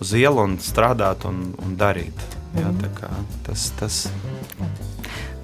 uz 0.00 0.16
ielu 0.16 0.46
un 0.46 0.56
strādāt 0.62 1.28
un, 1.28 1.52
un 1.62 1.76
darīt. 1.76 2.26
Jā, 2.56 2.72
tā 2.80 2.88
kā 2.96 3.12
tas, 3.44 3.68
tas 3.76 4.06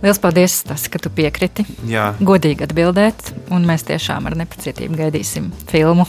Lielas 0.02 0.18
paldies, 0.18 0.56
tas, 0.66 0.88
ka 0.90 0.98
tu 0.98 1.12
piekriti 1.14 1.62
Jā, 1.86 2.08
godīgi 2.18 2.64
atbildēt, 2.66 3.28
un 3.54 3.68
mēs 3.68 3.84
tiešām 3.86 4.26
ar 4.26 4.34
nepacietību 4.40 4.98
gaidīsim 4.98 5.52
filmu. 5.70 6.08